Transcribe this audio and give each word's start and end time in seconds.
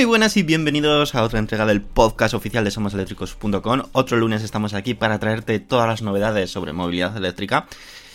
Muy 0.00 0.06
buenas 0.06 0.38
y 0.38 0.42
bienvenidos 0.42 1.14
a 1.14 1.22
otra 1.22 1.40
entrega 1.40 1.66
del 1.66 1.82
podcast 1.82 2.32
oficial 2.32 2.64
de 2.64 2.70
SomosEléctricos.com. 2.70 3.82
Otro 3.92 4.16
lunes 4.16 4.42
estamos 4.42 4.72
aquí 4.72 4.94
para 4.94 5.18
traerte 5.18 5.60
todas 5.60 5.86
las 5.86 6.00
novedades 6.00 6.50
sobre 6.50 6.72
movilidad 6.72 7.14
eléctrica. 7.18 7.66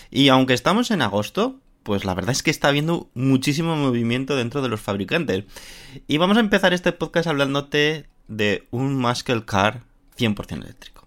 Y 0.10 0.30
aunque 0.30 0.56
estamos 0.56 0.90
en 0.90 1.04
agosto, 1.04 1.60
pues 1.84 2.04
la 2.04 2.16
verdad 2.16 2.32
es 2.32 2.42
que 2.42 2.50
está 2.50 2.70
habiendo 2.70 3.12
muchísimo 3.14 3.76
movimiento 3.76 4.36
dentro 4.36 4.64
de 4.64 4.70
los 4.70 4.82
fabricantes. 4.82 5.44
Y 6.08 6.18
vamos 6.18 6.38
a 6.38 6.40
empezar 6.40 6.74
este 6.74 6.92
podcast 6.92 7.28
hablándote 7.28 8.08
de 8.28 8.68
un 8.72 8.96
Muscle 8.96 9.46
Car 9.46 9.84
100% 10.18 10.64
eléctrico. 10.64 11.05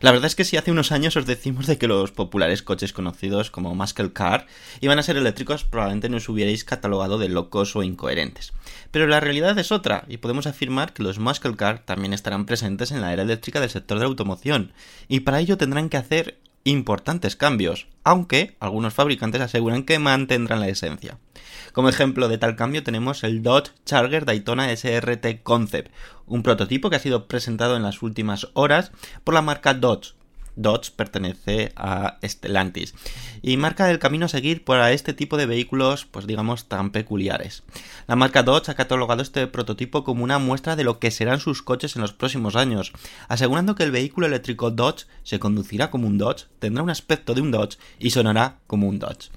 La 0.00 0.12
verdad 0.12 0.28
es 0.28 0.34
que 0.34 0.46
si 0.46 0.56
hace 0.56 0.70
unos 0.70 0.92
años 0.92 1.14
os 1.16 1.26
decimos 1.26 1.66
de 1.66 1.76
que 1.76 1.86
los 1.86 2.10
populares 2.10 2.62
coches 2.62 2.94
conocidos 2.94 3.50
como 3.50 3.74
Muscle 3.74 4.14
Car 4.14 4.46
iban 4.80 4.98
a 4.98 5.02
ser 5.02 5.18
eléctricos, 5.18 5.64
probablemente 5.64 6.08
nos 6.08 6.26
hubierais 6.30 6.64
catalogado 6.64 7.18
de 7.18 7.28
locos 7.28 7.76
o 7.76 7.82
incoherentes. 7.82 8.54
Pero 8.90 9.06
la 9.06 9.20
realidad 9.20 9.58
es 9.58 9.70
otra, 9.70 10.06
y 10.08 10.16
podemos 10.16 10.46
afirmar 10.46 10.94
que 10.94 11.02
los 11.02 11.18
Muscle 11.18 11.54
Car 11.54 11.80
también 11.80 12.14
estarán 12.14 12.46
presentes 12.46 12.92
en 12.92 13.02
la 13.02 13.12
era 13.12 13.24
eléctrica 13.24 13.60
del 13.60 13.68
sector 13.68 13.98
de 13.98 14.04
la 14.04 14.08
automoción, 14.08 14.72
y 15.06 15.20
para 15.20 15.38
ello 15.38 15.58
tendrán 15.58 15.90
que 15.90 15.98
hacer 15.98 16.38
importantes 16.64 17.36
cambios, 17.36 17.86
aunque 18.02 18.56
algunos 18.60 18.94
fabricantes 18.94 19.40
aseguran 19.42 19.84
que 19.84 19.98
mantendrán 19.98 20.60
la 20.60 20.68
esencia. 20.68 21.18
Como 21.72 21.88
ejemplo 21.88 22.28
de 22.28 22.38
tal 22.38 22.56
cambio 22.56 22.82
tenemos 22.82 23.22
el 23.22 23.42
Dodge 23.42 23.72
Charger 23.84 24.24
Daytona 24.24 24.74
SRT 24.74 25.42
Concept, 25.42 25.92
un 26.30 26.42
prototipo 26.42 26.88
que 26.88 26.96
ha 26.96 27.00
sido 27.00 27.26
presentado 27.26 27.76
en 27.76 27.82
las 27.82 28.02
últimas 28.02 28.48
horas 28.54 28.92
por 29.24 29.34
la 29.34 29.42
marca 29.42 29.74
Dodge. 29.74 30.14
Dodge 30.56 30.90
pertenece 30.94 31.72
a 31.76 32.18
Stellantis 32.22 32.94
y 33.42 33.56
marca 33.56 33.90
el 33.90 33.98
camino 33.98 34.26
a 34.26 34.28
seguir 34.28 34.64
para 34.64 34.92
este 34.92 35.14
tipo 35.14 35.36
de 35.36 35.46
vehículos, 35.46 36.06
pues 36.06 36.26
digamos, 36.26 36.66
tan 36.66 36.90
peculiares. 36.90 37.62
La 38.06 38.16
marca 38.16 38.42
Dodge 38.42 38.70
ha 38.70 38.74
catalogado 38.74 39.22
este 39.22 39.46
prototipo 39.46 40.04
como 40.04 40.24
una 40.24 40.38
muestra 40.38 40.76
de 40.76 40.84
lo 40.84 40.98
que 40.98 41.10
serán 41.10 41.40
sus 41.40 41.62
coches 41.62 41.96
en 41.96 42.02
los 42.02 42.12
próximos 42.12 42.56
años, 42.56 42.92
asegurando 43.28 43.74
que 43.74 43.84
el 43.84 43.90
vehículo 43.90 44.26
eléctrico 44.26 44.70
Dodge 44.70 45.06
se 45.22 45.38
conducirá 45.38 45.90
como 45.90 46.06
un 46.06 46.18
Dodge, 46.18 46.46
tendrá 46.58 46.82
un 46.82 46.90
aspecto 46.90 47.34
de 47.34 47.40
un 47.40 47.50
Dodge 47.50 47.78
y 47.98 48.10
sonará 48.10 48.58
como 48.66 48.88
un 48.88 48.98
Dodge. 48.98 49.30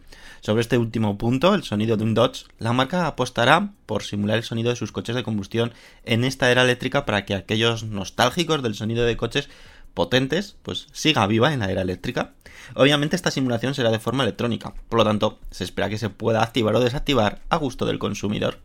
Sobre 0.43 0.59
este 0.59 0.77
último 0.77 1.17
punto, 1.17 1.55
el 1.55 1.63
sonido 1.63 1.95
de 1.95 2.03
un 2.03 2.13
Dodge, 2.13 2.47
la 2.59 2.73
marca 2.73 3.07
apostará 3.07 3.71
por 3.85 4.03
simular 4.03 4.35
el 4.35 4.43
sonido 4.43 4.71
de 4.71 4.75
sus 4.75 4.91
coches 4.91 5.15
de 5.15 5.23
combustión 5.23 5.71
en 6.03 6.25
esta 6.25 6.51
era 6.51 6.63
eléctrica 6.63 7.05
para 7.05 7.23
que 7.23 7.33
aquellos 7.33 7.85
nostálgicos 7.85 8.61
del 8.61 8.75
sonido 8.75 9.05
de 9.05 9.15
coches 9.15 9.47
potentes, 9.93 10.57
pues 10.63 10.87
siga 10.91 11.27
viva 11.27 11.53
en 11.53 11.59
la 11.59 11.71
era 11.71 11.81
eléctrica. 11.81 12.33
Obviamente 12.75 13.15
esta 13.15 13.31
simulación 13.31 13.75
será 13.75 13.91
de 13.91 13.99
forma 13.99 14.23
electrónica, 14.23 14.73
por 14.89 14.99
lo 14.99 15.05
tanto 15.05 15.39
se 15.51 15.63
espera 15.63 15.89
que 15.89 15.97
se 15.97 16.09
pueda 16.09 16.43
activar 16.43 16.75
o 16.75 16.79
desactivar 16.79 17.41
a 17.49 17.57
gusto 17.57 17.85
del 17.85 17.99
consumidor. 17.99 18.59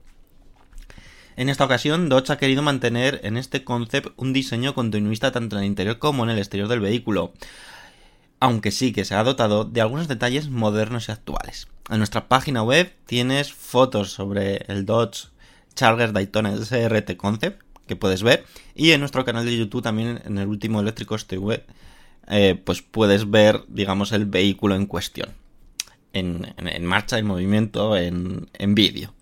En 1.37 1.49
esta 1.49 1.65
ocasión, 1.65 2.09
Dodge 2.09 2.33
ha 2.33 2.39
querido 2.39 2.62
mantener 2.62 3.21
en 3.22 3.37
este 3.37 3.62
concept 3.62 4.12
un 4.16 4.33
diseño 4.33 4.75
continuista 4.75 5.31
tanto 5.31 5.56
en 5.56 5.62
el 5.62 5.69
interior 5.69 5.99
como 5.99 6.25
en 6.25 6.31
el 6.31 6.39
exterior 6.39 6.66
del 6.66 6.81
vehículo, 6.81 7.33
aunque 8.41 8.72
sí 8.72 8.93
que 8.93 9.05
se 9.05 9.15
ha 9.15 9.22
dotado 9.22 9.65
de 9.65 9.81
algunos 9.81 10.09
detalles 10.09 10.49
modernos 10.49 11.09
y 11.09 11.12
actuales. 11.12 11.69
En 11.91 11.99
nuestra 11.99 12.28
página 12.28 12.62
web 12.62 12.93
tienes 13.06 13.53
fotos 13.53 14.10
sobre 14.10 14.65
el 14.66 14.84
Dodge 14.84 15.28
Charger 15.75 16.12
Daytona 16.12 16.56
SRT 16.56 17.16
Concept 17.16 17.62
que 17.88 17.97
puedes 17.97 18.22
ver 18.22 18.44
y 18.76 18.93
en 18.93 19.00
nuestro 19.00 19.25
canal 19.25 19.44
de 19.44 19.56
YouTube 19.56 19.82
también 19.82 20.22
en 20.25 20.38
el 20.38 20.47
último 20.47 20.81
Eléctricos 20.81 21.26
TV 21.26 21.65
eh, 22.28 22.60
pues 22.62 22.82
puedes 22.82 23.28
ver 23.28 23.65
digamos 23.66 24.12
el 24.12 24.26
vehículo 24.26 24.76
en 24.76 24.87
cuestión 24.87 25.34
en, 26.12 26.87
marcha, 26.87 27.19
en 27.19 27.27
movimiento, 27.27 27.97
en, 27.97 28.48
en 28.54 28.75
vídeo. 28.75 29.12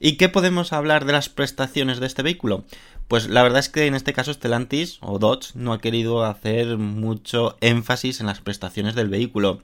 ¿Y 0.00 0.16
qué 0.16 0.28
podemos 0.28 0.72
hablar 0.72 1.04
de 1.04 1.12
las 1.12 1.28
prestaciones 1.28 2.00
de 2.00 2.06
este 2.06 2.22
vehículo? 2.22 2.64
Pues 3.08 3.28
la 3.28 3.42
verdad 3.42 3.60
es 3.60 3.68
que 3.68 3.86
en 3.86 3.94
este 3.94 4.12
caso 4.12 4.32
Stellantis 4.32 4.98
o 5.00 5.18
Dodge 5.18 5.54
no 5.54 5.72
ha 5.72 5.80
querido 5.80 6.24
hacer 6.24 6.78
mucho 6.78 7.56
énfasis 7.60 8.20
en 8.20 8.26
las 8.26 8.40
prestaciones 8.40 8.94
del 8.94 9.08
vehículo. 9.08 9.60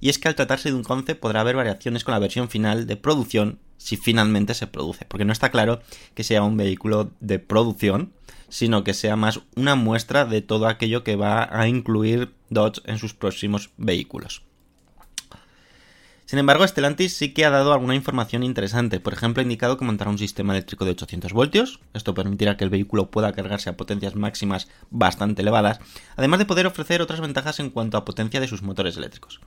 Y 0.00 0.08
es 0.08 0.18
que 0.18 0.28
al 0.28 0.34
tratarse 0.34 0.70
de 0.70 0.76
un 0.76 0.84
concept 0.84 1.20
podrá 1.20 1.40
haber 1.40 1.56
variaciones 1.56 2.04
con 2.04 2.12
la 2.12 2.18
versión 2.18 2.48
final 2.48 2.86
de 2.86 2.96
producción 2.96 3.58
si 3.76 3.96
finalmente 3.96 4.54
se 4.54 4.66
produce. 4.66 5.04
Porque 5.06 5.24
no 5.24 5.32
está 5.32 5.50
claro 5.50 5.80
que 6.14 6.24
sea 6.24 6.42
un 6.42 6.56
vehículo 6.56 7.10
de 7.20 7.38
producción, 7.38 8.12
sino 8.48 8.84
que 8.84 8.94
sea 8.94 9.16
más 9.16 9.40
una 9.56 9.74
muestra 9.74 10.24
de 10.24 10.42
todo 10.42 10.66
aquello 10.66 11.04
que 11.04 11.16
va 11.16 11.48
a 11.50 11.68
incluir 11.68 12.32
Dodge 12.50 12.80
en 12.84 12.98
sus 12.98 13.14
próximos 13.14 13.70
vehículos. 13.76 14.42
Sin 16.28 16.38
embargo, 16.38 16.68
Stellantis 16.68 17.16
sí 17.16 17.32
que 17.32 17.46
ha 17.46 17.50
dado 17.50 17.72
alguna 17.72 17.94
información 17.94 18.42
interesante. 18.42 19.00
Por 19.00 19.14
ejemplo, 19.14 19.40
ha 19.40 19.44
indicado 19.44 19.78
que 19.78 19.86
montará 19.86 20.10
un 20.10 20.18
sistema 20.18 20.52
eléctrico 20.52 20.84
de 20.84 20.90
800 20.90 21.32
voltios. 21.32 21.80
Esto 21.94 22.12
permitirá 22.12 22.58
que 22.58 22.64
el 22.64 22.70
vehículo 22.70 23.10
pueda 23.10 23.32
cargarse 23.32 23.70
a 23.70 23.78
potencias 23.78 24.14
máximas 24.14 24.68
bastante 24.90 25.40
elevadas, 25.40 25.80
además 26.16 26.38
de 26.38 26.44
poder 26.44 26.66
ofrecer 26.66 27.00
otras 27.00 27.22
ventajas 27.22 27.60
en 27.60 27.70
cuanto 27.70 27.96
a 27.96 28.04
potencia 28.04 28.40
de 28.40 28.46
sus 28.46 28.62
motores 28.62 28.98
eléctricos. 28.98 29.40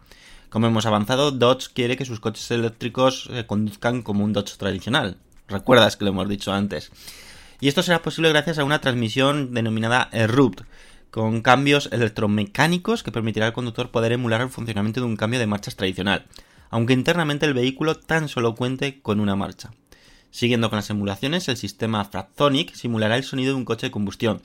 Como 0.51 0.67
hemos 0.67 0.85
avanzado, 0.85 1.31
Dodge 1.31 1.69
quiere 1.73 1.95
que 1.95 2.03
sus 2.03 2.19
coches 2.19 2.51
eléctricos 2.51 3.29
eh, 3.31 3.45
conduzcan 3.47 4.01
como 4.01 4.25
un 4.25 4.34
Dodge 4.34 4.57
tradicional. 4.57 5.16
Recuerdas 5.47 5.95
que 5.95 6.03
lo 6.03 6.12
hemos 6.12 6.28
dicho 6.28 6.51
antes. 6.51 6.91
Y 7.62 7.69
esto 7.69 7.81
será 7.81 8.01
posible 8.01 8.28
gracias 8.28 8.59
a 8.59 8.66
una 8.66 8.81
transmisión 8.81 9.53
denominada 9.53 10.09
Erupt, 10.11 10.64
con 11.09 11.41
cambios 11.41 11.87
electromecánicos 11.93 13.02
que 13.02 13.14
permitirá 13.14 13.46
al 13.46 13.53
conductor 13.53 13.91
poder 13.91 14.11
emular 14.11 14.41
el 14.41 14.49
funcionamiento 14.49 14.99
de 14.99 15.05
un 15.05 15.16
cambio 15.16 15.40
de 15.40 15.47
marchas 15.47 15.78
tradicional, 15.78 16.25
aunque 16.70 16.91
internamente 16.91 17.46
el 17.46 17.53
vehículo 17.53 17.96
tan 17.96 18.28
solo 18.28 18.53
cuente 18.53 19.02
con 19.02 19.22
una 19.22 19.37
marcha. 19.37 19.72
Siguiendo 20.31 20.70
con 20.70 20.75
las 20.75 20.90
emulaciones, 20.90 21.47
el 21.47 21.55
sistema 21.55 22.03
Fraphonic 22.03 22.73
simulará 22.73 23.16
el 23.16 23.23
sonido 23.23 23.53
de 23.53 23.58
un 23.58 23.66
coche 23.66 23.87
de 23.87 23.91
combustión. 23.91 24.41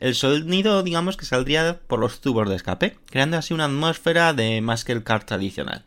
El 0.00 0.14
sonido, 0.14 0.82
digamos, 0.82 1.16
que 1.16 1.24
saldría 1.24 1.80
por 1.86 1.98
los 1.98 2.20
tubos 2.20 2.48
de 2.48 2.56
escape, 2.56 2.98
creando 3.06 3.38
así 3.38 3.54
una 3.54 3.64
atmósfera 3.64 4.32
de 4.32 4.60
muscle 4.60 5.02
car 5.02 5.24
tradicional. 5.24 5.84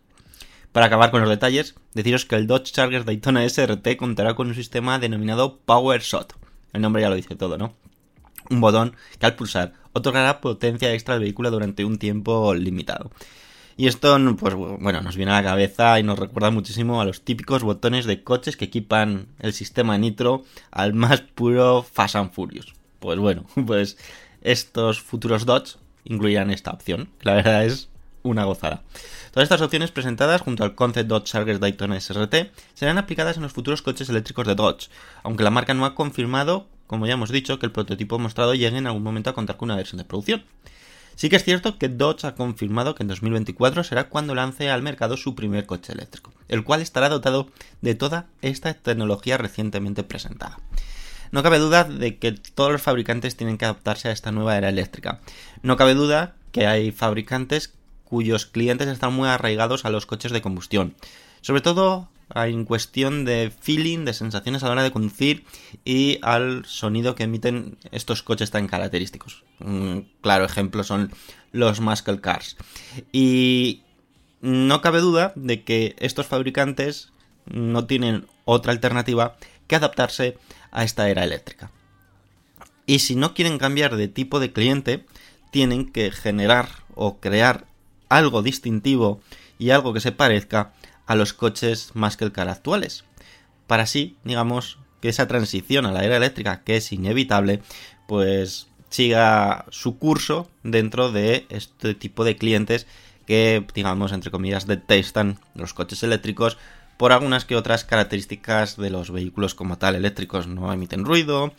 Para 0.72 0.86
acabar 0.86 1.12
con 1.12 1.22
los 1.22 1.30
detalles, 1.30 1.76
deciros 1.94 2.26
que 2.26 2.36
el 2.36 2.48
Dodge 2.48 2.72
Charger 2.72 3.06
Daytona 3.06 3.48
SRT 3.48 3.98
contará 3.98 4.36
con 4.36 4.48
un 4.48 4.56
sistema 4.56 5.00
denominado 5.00 5.58
Power 5.66 6.02
Shot. 6.02 6.36
El 6.74 6.82
nombre 6.82 7.02
ya 7.02 7.10
lo 7.10 7.16
dice 7.16 7.36
todo, 7.36 7.58
¿no? 7.58 7.74
Un 8.50 8.62
botón 8.62 8.96
que 9.20 9.26
al 9.26 9.36
pulsar 9.36 9.74
otorgará 9.94 10.42
potencia 10.42 10.94
extra 10.94 11.16
al 11.16 11.22
vehículo 11.22 11.52
durante 11.52 11.86
un 11.86 11.98
tiempo 11.98 12.54
limitado. 12.54 13.12
Y 13.78 13.88
esto, 13.88 14.18
pues 14.38 14.56
bueno, 14.56 15.02
nos 15.02 15.16
viene 15.16 15.32
a 15.32 15.36
la 15.36 15.44
cabeza 15.44 16.00
y 16.00 16.04
nos 16.04 16.20
recuerda 16.20 16.52
muchísimo 16.52 17.00
a 17.00 17.06
los 17.06 17.22
típicos 17.22 17.64
botones 17.64 18.06
de 18.06 18.24
coches 18.24 18.58
que 18.58 18.66
equipan 18.66 19.28
el 19.40 19.54
sistema 19.54 19.98
nitro 19.98 20.44
al 20.70 20.94
más 20.94 21.22
puro 21.22 21.84
Fast 21.84 22.16
and 22.16 22.32
Furious. 22.32 22.74
Pues 23.00 23.19
bueno, 23.19 23.46
pues 23.66 23.98
estos 24.42 25.01
futuros 25.01 25.46
Dodge 25.46 25.78
incluirán 26.04 26.51
esta 26.51 26.72
opción. 26.72 27.10
La 27.22 27.36
verdad 27.36 27.66
es 27.66 27.90
una 28.24 28.46
gozada. 28.46 28.84
Todas 29.31 29.46
estas 29.46 29.62
opciones 29.62 29.92
presentadas 29.92 30.42
junto 30.42 30.63
al 30.63 30.75
Concept 30.75 31.07
Dodge 31.07 31.25
Charger 31.25 31.60
Daytona 31.60 32.00
SRT 32.00 32.51
serán 32.74 32.98
aplicadas 32.98 33.38
en 33.38 33.44
los 33.44 33.54
futuros 33.54 33.81
coches 33.81 34.10
eléctricos 34.10 34.48
de 34.48 34.56
Dodge, 34.56 34.90
aunque 35.24 35.44
la 35.44 35.51
marca 35.51 35.74
no 35.74 35.86
ha 35.86 35.96
confirmado, 35.96 36.68
como 36.88 37.06
ya 37.07 37.13
hemos 37.13 37.31
dicho, 37.31 37.60
que 37.60 37.66
el 37.66 37.72
prototipo 37.72 38.19
mostrado 38.19 38.54
llegue 38.54 38.78
en 38.78 38.88
algún 38.88 39.04
momento 39.04 39.30
a 39.30 39.34
contar 39.34 39.57
con 39.57 39.68
una 39.68 39.78
versión 39.78 40.00
de 40.00 40.06
producción. 40.06 40.44
Sí 41.16 41.30
que 41.30 41.36
es 41.36 41.44
cierto 41.44 41.78
que 41.78 41.90
Dodge 41.90 42.25
ha 42.25 42.36
confirmado 42.36 42.95
que 42.95 43.04
en 43.04 43.10
2024 43.10 43.84
será 43.84 44.07
cuando 44.07 44.36
lance 44.36 44.69
al 44.69 44.81
mercado 44.81 45.18
su 45.18 45.36
primer 45.36 45.66
coche 45.66 45.92
eléctrico, 45.92 46.31
el 46.48 46.63
cual 46.63 46.81
estará 46.81 47.10
dotado 47.10 47.50
de 47.81 47.94
toda 47.94 48.28
esta 48.42 48.74
tecnología 48.74 49.38
recientemente 49.38 50.04
presentada. 50.04 50.60
No 51.31 51.44
cabe 51.44 51.60
duda 51.60 51.84
de 51.84 52.18
que 52.18 52.31
todos 52.31 52.72
los 52.72 52.81
fabricantes 52.81 53.36
tienen 53.36 53.58
que 53.58 53.66
adaptarse 53.66 54.10
a 54.10 54.12
esta 54.12 54.31
nueva 54.31 54.58
era 54.58 54.70
eléctrica. 54.70 55.20
No 55.62 55.78
cabe 55.78 55.94
duda 55.94 56.36
que 56.52 56.68
hay 56.68 56.92
fabricantes 56.92 57.74
cuyos 58.04 58.46
clientes 58.46 58.88
están 58.88 59.14
muy 59.14 59.30
arraigados 59.30 59.86
a 59.86 59.90
los 59.90 60.06
coches 60.06 60.31
de 60.31 60.42
combustión. 60.42 60.96
Sobre 61.42 61.62
todo 61.62 62.10
en 62.36 62.66
cuestión 62.66 63.26
de 63.26 63.52
feeling, 63.60 64.06
de 64.06 64.14
sensaciones 64.14 64.64
a 64.64 64.68
la 64.68 64.74
hora 64.74 64.84
de 64.84 64.92
conducir 64.92 65.46
y 65.84 66.20
al 66.22 66.66
sonido 66.66 67.16
que 67.16 67.24
emiten 67.24 67.78
estos 67.92 68.24
coches 68.24 68.52
tan 68.52 68.68
característicos. 68.68 69.44
Un 69.60 70.12
claro 70.22 70.46
ejemplo 70.46 70.84
son 70.84 71.12
los 71.52 71.80
muscle 71.80 72.22
cars. 72.22 72.58
Y 73.12 73.84
no 74.42 74.81
cabe 74.81 75.00
duda 75.00 75.34
de 75.36 75.64
que 75.64 75.96
estos 76.00 76.28
fabricantes 76.28 77.12
no 77.46 77.86
tienen 77.86 78.28
otra 78.46 78.72
alternativa 78.72 79.38
que 79.68 79.76
adaptarse 79.76 80.38
a 80.71 80.83
esta 80.83 81.10
era 81.10 81.24
eléctrica. 81.24 81.71
Y 82.86 83.00
si 83.00 83.16
no 83.16 83.33
quieren 83.33 83.57
cambiar 83.57 83.95
de 83.95 84.07
tipo 84.07 84.39
de 84.39 84.51
cliente, 84.51 85.06
tienen 85.51 85.92
que 85.92 86.12
generar 86.12 86.69
o 86.95 87.19
crear 87.19 87.66
algo 88.10 88.42
distintivo 88.42 89.21
y 89.57 89.69
algo 89.69 89.94
que 89.94 90.01
se 90.01 90.12
parezca 90.12 90.74
a 91.06 91.16
los 91.16 91.33
coches 91.33 91.92
más 91.94 92.18
que 92.18 92.25
el 92.25 92.31
car 92.31 92.50
actuales. 92.50 93.04
Para 93.68 93.83
así, 93.83 94.18
digamos, 94.24 94.80
que 95.01 95.10
esa 95.10 95.27
transición 95.27 95.86
a 95.86 95.92
la 95.92 96.04
era 96.04 96.18
eléctrica, 96.18 96.63
que 96.63 96.77
es 96.77 96.92
inevitable, 96.92 97.62
pues 98.07 98.68
siga 98.89 99.66
su 99.69 99.98
curso 99.98 100.50
dentro 100.63 101.12
de 101.12 101.45
este 101.50 101.94
tipo 101.94 102.24
de 102.24 102.36
clientes 102.36 102.88
que, 103.25 103.66
digamos, 103.75 104.12
entre 104.12 104.31
comillas, 104.31 104.66
detestan 104.66 105.39
los 105.54 105.75
coches 105.75 106.01
eléctricos 106.01 106.57
por 107.00 107.13
algunas 107.13 107.46
que 107.46 107.56
otras 107.56 107.86
características 107.86 108.75
de 108.75 108.90
los 108.90 109.10
vehículos 109.10 109.56
como 109.56 109.78
tal 109.78 109.96
eléctricos. 109.96 110.48
No 110.48 110.74
emiten 110.74 111.06
ruido, 111.06 111.54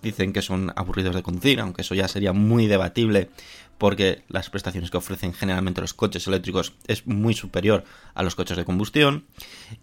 dicen 0.00 0.32
que 0.32 0.40
son 0.40 0.72
aburridos 0.76 1.14
de 1.14 1.22
conducir, 1.22 1.60
aunque 1.60 1.82
eso 1.82 1.94
ya 1.94 2.08
sería 2.08 2.32
muy 2.32 2.66
debatible 2.66 3.28
porque 3.76 4.24
las 4.28 4.48
prestaciones 4.48 4.90
que 4.90 4.96
ofrecen 4.96 5.34
generalmente 5.34 5.82
los 5.82 5.92
coches 5.92 6.26
eléctricos 6.26 6.72
es 6.86 7.06
muy 7.06 7.34
superior 7.34 7.84
a 8.14 8.22
los 8.22 8.34
coches 8.34 8.56
de 8.56 8.64
combustión 8.64 9.26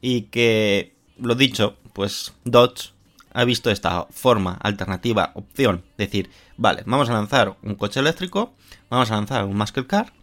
y 0.02 0.24
que, 0.24 0.96
lo 1.20 1.36
dicho, 1.36 1.78
pues 1.94 2.34
Dodge 2.44 2.94
ha 3.32 3.46
visto 3.46 3.70
esta 3.70 4.08
forma, 4.10 4.58
alternativa, 4.60 5.34
opción, 5.36 5.84
decir, 6.00 6.32
vale, 6.58 6.82
vamos 6.88 7.12
a 7.12 7.14
lanzar 7.14 7.58
un 7.62 7.76
coche 7.76 8.00
eléctrico, 8.00 8.56
vamos 8.90 9.12
a 9.12 9.18
lanzar 9.18 9.46
un 9.46 9.56
muscle 9.56 9.86
car, 9.86 10.14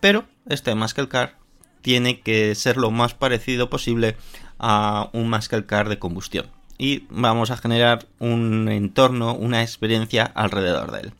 pero 0.00 0.24
este 0.46 0.74
muscle 0.74 1.08
car 1.08 1.37
tiene 1.82 2.20
que 2.20 2.54
ser 2.54 2.76
lo 2.76 2.90
más 2.90 3.14
parecido 3.14 3.70
posible 3.70 4.16
a 4.58 5.10
un 5.12 5.30
muscle 5.30 5.66
car 5.66 5.88
de 5.88 5.98
combustión. 5.98 6.46
Y 6.78 7.04
vamos 7.10 7.50
a 7.50 7.56
generar 7.56 8.06
un 8.18 8.68
entorno, 8.68 9.34
una 9.34 9.62
experiencia 9.62 10.24
alrededor 10.24 10.92
de 10.92 11.00
él. 11.00 11.12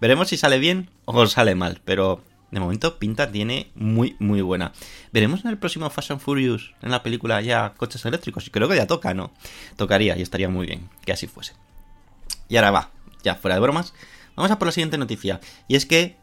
Veremos 0.00 0.28
si 0.28 0.36
sale 0.36 0.58
bien 0.58 0.88
o 1.04 1.26
sale 1.26 1.54
mal, 1.54 1.80
pero 1.84 2.22
de 2.50 2.60
momento 2.60 2.98
pinta 2.98 3.30
tiene 3.30 3.70
muy, 3.74 4.16
muy 4.18 4.42
buena. 4.42 4.72
Veremos 5.12 5.44
en 5.44 5.50
el 5.50 5.58
próximo 5.58 5.88
Fast 5.90 6.10
and 6.10 6.20
Furious, 6.20 6.74
en 6.82 6.90
la 6.90 7.02
película 7.02 7.40
ya 7.40 7.74
coches 7.76 8.04
eléctricos. 8.04 8.46
Y 8.46 8.50
creo 8.50 8.68
que 8.68 8.76
ya 8.76 8.86
toca, 8.86 9.14
¿no? 9.14 9.32
Tocaría 9.76 10.16
y 10.16 10.22
estaría 10.22 10.48
muy 10.48 10.66
bien 10.66 10.88
que 11.04 11.12
así 11.12 11.26
fuese. 11.26 11.54
Y 12.48 12.56
ahora 12.56 12.70
va, 12.70 12.90
ya 13.22 13.36
fuera 13.36 13.54
de 13.54 13.60
bromas, 13.60 13.94
vamos 14.36 14.50
a 14.50 14.58
por 14.58 14.66
la 14.66 14.72
siguiente 14.72 14.98
noticia. 14.98 15.40
Y 15.66 15.76
es 15.76 15.86
que, 15.86 16.16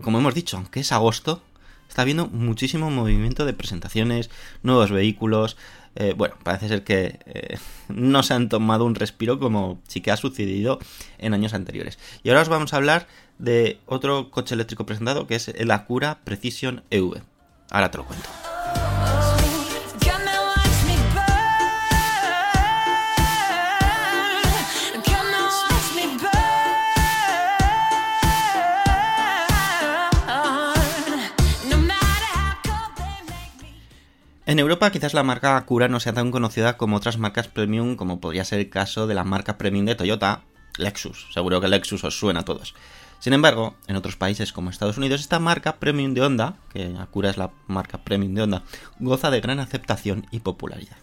como 0.00 0.18
hemos 0.18 0.34
dicho, 0.34 0.56
aunque 0.56 0.80
es 0.80 0.92
agosto, 0.92 1.42
está 1.88 2.02
habiendo 2.02 2.26
muchísimo 2.26 2.90
movimiento 2.90 3.44
de 3.44 3.52
presentaciones, 3.52 4.30
nuevos 4.62 4.90
vehículos. 4.90 5.56
Eh, 5.96 6.14
bueno, 6.16 6.36
parece 6.42 6.68
ser 6.68 6.84
que 6.84 7.18
eh, 7.26 7.58
no 7.88 8.22
se 8.22 8.34
han 8.34 8.48
tomado 8.48 8.84
un 8.84 8.94
respiro 8.94 9.38
como 9.38 9.80
sí 9.88 10.00
que 10.00 10.10
ha 10.10 10.16
sucedido 10.16 10.78
en 11.18 11.34
años 11.34 11.54
anteriores. 11.54 11.98
Y 12.22 12.28
ahora 12.28 12.42
os 12.42 12.48
vamos 12.48 12.72
a 12.72 12.76
hablar 12.76 13.06
de 13.38 13.80
otro 13.86 14.30
coche 14.30 14.54
eléctrico 14.54 14.86
presentado 14.86 15.26
que 15.26 15.36
es 15.36 15.48
el 15.48 15.70
Acura 15.70 16.20
Precision 16.24 16.82
EV. 16.90 17.22
Ahora 17.70 17.90
te 17.90 17.98
lo 17.98 18.04
cuento. 18.04 18.28
En 34.48 34.58
Europa 34.58 34.90
quizás 34.90 35.12
la 35.12 35.22
marca 35.22 35.58
Acura 35.58 35.88
no 35.88 36.00
sea 36.00 36.14
tan 36.14 36.30
conocida 36.30 36.78
como 36.78 36.96
otras 36.96 37.18
marcas 37.18 37.48
premium 37.48 37.96
como 37.96 38.18
podría 38.18 38.46
ser 38.46 38.60
el 38.60 38.70
caso 38.70 39.06
de 39.06 39.12
la 39.14 39.22
marca 39.22 39.58
premium 39.58 39.84
de 39.84 39.94
Toyota, 39.94 40.40
Lexus. 40.78 41.26
Seguro 41.34 41.60
que 41.60 41.68
Lexus 41.68 42.02
os 42.02 42.18
suena 42.18 42.40
a 42.40 42.44
todos. 42.46 42.74
Sin 43.18 43.34
embargo, 43.34 43.74
en 43.88 43.96
otros 43.96 44.16
países 44.16 44.54
como 44.54 44.70
Estados 44.70 44.96
Unidos, 44.96 45.20
esta 45.20 45.38
marca 45.38 45.76
premium 45.76 46.14
de 46.14 46.22
Honda, 46.22 46.56
que 46.72 46.96
Acura 46.98 47.28
es 47.28 47.36
la 47.36 47.50
marca 47.66 47.98
premium 47.98 48.32
de 48.32 48.40
Honda, 48.40 48.62
goza 48.98 49.30
de 49.30 49.42
gran 49.42 49.60
aceptación 49.60 50.26
y 50.30 50.40
popularidad. 50.40 50.96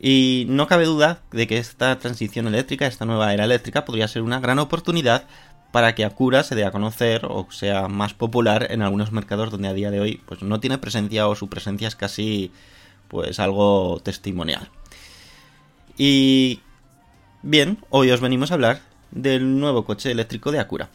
Y 0.00 0.46
no 0.48 0.66
cabe 0.66 0.86
duda 0.86 1.22
de 1.30 1.46
que 1.46 1.58
esta 1.58 2.00
transición 2.00 2.48
eléctrica, 2.48 2.88
esta 2.88 3.04
nueva 3.04 3.32
era 3.32 3.44
eléctrica, 3.44 3.84
podría 3.84 4.08
ser 4.08 4.22
una 4.22 4.40
gran 4.40 4.58
oportunidad 4.58 5.28
para 5.74 5.96
que 5.96 6.04
Acura 6.04 6.44
se 6.44 6.54
dé 6.54 6.64
a 6.64 6.70
conocer 6.70 7.26
o 7.28 7.48
sea 7.50 7.88
más 7.88 8.14
popular 8.14 8.68
en 8.70 8.80
algunos 8.80 9.10
mercados 9.10 9.50
donde 9.50 9.66
a 9.66 9.72
día 9.72 9.90
de 9.90 9.98
hoy 9.98 10.22
pues 10.24 10.40
no 10.40 10.60
tiene 10.60 10.78
presencia 10.78 11.26
o 11.26 11.34
su 11.34 11.48
presencia 11.48 11.88
es 11.88 11.96
casi 11.96 12.52
pues 13.08 13.40
algo 13.40 13.98
testimonial. 14.00 14.70
Y 15.98 16.60
bien, 17.42 17.78
hoy 17.90 18.12
os 18.12 18.20
venimos 18.20 18.52
a 18.52 18.54
hablar 18.54 18.82
del 19.10 19.58
nuevo 19.58 19.84
coche 19.84 20.12
eléctrico 20.12 20.52
de 20.52 20.60
Acura. 20.60 20.90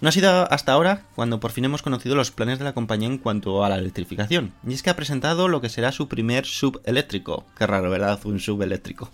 No 0.00 0.10
ha 0.10 0.12
sido 0.12 0.50
hasta 0.52 0.72
ahora 0.72 1.02
cuando 1.16 1.40
por 1.40 1.50
fin 1.50 1.64
hemos 1.64 1.82
conocido 1.82 2.14
los 2.14 2.30
planes 2.30 2.60
de 2.60 2.64
la 2.64 2.72
compañía 2.72 3.08
en 3.08 3.18
cuanto 3.18 3.64
a 3.64 3.68
la 3.68 3.78
electrificación, 3.78 4.52
y 4.64 4.72
es 4.72 4.84
que 4.84 4.90
ha 4.90 4.96
presentado 4.96 5.48
lo 5.48 5.60
que 5.60 5.68
será 5.68 5.90
su 5.90 6.06
primer 6.06 6.46
sub 6.46 6.80
eléctrico, 6.84 7.44
qué 7.56 7.66
raro, 7.66 7.90
¿verdad? 7.90 8.20
Un 8.24 8.38
sub 8.38 8.62
eléctrico, 8.62 9.10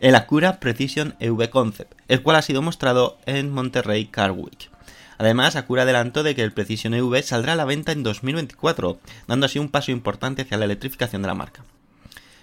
el 0.00 0.14
Acura 0.14 0.58
Precision 0.58 1.16
EV 1.20 1.50
Concept, 1.50 1.92
el 2.08 2.22
cual 2.22 2.36
ha 2.36 2.42
sido 2.42 2.62
mostrado 2.62 3.18
en 3.26 3.52
Monterrey 3.52 4.06
Car 4.06 4.30
Week. 4.30 4.70
Además, 5.18 5.54
Acura 5.54 5.82
adelantó 5.82 6.22
de 6.22 6.34
que 6.34 6.42
el 6.42 6.52
Precision 6.52 6.94
EV 6.94 7.22
saldrá 7.22 7.52
a 7.52 7.56
la 7.56 7.66
venta 7.66 7.92
en 7.92 8.02
2024, 8.02 8.98
dando 9.28 9.44
así 9.44 9.58
un 9.58 9.68
paso 9.68 9.92
importante 9.92 10.42
hacia 10.42 10.56
la 10.56 10.64
electrificación 10.64 11.20
de 11.20 11.28
la 11.28 11.34
marca. 11.34 11.62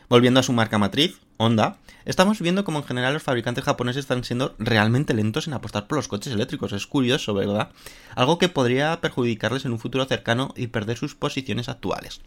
Volviendo 0.10 0.40
a 0.40 0.44
su 0.44 0.54
marca 0.54 0.80
matriz, 0.80 1.20
Honda, 1.38 1.78
estamos 2.04 2.42
viendo 2.42 2.64
como 2.64 2.80
en 2.80 2.86
general 2.86 3.14
los 3.14 3.22
fabricantes 3.22 3.64
japoneses 3.64 4.06
están 4.06 4.24
siendo 4.24 4.56
realmente 4.58 5.14
lentos 5.14 5.46
en 5.46 5.54
apostar 5.54 5.86
por 5.86 5.98
los 5.98 6.08
coches 6.08 6.34
eléctricos. 6.34 6.74
Es 6.74 6.88
curioso, 6.88 7.36
¿verdad? 7.36 7.70
Algo 8.16 8.40
que 8.40 8.50
podría 8.50 9.02
perjudicarles 9.02 9.66
en 9.66 9.72
un 9.72 9.78
futuro 9.78 10.06
cercano 10.06 10.52
y 10.58 10.66
perder 10.66 10.98
sus 10.98 11.14
posiciones 11.14 11.70
actuales. 11.70 12.22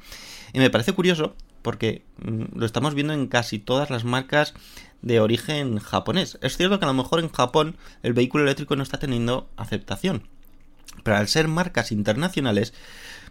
Y 0.52 0.60
me 0.60 0.70
parece 0.70 0.92
curioso 0.92 1.34
porque 1.62 2.04
mm, 2.18 2.56
lo 2.56 2.66
estamos 2.66 2.94
viendo 2.94 3.14
en 3.14 3.26
casi 3.26 3.58
todas 3.58 3.90
las 3.90 4.04
marcas 4.04 4.54
de 5.02 5.18
origen 5.18 5.80
japonés. 5.80 6.38
Es 6.40 6.56
cierto 6.56 6.78
que 6.78 6.84
a 6.84 6.88
lo 6.88 6.94
mejor 6.94 7.18
en 7.18 7.32
Japón 7.32 7.76
el 8.04 8.12
vehículo 8.12 8.44
eléctrico 8.44 8.76
no 8.76 8.84
está 8.84 9.00
teniendo 9.00 9.50
aceptación. 9.56 10.28
Pero 11.02 11.16
al 11.16 11.26
ser 11.26 11.48
marcas 11.48 11.90
internacionales, 11.90 12.74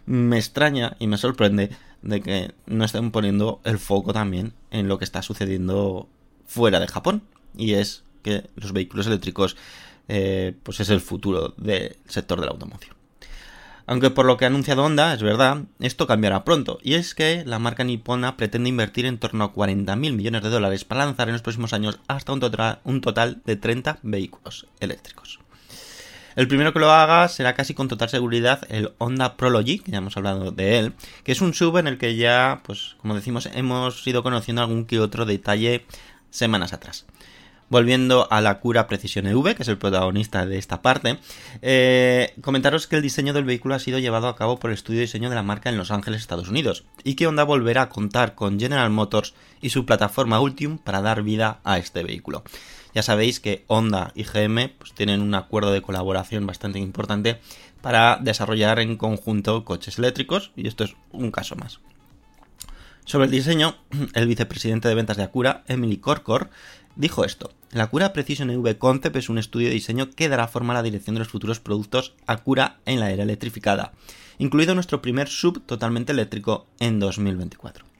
me 0.06 0.38
extraña 0.38 0.96
y 0.98 1.06
me 1.06 1.18
sorprende 1.18 1.70
de 2.02 2.20
que 2.20 2.54
no 2.66 2.84
estén 2.84 3.10
poniendo 3.10 3.60
el 3.64 3.78
foco 3.78 4.12
también 4.12 4.52
en 4.70 4.88
lo 4.88 4.98
que 4.98 5.04
está 5.04 5.22
sucediendo 5.22 6.08
fuera 6.46 6.80
de 6.80 6.88
Japón. 6.88 7.22
Y 7.56 7.74
es 7.74 8.04
que 8.22 8.48
los 8.56 8.72
vehículos 8.72 9.06
eléctricos 9.06 9.56
eh, 10.08 10.54
pues 10.62 10.80
es 10.80 10.90
el 10.90 11.00
futuro 11.00 11.54
del 11.56 11.96
sector 12.06 12.40
de 12.40 12.46
la 12.46 12.52
automoción. 12.52 12.96
Aunque 13.86 14.10
por 14.10 14.26
lo 14.26 14.36
que 14.36 14.44
ha 14.44 14.48
anunciado 14.48 14.84
Honda, 14.84 15.12
es 15.12 15.22
verdad, 15.22 15.64
esto 15.80 16.06
cambiará 16.06 16.44
pronto. 16.44 16.78
Y 16.82 16.94
es 16.94 17.14
que 17.14 17.44
la 17.44 17.58
marca 17.58 17.84
nipona 17.84 18.36
pretende 18.36 18.68
invertir 18.68 19.06
en 19.06 19.18
torno 19.18 19.44
a 19.44 19.52
40.000 19.52 19.96
millones 19.96 20.42
de 20.42 20.50
dólares 20.50 20.84
para 20.84 21.04
lanzar 21.04 21.28
en 21.28 21.34
los 21.34 21.42
próximos 21.42 21.72
años 21.72 21.98
hasta 22.06 22.32
un 22.32 22.40
total, 22.40 22.80
un 22.84 23.00
total 23.00 23.42
de 23.44 23.56
30 23.56 23.98
vehículos 24.02 24.66
eléctricos. 24.80 25.41
El 26.34 26.48
primero 26.48 26.72
que 26.72 26.78
lo 26.78 26.90
haga 26.90 27.28
será 27.28 27.54
casi 27.54 27.74
con 27.74 27.88
total 27.88 28.08
seguridad 28.08 28.60
el 28.70 28.92
Honda 28.98 29.36
Prology, 29.36 29.78
que 29.78 29.92
ya 29.92 29.98
hemos 29.98 30.16
hablado 30.16 30.50
de 30.50 30.78
él, 30.78 30.92
que 31.24 31.32
es 31.32 31.40
un 31.40 31.52
sub 31.52 31.76
en 31.76 31.86
el 31.86 31.98
que 31.98 32.16
ya, 32.16 32.62
pues 32.64 32.96
como 32.98 33.14
decimos, 33.14 33.48
hemos 33.54 34.06
ido 34.06 34.22
conociendo 34.22 34.62
algún 34.62 34.86
que 34.86 35.00
otro 35.00 35.26
detalle 35.26 35.84
semanas 36.30 36.72
atrás. 36.72 37.06
Volviendo 37.68 38.30
a 38.30 38.42
la 38.42 38.60
Cura 38.60 38.86
Precision 38.86 39.26
EV, 39.26 39.54
que 39.54 39.62
es 39.62 39.68
el 39.68 39.78
protagonista 39.78 40.44
de 40.44 40.58
esta 40.58 40.82
parte, 40.82 41.18
eh, 41.62 42.34
comentaros 42.42 42.86
que 42.86 42.96
el 42.96 43.02
diseño 43.02 43.32
del 43.32 43.44
vehículo 43.44 43.74
ha 43.74 43.78
sido 43.78 43.98
llevado 43.98 44.28
a 44.28 44.36
cabo 44.36 44.58
por 44.58 44.70
el 44.70 44.74
estudio 44.74 44.98
de 44.98 45.06
diseño 45.06 45.30
de 45.30 45.36
la 45.36 45.42
marca 45.42 45.70
en 45.70 45.78
Los 45.78 45.90
Ángeles, 45.90 46.20
Estados 46.20 46.48
Unidos, 46.48 46.84
y 47.02 47.14
que 47.14 47.26
Honda 47.26 47.44
volverá 47.44 47.82
a 47.82 47.88
contar 47.88 48.34
con 48.34 48.60
General 48.60 48.90
Motors 48.90 49.32
y 49.62 49.70
su 49.70 49.86
plataforma 49.86 50.40
Ultium 50.40 50.76
para 50.76 51.00
dar 51.00 51.22
vida 51.22 51.60
a 51.64 51.78
este 51.78 52.02
vehículo. 52.02 52.42
Ya 52.94 53.02
sabéis 53.02 53.40
que 53.40 53.64
Honda 53.68 54.12
y 54.14 54.24
GM 54.24 54.68
pues, 54.78 54.92
tienen 54.92 55.22
un 55.22 55.34
acuerdo 55.34 55.72
de 55.72 55.82
colaboración 55.82 56.46
bastante 56.46 56.78
importante 56.78 57.38
para 57.80 58.18
desarrollar 58.20 58.78
en 58.78 58.96
conjunto 58.96 59.64
coches 59.64 59.98
eléctricos, 59.98 60.52
y 60.56 60.68
esto 60.68 60.84
es 60.84 60.94
un 61.10 61.30
caso 61.30 61.56
más. 61.56 61.80
Sobre 63.04 63.26
el 63.26 63.30
diseño, 63.30 63.76
el 64.14 64.26
vicepresidente 64.26 64.88
de 64.88 64.94
ventas 64.94 65.16
de 65.16 65.24
Acura, 65.24 65.64
Emily 65.68 65.96
Corcor, 65.96 66.50
dijo 66.94 67.24
esto. 67.24 67.52
La 67.72 67.84
Acura 67.84 68.12
Precision 68.12 68.50
EV 68.50 68.76
Concept 68.78 69.16
es 69.16 69.28
un 69.28 69.38
estudio 69.38 69.68
de 69.68 69.74
diseño 69.74 70.10
que 70.10 70.28
dará 70.28 70.46
forma 70.46 70.74
a 70.74 70.76
la 70.76 70.82
dirección 70.82 71.14
de 71.14 71.20
los 71.20 71.28
futuros 71.28 71.60
productos 71.60 72.14
Acura 72.26 72.80
en 72.84 73.00
la 73.00 73.10
era 73.10 73.22
electrificada, 73.22 73.92
incluido 74.38 74.74
nuestro 74.74 75.00
primer 75.00 75.28
sub 75.28 75.62
totalmente 75.64 76.12
eléctrico 76.12 76.66
en 76.78 77.00
2024. 77.00 77.91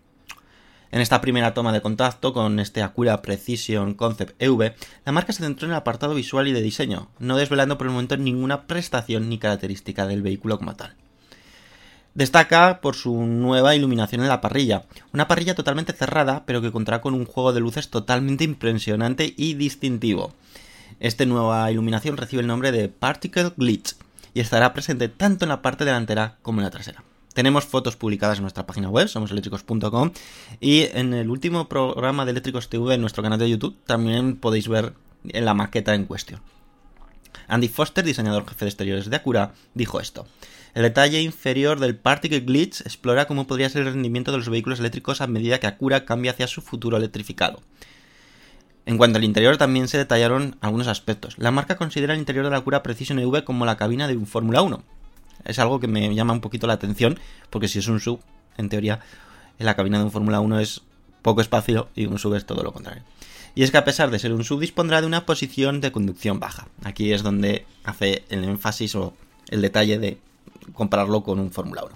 En 0.93 1.01
esta 1.01 1.23
primera 1.23 1.55
toma 1.55 1.73
de 1.73 1.81
contacto 1.81 2.35
con 2.35 2.61
este 2.61 2.83
Acura 2.83 3.23
Precision 3.23 3.95
Concept 3.95 4.35
EV, 4.39 4.75
la 5.07 5.13
marca 5.13 5.33
se 5.33 5.43
centró 5.43 5.65
en 5.65 5.73
el 5.73 5.79
apartado 5.79 6.15
visual 6.15 6.49
y 6.49 6.53
de 6.53 6.61
diseño, 6.61 7.09
no 7.19 7.39
desvelando 7.39 7.79
por 7.79 7.87
el 7.87 7.95
momento 7.95 8.19
ninguna 8.19 8.67
prestación 8.67 9.31
ni 9.31 9.39
característica 9.39 10.07
del 10.07 10.21
vehículo 10.21 10.59
como 10.59 10.77
tal. 10.77 10.95
Destaca 12.13 12.83
por 12.83 12.95
su 12.95 13.23
nueva 13.23 13.75
iluminación 13.75 14.21
en 14.21 14.29
la 14.29 14.43
parrilla, 14.43 14.85
una 15.15 15.29
parrilla 15.29 15.55
totalmente 15.55 15.95
cerrada, 15.95 16.45
pero 16.45 16.61
que 16.61 16.73
contará 16.73 17.01
con 17.01 17.15
un 17.15 17.25
juego 17.25 17.55
de 17.55 17.61
luces 17.61 17.89
totalmente 17.89 18.45
impresionante 18.45 19.33
y 19.35 19.55
distintivo. 19.55 20.35
Esta 21.01 21.25
nueva 21.25 21.71
iluminación 21.73 22.19
recibe 22.19 22.43
el 22.43 22.49
nombre 22.49 22.71
de 22.71 22.91
Particle 22.91 23.55
Glitch 23.57 23.97
y 24.35 24.41
estará 24.41 24.75
presente 24.75 25.09
tanto 25.09 25.47
en 25.47 25.49
la 25.49 25.63
parte 25.63 25.87
delantera 25.87 26.37
como 26.43 26.61
en 26.61 26.65
la 26.65 26.71
trasera. 26.71 27.03
Tenemos 27.35 27.65
fotos 27.65 27.97
publicadas 27.97 28.39
en 28.39 28.43
nuestra 28.43 28.67
página 28.67 28.91
web, 28.91 29.09
somoseléctricos.com, 29.09 30.13
y 30.61 30.89
en 30.93 31.15
el 31.15 31.31
último 31.31 31.69
programa 31.69 32.25
de 32.25 32.33
Eléctricos 32.33 32.69
TV 32.69 32.95
en 32.95 33.01
nuestro 33.01 33.23
canal 33.23 33.39
de 33.39 33.49
YouTube 33.49 33.77
también 33.87 34.37
podéis 34.37 34.69
ver 34.69 34.95
la 35.25 35.55
maqueta 35.55 35.95
en 35.95 36.05
cuestión. 36.05 36.41
Andy 37.49 37.69
Foster, 37.69 38.05
diseñador 38.05 38.47
jefe 38.49 38.65
de 38.65 38.69
exteriores 38.71 39.11
de 39.11 39.17
Acura, 39.17 39.53
dijo 39.75 40.01
esto. 40.01 40.27
El 40.75 40.83
detalle 40.83 41.21
inferior 41.21 41.81
del 41.81 41.97
Particle 41.97 42.41
Glitch 42.41 42.81
explora 42.81 43.27
cómo 43.27 43.47
podría 43.47 43.69
ser 43.69 43.83
el 43.83 43.93
rendimiento 43.93 44.33
de 44.33 44.39
los 44.39 44.49
vehículos 44.49 44.81
eléctricos 44.81 45.21
a 45.21 45.27
medida 45.27 45.61
que 45.61 45.67
Acura 45.67 46.05
cambia 46.05 46.33
hacia 46.33 46.47
su 46.47 46.63
futuro 46.63 46.97
electrificado. 46.97 47.63
En 48.85 48.97
cuanto 48.99 49.19
al 49.19 49.25
interior 49.25 49.59
también 49.59 49.87
se 49.89 49.99
detallaron 49.99 50.57
algunos 50.61 50.89
aspectos. 50.89 51.39
La 51.39 51.51
marca 51.51 51.77
considera 51.77 52.15
el 52.15 52.19
interior 52.19 52.45
de 52.45 52.51
la 52.51 52.57
Acura 52.59 52.83
Precision 52.83 53.19
EV 53.19 53.45
como 53.45 53.67
la 53.67 53.77
cabina 53.77 54.09
de 54.09 54.17
un 54.17 54.27
Fórmula 54.27 54.63
1. 54.63 54.83
Es 55.45 55.59
algo 55.59 55.81
que 55.81 55.89
me 55.89 56.15
llama 56.15 56.33
un 56.33 56.41
poquito 56.41 56.67
la 56.67 56.75
atención, 56.75 57.19
porque 57.51 57.69
si 57.69 57.79
es 57.79 57.89
un 57.89 58.01
sub, 58.01 58.21
en 58.57 58.69
teoría, 58.69 59.01
en 59.59 59.67
la 59.67 59.77
cabina 59.77 59.99
de 59.99 60.05
un 60.05 60.11
Fórmula 60.11 60.41
1 60.41 60.61
es 60.61 60.83
poco 61.23 61.41
espacio 61.41 61.89
y 61.95 62.07
un 62.07 62.19
sub 62.19 62.35
es 62.35 62.47
todo 62.47 62.63
lo 62.63 62.73
contrario. 62.73 63.03
Y 63.55 63.63
es 63.63 63.71
que 63.71 63.79
a 63.79 63.85
pesar 63.85 64.11
de 64.11 64.19
ser 64.19 64.33
un 64.33 64.45
sub 64.45 64.61
dispondrá 64.61 65.01
de 65.01 65.07
una 65.07 65.27
posición 65.27 65.81
de 65.81 65.93
conducción 65.93 66.41
baja. 66.41 66.69
Aquí 66.85 67.13
es 67.13 67.23
donde 67.23 67.67
hace 67.85 68.25
el 68.31 68.45
énfasis 68.45 68.95
o 68.95 69.15
el 69.49 69.61
detalle 69.61 69.99
de 69.99 70.19
compararlo 70.73 71.23
con 71.23 71.39
un 71.39 71.51
Fórmula 71.51 71.85
1. 71.85 71.95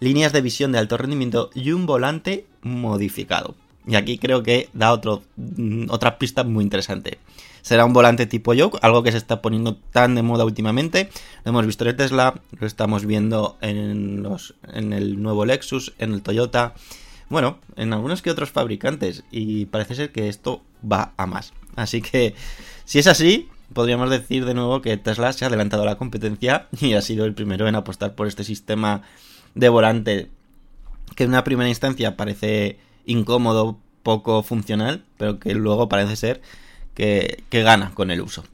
Líneas 0.00 0.32
de 0.32 0.40
visión 0.40 0.72
de 0.72 0.78
alto 0.78 0.96
rendimiento 0.96 1.50
y 1.54 1.72
un 1.72 1.86
volante 1.86 2.46
modificado. 2.62 3.54
Y 3.86 3.94
aquí 3.94 4.18
creo 4.18 4.42
que 4.42 4.68
da 4.72 4.92
otro, 4.92 5.22
mm, 5.36 5.86
otra 5.90 6.18
pista 6.18 6.44
muy 6.44 6.64
interesante. 6.64 7.18
Será 7.66 7.84
un 7.84 7.92
volante 7.92 8.26
tipo 8.26 8.54
yoke, 8.54 8.78
algo 8.80 9.02
que 9.02 9.10
se 9.10 9.18
está 9.18 9.42
poniendo 9.42 9.74
tan 9.74 10.14
de 10.14 10.22
moda 10.22 10.44
últimamente. 10.44 11.10
Lo 11.42 11.50
hemos 11.50 11.66
visto 11.66 11.82
en 11.82 11.90
el 11.90 11.96
Tesla, 11.96 12.40
lo 12.60 12.64
estamos 12.64 13.04
viendo 13.04 13.58
en, 13.60 14.24
el 14.92 15.20
nuevo 15.20 15.44
Lexus, 15.44 15.92
en 15.98 16.12
el 16.12 16.22
Toyota. 16.22 16.74
Bueno, 17.28 17.58
en 17.74 17.92
algunos 17.92 18.22
que 18.22 18.30
otros 18.30 18.52
fabricantes. 18.52 19.24
Y 19.32 19.64
parece 19.64 19.96
ser 19.96 20.12
que 20.12 20.28
esto 20.28 20.62
va 20.80 21.12
a 21.16 21.26
más. 21.26 21.54
Así 21.74 22.02
que, 22.02 22.36
si 22.84 23.00
es 23.00 23.08
así, 23.08 23.48
podríamos 23.72 24.10
decir 24.10 24.44
de 24.44 24.54
nuevo 24.54 24.80
que 24.80 24.96
Tesla 24.96 25.32
se 25.32 25.44
ha 25.44 25.48
adelantado 25.48 25.82
a 25.82 25.86
la 25.86 25.98
competencia 25.98 26.68
y 26.80 26.92
ha 26.92 27.02
sido 27.02 27.24
el 27.24 27.34
primero 27.34 27.66
en 27.66 27.74
apostar 27.74 28.14
por 28.14 28.28
este 28.28 28.44
sistema 28.44 29.02
de 29.56 29.68
volante 29.70 30.30
que 31.16 31.24
en 31.24 31.30
una 31.30 31.42
primera 31.42 31.68
instancia 31.68 32.16
parece 32.16 32.78
incómodo, 33.06 33.76
poco 34.04 34.44
funcional, 34.44 35.02
pero 35.18 35.40
que 35.40 35.52
luego 35.56 35.88
parece 35.88 36.14
ser 36.14 36.42
que, 36.96 37.44
gana 37.50 37.92
con 37.94 38.10
el 38.10 38.20
uso. 38.20 38.44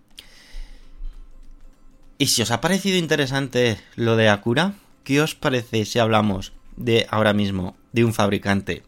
Y 2.19 2.27
si 2.27 2.43
os 2.43 2.51
ha 2.51 2.61
parecido 2.61 2.99
interesante 2.99 3.79
lo 3.97 4.17
de 4.17 4.29
Acura, 4.29 4.75
¿qué 5.05 5.23
os 5.23 5.35
parece 5.35 5.85
si 5.87 5.99
hablamos 5.99 6.53
de 6.77 7.07
ahora 7.11 7.33
mismo 7.33 7.77
de 7.93 8.05
un 8.05 8.13
fabricante 8.13 8.83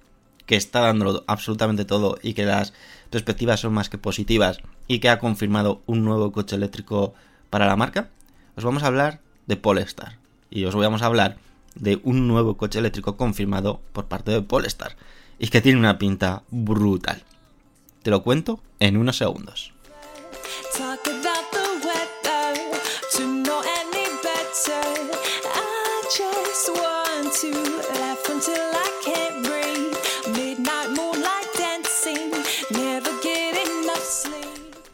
que 0.47 0.57
está 0.57 0.81
dándolo 0.81 1.25
absolutamente 1.27 1.85
todo 1.85 2.19
y 2.23 2.35
que 2.35 2.45
las 2.45 2.75
perspectivas 3.11 3.61
son 3.61 3.73
más 3.73 3.89
que 3.89 3.99
positivas 3.99 4.59
y 4.87 4.99
que 4.99 5.09
ha 5.09 5.19
confirmado 5.19 5.83
un 5.87 6.05
nuevo 6.05 6.33
coche 6.33 6.57
eléctrico 6.57 7.15
para 7.49 7.67
la 7.67 7.77
marca? 7.77 8.11
Os 8.57 8.65
vamos 8.65 8.83
a 8.83 8.89
hablar 8.89 9.21
de 9.47 9.57
Polestar 9.57 10.19
y 10.51 10.65
os 10.65 10.75
vamos 10.75 11.03
a 11.03 11.07
hablar 11.07 11.39
de 11.75 12.01
un 12.05 12.29
nuevo 12.29 12.57
coche 12.57 12.79
eléctrico 12.79 13.17
confirmado 13.17 13.81
por 13.93 14.07
parte 14.07 14.31
de 14.31 14.43
Polestar 14.43 14.97
y 15.39 15.49
que 15.49 15.61
tiene 15.61 15.79
una 15.79 15.99
pinta 15.99 16.43
brutal. 16.51 17.25
Te 18.05 18.11
lo 18.11 18.23
cuento 18.23 18.61
en 18.81 18.99
unos 18.99 19.17
segundos. 19.17 19.73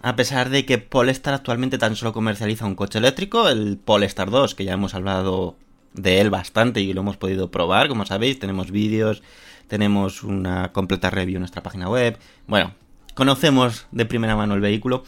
A 0.03 0.17
pesar 0.17 0.51
de 0.51 0.65
que 0.65 0.79
Polestar 0.79 1.35
actualmente 1.35 1.79
tan 1.79 1.97
solo 1.97 2.13
comercializa 2.13 2.65
un 2.65 2.77
coche 2.77 2.99
eléctrico, 2.99 3.49
el 3.49 3.77
Polestar 3.77 4.31
2, 4.31 4.55
que 4.55 4.65
ya 4.65 4.75
hemos 4.75 4.95
hablado 4.95 5.57
de 5.95 6.21
él 6.21 6.31
bastante 6.31 6.81
y 6.81 6.93
lo 6.93 7.01
hemos 7.01 7.17
podido 7.17 7.51
probar, 7.51 7.89
como 7.89 8.07
sabéis, 8.07 8.39
tenemos 8.39 8.71
vídeos, 8.71 9.25
tenemos 9.67 10.23
una 10.23 10.71
completa 10.73 11.11
review 11.11 11.39
en 11.39 11.41
nuestra 11.41 11.65
página 11.65 11.89
web. 11.89 12.17
Bueno, 12.47 12.73
conocemos 13.15 13.87
de 13.91 14.07
primera 14.07 14.37
mano 14.37 14.55
el 14.55 14.61
vehículo. 14.61 15.05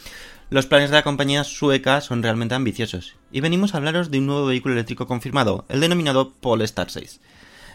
Los 0.49 0.65
planes 0.65 0.89
de 0.89 0.97
la 0.97 1.03
compañía 1.03 1.43
sueca 1.43 2.01
son 2.01 2.21
realmente 2.21 2.55
ambiciosos 2.55 3.15
y 3.31 3.41
venimos 3.41 3.73
a 3.73 3.77
hablaros 3.77 4.11
de 4.11 4.19
un 4.19 4.27
nuevo 4.27 4.45
vehículo 4.45 4.73
eléctrico 4.73 5.07
confirmado, 5.07 5.65
el 5.69 5.79
denominado 5.79 6.31
Polestar 6.31 6.89
6. 6.89 7.19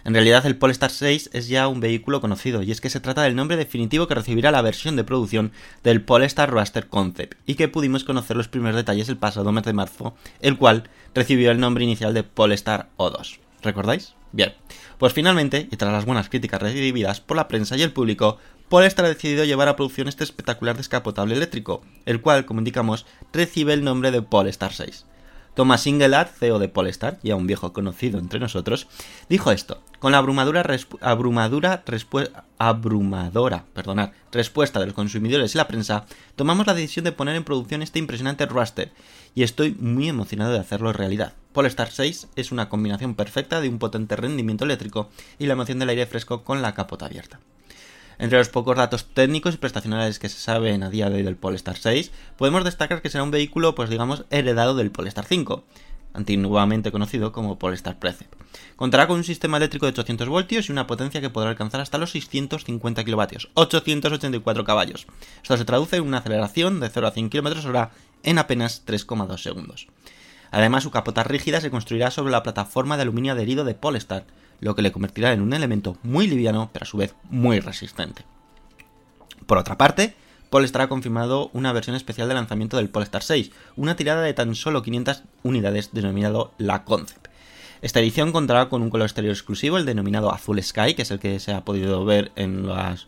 En 0.05 0.15
realidad 0.15 0.47
el 0.47 0.57
Polestar 0.57 0.91
6 0.91 1.31
es 1.33 1.49
ya 1.49 1.69
un 1.69 1.81
vehículo 1.81 2.21
conocido 2.21 2.63
y 2.63 2.71
es 2.71 2.81
que 2.81 2.91
se 2.91 3.01
trata 3.01 3.23
del 3.23 3.37
nombre 3.37 3.57
definitivo 3.57 4.07
que 4.07 4.15
recibirá 4.15 4.51
la 4.51 4.63
versión 4.63 4.97
de 4.97 5.05
producción 5.05 5.53
del 5.83 6.03
Polestar 6.03 6.51
Roadster 6.51 6.89
Concept 6.89 7.39
y 7.47 7.57
que 7.57 7.69
pudimos 7.69 8.05
conocer 8.05 8.37
los 8.37 8.49
primeros 8.49 8.77
detalles 8.77 9.09
el 9.09 9.17
pasado 9.17 9.53
mes 9.53 9.65
de 9.65 9.73
marzo, 9.73 10.15
el 10.41 10.57
cual 10.57 10.89
recibió 11.15 11.51
el 11.51 11.61
nombre 11.61 11.85
inicial 11.85 12.15
de 12.15 12.23
Polestar 12.23 12.89
O2. 12.97 13.39
¿Recordáis? 13.63 14.15
Bien, 14.33 14.55
pues 14.99 15.13
finalmente, 15.13 15.69
y 15.71 15.77
tras 15.77 15.93
las 15.93 16.05
buenas 16.05 16.29
críticas 16.29 16.61
recibidas 16.61 17.21
por 17.21 17.37
la 17.37 17.49
prensa 17.49 17.77
y 17.77 17.83
el 17.83 17.93
público, 17.93 18.39
Polestar 18.69 19.07
ha 19.07 19.09
decidido 19.09 19.45
llevar 19.45 19.69
a 19.69 19.77
producción 19.77 20.09
este 20.09 20.25
espectacular 20.25 20.77
descapotable 20.77 21.35
eléctrico, 21.35 21.83
el 22.05 22.21
cual, 22.21 22.45
como 22.45 22.61
indicamos, 22.61 23.07
recibe 23.33 23.73
el 23.73 23.85
nombre 23.85 24.11
de 24.11 24.23
Polestar 24.23 24.73
6. 24.73 25.07
Thomas 25.59 25.89
Ingelad, 25.89 26.29
CEO 26.29 26.61
de 26.61 26.69
Polestar, 26.69 27.19
ya 27.25 27.35
un 27.35 27.49
viejo 27.49 27.73
conocido 27.73 28.21
entre 28.21 28.39
nosotros, 28.39 28.87
dijo 29.29 29.51
esto: 29.51 29.83
Con 29.99 30.13
la 30.13 30.19
abrumadura 30.19 30.63
respue- 30.63 31.01
abrumadora 31.01 31.83
respuesta 34.31 34.79
de 34.79 34.87
los 34.87 34.95
consumidores 34.95 35.57
y 35.57 35.59
la 35.59 35.67
prensa, 35.67 36.07
tomamos 36.37 36.69
la 36.69 36.75
decisión 36.75 37.07
de 37.07 37.11
poner 37.11 37.35
en 37.35 37.43
producción 37.43 37.83
este 37.83 37.99
impresionante 37.99 38.47
Raster, 38.47 38.93
y 39.35 39.43
estoy 39.43 39.73
muy 39.81 40.09
emocionado 40.09 40.53
de 40.53 40.61
hacerlo 40.61 40.93
realidad. 40.93 41.33
Polestar 41.53 41.91
6 41.91 42.29
es 42.37 42.53
una 42.53 42.69
combinación 42.69 43.17
perfecta 43.17 43.61
de 43.61 43.69
un 43.69 43.81
potente 43.81 44.15
rendimiento 44.15 44.65
eléctrico 44.65 45.11
y 45.41 45.47
la 45.47 45.55
emoción 45.55 45.81
del 45.81 45.89
aire 45.89 46.07
fresco 46.07 46.45
con 46.45 46.63
la 46.63 46.75
capota 46.75 47.07
abierta. 47.07 47.41
Entre 48.19 48.39
los 48.39 48.49
pocos 48.49 48.77
datos 48.77 49.07
técnicos 49.15 49.55
y 49.55 49.59
prestacionales 49.59 50.19
que 50.19 50.29
se 50.29 50.39
saben 50.39 50.83
a 50.83 50.91
día 50.91 51.09
de 51.09 51.17
hoy 51.17 51.23
del 51.23 51.37
Polestar 51.37 51.77
6, 51.77 52.11
podemos 52.37 52.65
destacar 52.65 53.01
que 53.01 53.11
será 53.11 53.23
un 53.23 53.31
vehículo, 53.31 53.77
pues 53.77 53.91
digamos, 53.91 54.25
heredado 54.31 54.75
del 54.75 54.91
Polestar 54.91 55.25
5, 55.25 55.65
antiguamente 56.15 56.91
conocido 56.91 57.31
como 57.31 57.61
Polestar 57.61 58.01
Precept. 58.01 58.35
Contará 58.75 59.07
con 59.07 59.19
un 59.19 59.25
sistema 59.25 59.59
eléctrico 59.59 59.87
de 59.87 59.91
800 59.91 60.29
voltios 60.29 60.69
y 60.69 60.73
una 60.73 60.89
potencia 60.89 61.21
que 61.21 61.31
podrá 61.31 61.51
alcanzar 61.51 61.81
hasta 61.81 61.99
los 61.99 62.11
650 62.11 63.05
kilovatios, 63.05 63.51
884 63.55 64.65
caballos. 64.65 65.07
Esto 65.41 65.57
se 65.57 65.65
traduce 65.65 65.97
en 65.97 66.03
una 66.03 66.19
aceleración 66.19 66.81
de 66.81 66.89
0 66.89 67.07
a 67.07 67.11
100 67.13 67.29
km 67.31 67.65
hora 67.67 67.93
en 68.25 68.39
apenas 68.39 68.85
3,2 68.85 69.39
segundos. 69.39 69.87
Además, 70.51 70.83
su 70.83 70.91
capota 70.91 71.25
rígida 71.25 71.61
se 71.61 71.71
construirá 71.71 72.11
sobre 72.11 72.33
la 72.33 72.43
plataforma 72.43 72.97
de 72.97 73.03
aluminio 73.03 73.33
adherido 73.33 73.65
de 73.65 73.75
Polestar, 73.75 74.25
lo 74.61 74.75
que 74.75 74.83
le 74.83 74.93
convertirá 74.93 75.33
en 75.33 75.41
un 75.41 75.53
elemento 75.53 75.97
muy 76.03 76.27
liviano, 76.27 76.71
pero 76.73 76.85
a 76.85 76.87
su 76.87 76.97
vez 76.97 77.15
muy 77.31 77.61
resistente. 77.61 78.25
Por 79.47 79.59
otra 79.59 79.79
parte, 79.79 80.15
Polestar 80.51 80.83
ha 80.83 80.89
confirmado 80.89 81.51
una 81.53 81.73
versión 81.73 81.95
especial 81.95 82.29
de 82.29 82.35
lanzamiento 82.35 82.77
del 82.77 82.89
Polestar 82.89 83.23
6, 83.23 83.51
una 83.77 83.97
tirada 83.97 84.23
de 84.23 84.35
tan 84.35 84.55
solo 84.55 84.83
500 84.83 85.23
unidades 85.43 85.91
denominado 85.93 86.53
la 86.59 86.85
Concept. 86.85 87.29
Esta 87.81 88.01
edición 88.01 88.33
contará 88.33 88.69
con 88.69 88.83
un 88.83 88.91
color 88.91 89.07
exterior 89.07 89.33
exclusivo, 89.33 89.79
el 89.79 89.85
denominado 89.85 90.33
Azul 90.33 90.61
Sky, 90.63 90.95
que 90.95 91.03
es 91.03 91.11
el 91.11 91.21
que 91.21 91.39
se 91.39 91.53
ha 91.53 91.65
podido 91.65 92.05
ver 92.05 92.33
en 92.35 92.67
las 92.67 93.07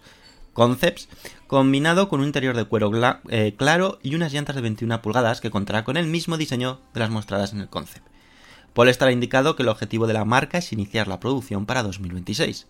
Concepts, 0.53 1.09
combinado 1.47 2.09
con 2.09 2.21
un 2.21 2.27
interior 2.27 2.57
de 2.57 2.65
cuero 2.65 2.91
eh, 3.29 3.55
claro 3.57 3.99
y 4.03 4.15
unas 4.15 4.33
llantas 4.33 4.57
de 4.57 4.63
21 4.63 5.03
pulgadas 5.03 5.41
que 5.41 5.51
contará 5.51 5.85
con 5.85 5.97
el 5.97 6.07
mismo 6.07 6.37
diseño 6.37 6.81
de 6.95 7.01
las 7.01 7.11
mostradas 7.11 7.53
en 7.53 7.61
el 7.61 7.69
Concept. 7.69 8.07
Polestar 8.73 9.09
ha 9.09 9.13
indicado 9.13 9.57
que 9.57 9.63
el 9.63 9.69
objetivo 9.69 10.07
de 10.07 10.15
la 10.15 10.25
marca 10.25 10.59
es 10.59 10.73
iniciar 10.73 11.09
la 11.09 11.21
producción 11.21 11.67
para 11.67 11.83
2026. 11.83 12.67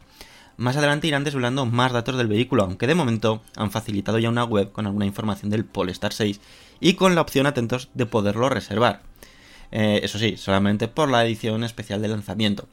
Más 0.56 0.76
adelante 0.76 1.06
irán 1.06 1.24
desvelando 1.24 1.64
más 1.66 1.92
datos 1.92 2.16
del 2.16 2.28
vehículo, 2.28 2.64
aunque 2.64 2.86
de 2.86 2.94
momento 2.94 3.42
han 3.56 3.70
facilitado 3.70 4.18
ya 4.18 4.28
una 4.28 4.44
web 4.44 4.72
con 4.72 4.86
alguna 4.86 5.06
información 5.06 5.50
del 5.50 5.64
Polestar 5.64 6.12
6 6.12 6.40
y 6.80 6.94
con 6.94 7.14
la 7.14 7.22
opción 7.22 7.46
atentos 7.46 7.88
de 7.94 8.06
poderlo 8.06 8.48
reservar. 8.48 9.02
Eh, 9.72 10.00
eso 10.02 10.18
sí, 10.18 10.36
solamente 10.36 10.88
por 10.88 11.08
la 11.08 11.24
edición 11.24 11.64
especial 11.64 12.02
de 12.02 12.08
lanzamiento. 12.08 12.68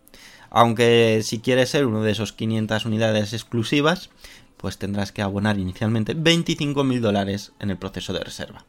Aunque 0.50 1.22
si 1.24 1.40
quieres 1.40 1.70
ser 1.70 1.86
uno 1.86 2.02
de 2.02 2.12
esos 2.12 2.34
500 2.34 2.86
unidades 2.86 3.34
exclusivas, 3.34 4.10
pues 4.58 4.78
tendrás 4.78 5.12
que 5.12 5.22
abonar 5.22 5.58
inicialmente 5.58 6.16
25.000 6.16 7.00
dólares 7.00 7.54
en 7.60 7.70
el 7.70 7.78
proceso 7.78 8.14
de 8.14 8.20
reserva. 8.20 8.66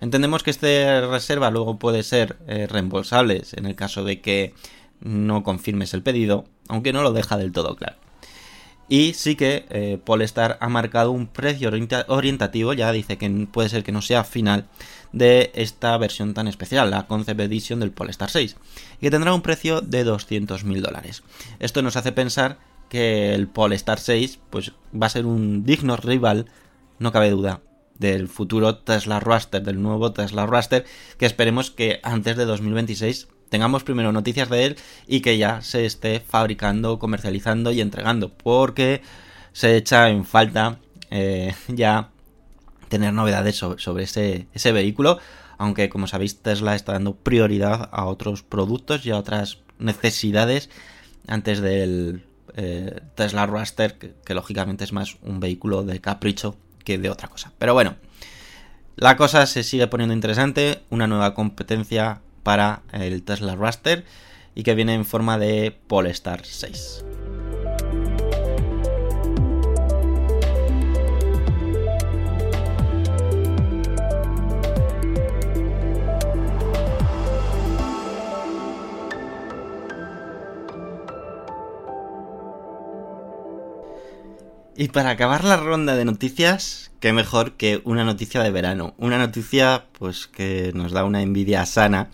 Entendemos 0.00 0.42
que 0.42 0.50
esta 0.50 1.06
reserva 1.06 1.50
luego 1.50 1.78
puede 1.78 2.02
ser 2.02 2.36
eh, 2.46 2.66
reembolsable 2.68 3.42
en 3.52 3.66
el 3.66 3.74
caso 3.74 4.04
de 4.04 4.20
que 4.20 4.54
no 5.00 5.42
confirmes 5.42 5.94
el 5.94 6.02
pedido, 6.02 6.44
aunque 6.68 6.92
no 6.92 7.02
lo 7.02 7.12
deja 7.12 7.36
del 7.36 7.52
todo 7.52 7.76
claro. 7.76 7.96
Y 8.86 9.14
sí 9.14 9.34
que 9.34 9.64
eh, 9.70 9.98
Polestar 10.04 10.58
ha 10.60 10.68
marcado 10.68 11.10
un 11.10 11.26
precio 11.26 11.70
orienta- 11.70 12.04
orientativo, 12.08 12.74
ya 12.74 12.92
dice 12.92 13.16
que 13.16 13.30
puede 13.50 13.70
ser 13.70 13.82
que 13.82 13.92
no 13.92 14.02
sea 14.02 14.24
final, 14.24 14.66
de 15.12 15.52
esta 15.54 15.96
versión 15.96 16.34
tan 16.34 16.48
especial, 16.48 16.90
la 16.90 17.06
Concept 17.06 17.40
Edition 17.40 17.80
del 17.80 17.92
Polestar 17.92 18.30
6, 18.30 18.56
y 18.98 19.00
que 19.00 19.10
tendrá 19.10 19.32
un 19.32 19.40
precio 19.42 19.80
de 19.80 20.04
200.000 20.04 20.80
dólares. 20.82 21.22
Esto 21.60 21.80
nos 21.80 21.96
hace 21.96 22.12
pensar 22.12 22.58
que 22.94 23.34
el 23.34 23.48
Polestar 23.48 23.98
6 23.98 24.38
pues, 24.50 24.70
va 24.94 25.06
a 25.06 25.10
ser 25.10 25.26
un 25.26 25.64
digno 25.64 25.96
rival, 25.96 26.46
no 27.00 27.10
cabe 27.10 27.28
duda, 27.28 27.60
del 27.98 28.28
futuro 28.28 28.76
Tesla 28.76 29.18
Roadster, 29.18 29.64
del 29.64 29.82
nuevo 29.82 30.12
Tesla 30.12 30.46
Roadster, 30.46 30.84
que 31.18 31.26
esperemos 31.26 31.72
que 31.72 31.98
antes 32.04 32.36
de 32.36 32.44
2026 32.44 33.26
tengamos 33.48 33.82
primero 33.82 34.12
noticias 34.12 34.48
de 34.48 34.66
él 34.66 34.76
y 35.08 35.22
que 35.22 35.38
ya 35.38 35.60
se 35.60 35.86
esté 35.86 36.20
fabricando, 36.20 37.00
comercializando 37.00 37.72
y 37.72 37.80
entregando, 37.80 38.28
porque 38.32 39.02
se 39.52 39.76
echa 39.76 40.08
en 40.08 40.24
falta 40.24 40.78
eh, 41.10 41.52
ya 41.66 42.10
tener 42.88 43.12
novedades 43.12 43.56
sobre, 43.56 44.04
ese, 44.04 44.46
ese 44.54 44.70
vehículo, 44.70 45.18
aunque 45.58 45.88
como 45.88 46.06
sabéis 46.06 46.42
Tesla 46.42 46.76
está 46.76 46.92
dando 46.92 47.16
prioridad 47.16 47.88
a 47.90 48.04
otros 48.04 48.44
productos 48.44 49.04
y 49.04 49.10
a 49.10 49.18
otras 49.18 49.58
necesidades 49.80 50.70
antes 51.26 51.60
del 51.60 52.22
eh, 52.56 53.00
Tesla 53.14 53.46
Roadster, 53.46 53.98
que, 53.98 54.14
que 54.24 54.34
lógicamente 54.34 54.84
es 54.84 54.92
más 54.92 55.16
un 55.22 55.40
vehículo 55.40 55.84
de 55.84 56.00
capricho 56.00 56.56
que 56.84 56.98
de 56.98 57.10
otra 57.10 57.28
cosa. 57.28 57.52
Pero 57.58 57.74
bueno, 57.74 57.96
la 58.96 59.16
cosa 59.16 59.46
se 59.46 59.64
sigue 59.64 59.88
poniendo 59.88 60.14
interesante, 60.14 60.82
una 60.90 61.06
nueva 61.06 61.34
competencia 61.34 62.20
para 62.44 62.82
el 62.92 63.22
Tesla 63.22 63.56
Raster 63.56 64.04
y 64.54 64.62
que 64.62 64.74
viene 64.74 64.94
en 64.94 65.04
forma 65.04 65.38
de 65.38 65.76
Polestar 65.88 66.44
6. 66.44 67.04
Y 84.76 84.88
para 84.88 85.10
acabar 85.10 85.44
la 85.44 85.56
ronda 85.56 85.94
de 85.94 86.04
noticias, 86.04 86.90
qué 86.98 87.12
mejor 87.12 87.52
que 87.52 87.80
una 87.84 88.04
noticia 88.04 88.42
de 88.42 88.50
verano. 88.50 88.94
Una 88.98 89.18
noticia 89.18 89.86
pues 89.98 90.26
que 90.26 90.72
nos 90.74 90.90
da 90.90 91.04
una 91.04 91.22
envidia 91.22 91.64
sana, 91.64 92.10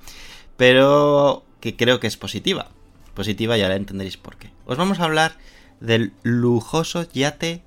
pero 0.58 1.44
que 1.60 1.76
creo 1.76 2.00
que 2.00 2.06
es 2.06 2.18
positiva. 2.18 2.68
Positiva 3.14 3.56
y 3.56 3.62
ahora 3.62 3.76
entenderéis 3.76 4.18
por 4.18 4.36
qué. 4.36 4.50
Os 4.66 4.76
vamos 4.76 5.00
a 5.00 5.04
hablar 5.04 5.38
del 5.80 6.12
lujoso 6.22 7.10
yate 7.10 7.62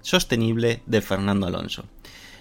sostenible 0.00 0.82
de 0.86 1.02
Fernando 1.02 1.46
Alonso. 1.46 1.84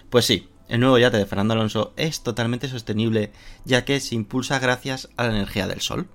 Pues 0.10 0.26
sí, 0.26 0.50
el 0.68 0.80
nuevo 0.80 0.98
yate 0.98 1.18
de 1.18 1.28
Fernando 1.28 1.54
Alonso 1.54 1.94
es 1.98 2.22
totalmente 2.24 2.68
sostenible 2.68 3.32
ya 3.64 3.86
que 3.86 4.00
se 4.00 4.16
impulsa 4.16 4.58
gracias 4.58 5.10
a 5.18 5.26
la 5.26 5.36
energía 5.36 5.68
del 5.68 5.82
sol. 5.82 6.08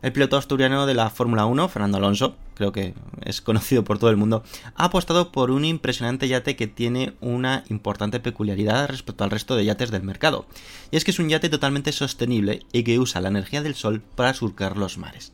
El 0.00 0.12
piloto 0.12 0.36
asturiano 0.36 0.86
de 0.86 0.94
la 0.94 1.10
Fórmula 1.10 1.44
1, 1.46 1.68
Fernando 1.68 1.96
Alonso, 1.96 2.36
creo 2.54 2.70
que 2.70 2.94
es 3.24 3.40
conocido 3.40 3.82
por 3.82 3.98
todo 3.98 4.10
el 4.10 4.16
mundo, 4.16 4.44
ha 4.76 4.84
apostado 4.84 5.32
por 5.32 5.50
un 5.50 5.64
impresionante 5.64 6.28
yate 6.28 6.54
que 6.54 6.68
tiene 6.68 7.14
una 7.20 7.64
importante 7.68 8.20
peculiaridad 8.20 8.88
respecto 8.88 9.24
al 9.24 9.30
resto 9.30 9.56
de 9.56 9.64
yates 9.64 9.90
del 9.90 10.04
mercado. 10.04 10.46
Y 10.92 10.96
es 10.96 11.04
que 11.04 11.10
es 11.10 11.18
un 11.18 11.28
yate 11.28 11.48
totalmente 11.48 11.90
sostenible 11.90 12.62
y 12.72 12.84
que 12.84 13.00
usa 13.00 13.20
la 13.20 13.28
energía 13.28 13.60
del 13.60 13.74
sol 13.74 14.00
para 14.14 14.34
surcar 14.34 14.76
los 14.76 14.98
mares. 14.98 15.32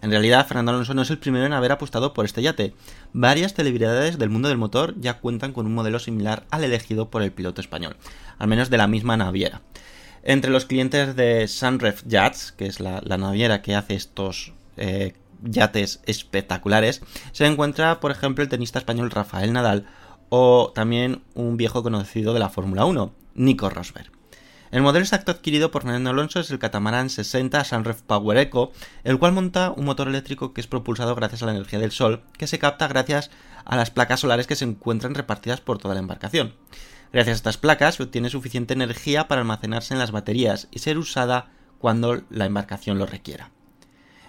En 0.00 0.10
realidad, 0.10 0.46
Fernando 0.46 0.70
Alonso 0.70 0.94
no 0.94 1.02
es 1.02 1.10
el 1.10 1.18
primero 1.18 1.46
en 1.46 1.52
haber 1.52 1.72
apostado 1.72 2.14
por 2.14 2.24
este 2.24 2.42
yate. 2.42 2.74
Varias 3.14 3.54
celebridades 3.54 4.18
del 4.18 4.30
mundo 4.30 4.48
del 4.48 4.58
motor 4.58 4.94
ya 5.00 5.18
cuentan 5.18 5.52
con 5.52 5.66
un 5.66 5.74
modelo 5.74 5.98
similar 5.98 6.44
al 6.50 6.62
elegido 6.62 7.10
por 7.10 7.22
el 7.22 7.32
piloto 7.32 7.60
español, 7.60 7.96
al 8.38 8.46
menos 8.46 8.70
de 8.70 8.76
la 8.76 8.86
misma 8.86 9.16
naviera. 9.16 9.62
Entre 10.26 10.50
los 10.50 10.64
clientes 10.64 11.16
de 11.16 11.46
Sunref 11.48 12.02
Yachts, 12.06 12.52
que 12.52 12.64
es 12.64 12.80
la, 12.80 13.02
naviera 13.02 13.60
que 13.60 13.74
hace 13.74 13.94
estos 13.94 14.54
eh, 14.78 15.12
yates 15.42 16.00
espectaculares, 16.06 17.02
se 17.32 17.44
encuentra, 17.44 18.00
por 18.00 18.10
ejemplo, 18.10 18.42
el 18.42 18.48
tenista 18.48 18.78
español 18.78 19.10
Rafael 19.10 19.52
Nadal 19.52 19.86
o 20.30 20.72
también 20.74 21.22
un 21.34 21.58
viejo 21.58 21.82
conocido 21.82 22.32
de 22.32 22.40
la 22.40 22.48
Fórmula 22.48 22.86
1, 22.86 23.12
Nico 23.34 23.68
Rosberg. 23.68 24.10
El 24.70 24.80
modelo 24.80 25.04
exacto 25.04 25.30
adquirido 25.30 25.70
por 25.70 25.82
Fernando 25.82 26.08
Alonso 26.08 26.40
es 26.40 26.50
el 26.50 26.58
Catamarán 26.58 27.10
60 27.10 27.62
Sunref 27.62 28.00
Power 28.00 28.38
Eco, 28.38 28.72
el 29.04 29.18
cual 29.18 29.32
monta 29.32 29.72
un 29.76 29.84
motor 29.84 30.08
eléctrico 30.08 30.54
que 30.54 30.62
es 30.62 30.66
propulsado 30.66 31.14
gracias 31.14 31.42
a 31.42 31.46
la 31.46 31.52
energía 31.52 31.78
del 31.78 31.92
sol, 31.92 32.22
que 32.38 32.46
se 32.46 32.58
capta 32.58 32.88
gracias 32.88 33.30
a 33.66 33.76
las 33.76 33.90
placas 33.90 34.20
solares 34.20 34.46
que 34.46 34.56
se 34.56 34.64
encuentran 34.64 35.14
repartidas 35.14 35.60
por 35.60 35.76
toda 35.76 35.94
la 35.94 36.00
embarcación. 36.00 36.54
Gracias 37.14 37.34
a 37.34 37.36
estas 37.36 37.58
placas 37.58 37.94
se 37.94 38.02
obtiene 38.02 38.28
suficiente 38.28 38.74
energía 38.74 39.28
para 39.28 39.40
almacenarse 39.40 39.94
en 39.94 40.00
las 40.00 40.10
baterías 40.10 40.66
y 40.72 40.80
ser 40.80 40.98
usada 40.98 41.52
cuando 41.78 42.24
la 42.28 42.44
embarcación 42.44 42.98
lo 42.98 43.06
requiera. 43.06 43.52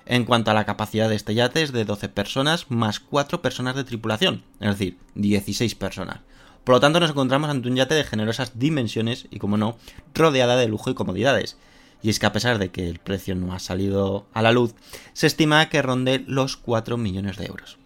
En 0.05 0.23
cuanto 0.23 0.51
a 0.51 0.53
la 0.53 0.67
capacidad 0.67 1.09
de 1.09 1.15
este 1.15 1.33
yate 1.33 1.63
es 1.63 1.71
de 1.71 1.83
12 1.83 2.09
personas 2.09 2.69
más 2.69 2.99
4 2.99 3.41
personas 3.41 3.75
de 3.75 3.85
tripulación, 3.85 4.43
es 4.59 4.69
decir, 4.69 4.99
16 5.15 5.73
personas. 5.73 6.19
Por 6.63 6.75
lo 6.75 6.79
tanto 6.79 6.99
nos 6.99 7.09
encontramos 7.09 7.49
ante 7.49 7.69
un 7.69 7.75
yate 7.75 7.95
de 7.95 8.03
generosas 8.03 8.59
dimensiones 8.59 9.25
y, 9.31 9.39
como 9.39 9.57
no, 9.57 9.79
rodeada 10.13 10.55
de 10.55 10.67
lujo 10.67 10.91
y 10.91 10.93
comodidades. 10.93 11.57
Y 12.03 12.11
es 12.11 12.19
que 12.19 12.27
a 12.27 12.33
pesar 12.33 12.59
de 12.59 12.69
que 12.69 12.87
el 12.87 12.99
precio 12.99 13.33
no 13.33 13.55
ha 13.55 13.59
salido 13.59 14.27
a 14.31 14.43
la 14.43 14.51
luz, 14.51 14.75
se 15.13 15.25
estima 15.25 15.69
que 15.69 15.81
ronde 15.81 16.23
los 16.27 16.55
4 16.55 16.97
millones 16.97 17.37
de 17.37 17.47
euros. 17.47 17.79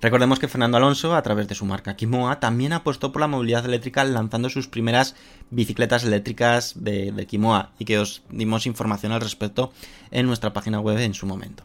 Recordemos 0.00 0.38
que 0.38 0.48
Fernando 0.48 0.78
Alonso, 0.78 1.14
a 1.14 1.22
través 1.22 1.46
de 1.46 1.54
su 1.54 1.66
marca 1.66 1.94
Kimoa, 1.94 2.40
también 2.40 2.72
apostó 2.72 3.12
por 3.12 3.20
la 3.20 3.26
movilidad 3.26 3.66
eléctrica 3.66 4.02
lanzando 4.04 4.48
sus 4.48 4.66
primeras 4.66 5.14
bicicletas 5.50 6.04
eléctricas 6.04 6.72
de, 6.76 7.12
de, 7.12 7.26
Kimoa 7.26 7.72
y 7.78 7.84
que 7.84 7.98
os 7.98 8.22
dimos 8.30 8.66
información 8.66 9.12
al 9.12 9.20
respecto 9.20 9.72
en 10.10 10.26
nuestra 10.26 10.54
página 10.54 10.80
web 10.80 10.98
en 10.98 11.12
su 11.12 11.26
momento. 11.26 11.64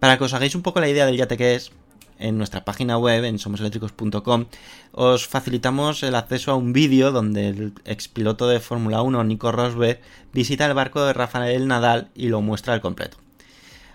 Para 0.00 0.18
que 0.18 0.24
os 0.24 0.34
hagáis 0.34 0.56
un 0.56 0.62
poco 0.62 0.80
la 0.80 0.88
idea 0.88 1.06
del 1.06 1.16
yate 1.16 1.36
que 1.36 1.54
es, 1.54 1.70
en 2.18 2.36
nuestra 2.38 2.64
página 2.64 2.98
web, 2.98 3.24
en 3.24 3.38
somoseléctricos.com, 3.38 4.46
os 4.92 5.28
facilitamos 5.28 6.02
el 6.02 6.14
acceso 6.14 6.50
a 6.50 6.56
un 6.56 6.72
vídeo 6.72 7.12
donde 7.12 7.48
el 7.48 7.72
expiloto 7.84 8.48
de 8.48 8.58
Fórmula 8.58 9.02
1, 9.02 9.22
Nico 9.24 9.52
Rosberg, 9.52 10.00
visita 10.32 10.66
el 10.66 10.74
barco 10.74 11.04
de 11.04 11.12
Rafael 11.12 11.68
Nadal 11.68 12.10
y 12.14 12.28
lo 12.28 12.40
muestra 12.40 12.74
al 12.74 12.80
completo. 12.80 13.18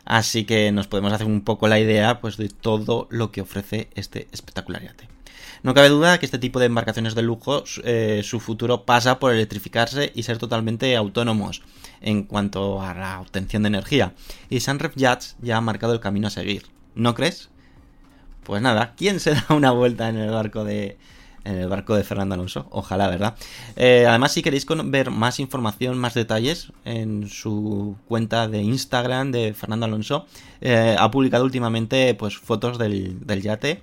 Así 0.06 0.46
que 0.46 0.72
nos 0.72 0.88
podemos 0.88 1.14
hacer 1.14 1.28
un 1.28 1.42
poco 1.42 1.68
la 1.68 1.80
idea 1.80 2.22
pues, 2.22 2.38
de 2.38 2.50
todo 2.50 3.08
lo 3.12 3.32
que 3.32 3.42
ofrece 3.42 3.90
este 3.96 4.28
espectacular 4.32 4.84
yate. 4.84 5.08
No 5.64 5.76
cabe 5.76 5.90
duda 5.90 6.20
que 6.20 6.26
este 6.26 6.40
tipo 6.40 6.60
de 6.60 6.66
embarcaciones 6.66 7.14
de 7.14 7.22
lujo, 7.22 7.64
eh, 7.84 8.22
su 8.24 8.40
futuro 8.40 8.84
pasa 8.84 9.20
por 9.20 9.32
electrificarse 9.32 10.12
y 10.16 10.24
ser 10.24 10.40
totalmente 10.40 10.96
autónomos 10.96 11.62
en 12.02 12.24
cuanto 12.24 12.82
a 12.82 12.96
la 12.96 13.22
obtención 13.22 13.62
de 13.64 13.68
energía. 13.68 14.14
Y 14.50 14.62
Sunref 14.62 14.96
Yachts 14.96 15.36
ya 15.40 15.58
ha 15.58 15.62
marcado 15.62 15.94
el 15.94 16.00
camino 16.00 16.28
a 16.28 16.32
seguir. 16.32 16.66
¿No 16.96 17.14
crees? 17.14 17.50
Pues 18.44 18.62
nada, 18.62 18.96
¿quién 18.98 19.20
se 19.20 19.36
da 19.36 19.46
una 19.50 19.72
vuelta 19.72 20.10
en 20.10 20.18
el 20.18 20.32
barco 20.32 20.64
de, 20.64 20.98
en 21.44 21.56
el 21.56 21.68
barco 21.68 21.96
de 21.96 22.04
Fernando 22.04 22.36
Alonso. 22.36 22.68
Ojalá, 22.70 23.08
¿verdad? 23.08 23.36
Eh, 23.76 24.06
además, 24.08 24.32
si 24.32 24.42
queréis 24.42 24.66
ver 24.86 25.12
más 25.12 25.40
información, 25.40 25.98
más 25.98 26.14
detalles, 26.14 26.72
en 26.86 27.30
su 27.30 27.96
cuenta 28.08 28.48
de 28.48 28.62
Instagram 28.62 29.32
de 29.32 29.54
Fernando 29.54 29.86
Alonso, 29.86 30.26
eh, 30.62 30.96
ha 30.98 31.10
publicado 31.12 31.44
últimamente 31.44 32.14
pues 32.16 32.38
fotos 32.38 32.78
del, 32.78 33.26
del, 33.26 33.42
yate 33.42 33.82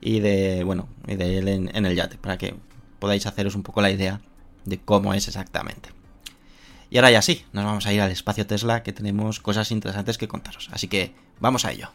y 0.00 0.20
de, 0.20 0.64
bueno, 0.64 0.88
y 1.06 1.16
de 1.16 1.38
él 1.38 1.48
en, 1.48 1.74
en, 1.74 1.86
el 1.86 1.96
yate, 1.96 2.18
para 2.18 2.38
que 2.38 2.54
podáis 2.98 3.26
haceros 3.26 3.54
un 3.54 3.62
poco 3.62 3.82
la 3.82 3.90
idea 3.90 4.20
de 4.64 4.78
cómo 4.78 5.14
es 5.14 5.28
exactamente. 5.28 5.90
Y 6.90 6.98
ahora 6.98 7.10
ya 7.10 7.22
sí, 7.22 7.46
nos 7.52 7.64
vamos 7.64 7.86
a 7.86 7.92
ir 7.92 8.02
al 8.02 8.10
espacio 8.10 8.46
Tesla 8.46 8.82
que 8.82 8.92
tenemos 8.92 9.40
cosas 9.40 9.70
interesantes 9.70 10.18
que 10.18 10.28
contaros. 10.28 10.68
Así 10.72 10.88
que 10.88 11.14
vamos 11.40 11.64
a 11.64 11.72
ello. 11.72 11.88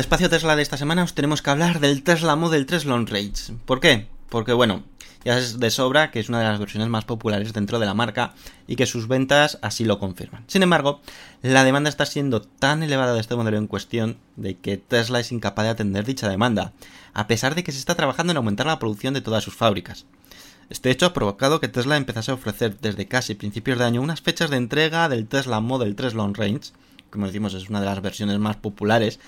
Espacio 0.00 0.30
Tesla 0.30 0.56
de 0.56 0.62
esta 0.62 0.78
semana 0.78 1.04
os 1.04 1.12
tenemos 1.12 1.42
que 1.42 1.50
hablar 1.50 1.78
del 1.78 2.02
Tesla 2.02 2.34
Model 2.34 2.64
3 2.64 2.86
Long 2.86 3.06
Range. 3.06 3.52
¿Por 3.66 3.80
qué? 3.80 4.06
Porque 4.30 4.54
bueno, 4.54 4.82
ya 5.26 5.36
es 5.36 5.60
de 5.60 5.70
sobra 5.70 6.10
que 6.10 6.20
es 6.20 6.30
una 6.30 6.38
de 6.38 6.46
las 6.46 6.58
versiones 6.58 6.88
más 6.88 7.04
populares 7.04 7.52
dentro 7.52 7.78
de 7.78 7.84
la 7.84 7.92
marca 7.92 8.32
y 8.66 8.76
que 8.76 8.86
sus 8.86 9.08
ventas 9.08 9.58
así 9.60 9.84
lo 9.84 9.98
confirman. 9.98 10.44
Sin 10.46 10.62
embargo, 10.62 11.02
la 11.42 11.64
demanda 11.64 11.90
está 11.90 12.06
siendo 12.06 12.40
tan 12.40 12.82
elevada 12.82 13.12
de 13.12 13.20
este 13.20 13.36
modelo 13.36 13.58
en 13.58 13.66
cuestión 13.66 14.16
de 14.36 14.56
que 14.56 14.78
Tesla 14.78 15.20
es 15.20 15.32
incapaz 15.32 15.64
de 15.64 15.70
atender 15.70 16.06
dicha 16.06 16.30
demanda, 16.30 16.72
a 17.12 17.26
pesar 17.26 17.54
de 17.54 17.62
que 17.62 17.72
se 17.72 17.78
está 17.78 17.94
trabajando 17.94 18.30
en 18.30 18.38
aumentar 18.38 18.66
la 18.66 18.78
producción 18.78 19.12
de 19.12 19.20
todas 19.20 19.44
sus 19.44 19.54
fábricas. 19.54 20.06
Este 20.70 20.90
hecho 20.90 21.04
ha 21.04 21.12
provocado 21.12 21.60
que 21.60 21.68
Tesla 21.68 21.98
empezase 21.98 22.30
a 22.30 22.34
ofrecer 22.34 22.78
desde 22.80 23.06
casi 23.06 23.34
principios 23.34 23.78
de 23.78 23.84
año 23.84 24.00
unas 24.00 24.22
fechas 24.22 24.48
de 24.48 24.56
entrega 24.56 25.10
del 25.10 25.26
Tesla 25.26 25.60
Model 25.60 25.94
3 25.94 26.14
Long 26.14 26.34
Range, 26.34 26.70
como 27.10 27.26
decimos 27.26 27.52
es 27.52 27.68
una 27.68 27.80
de 27.80 27.86
las 27.86 28.00
versiones 28.00 28.38
más 28.38 28.56
populares, 28.56 29.20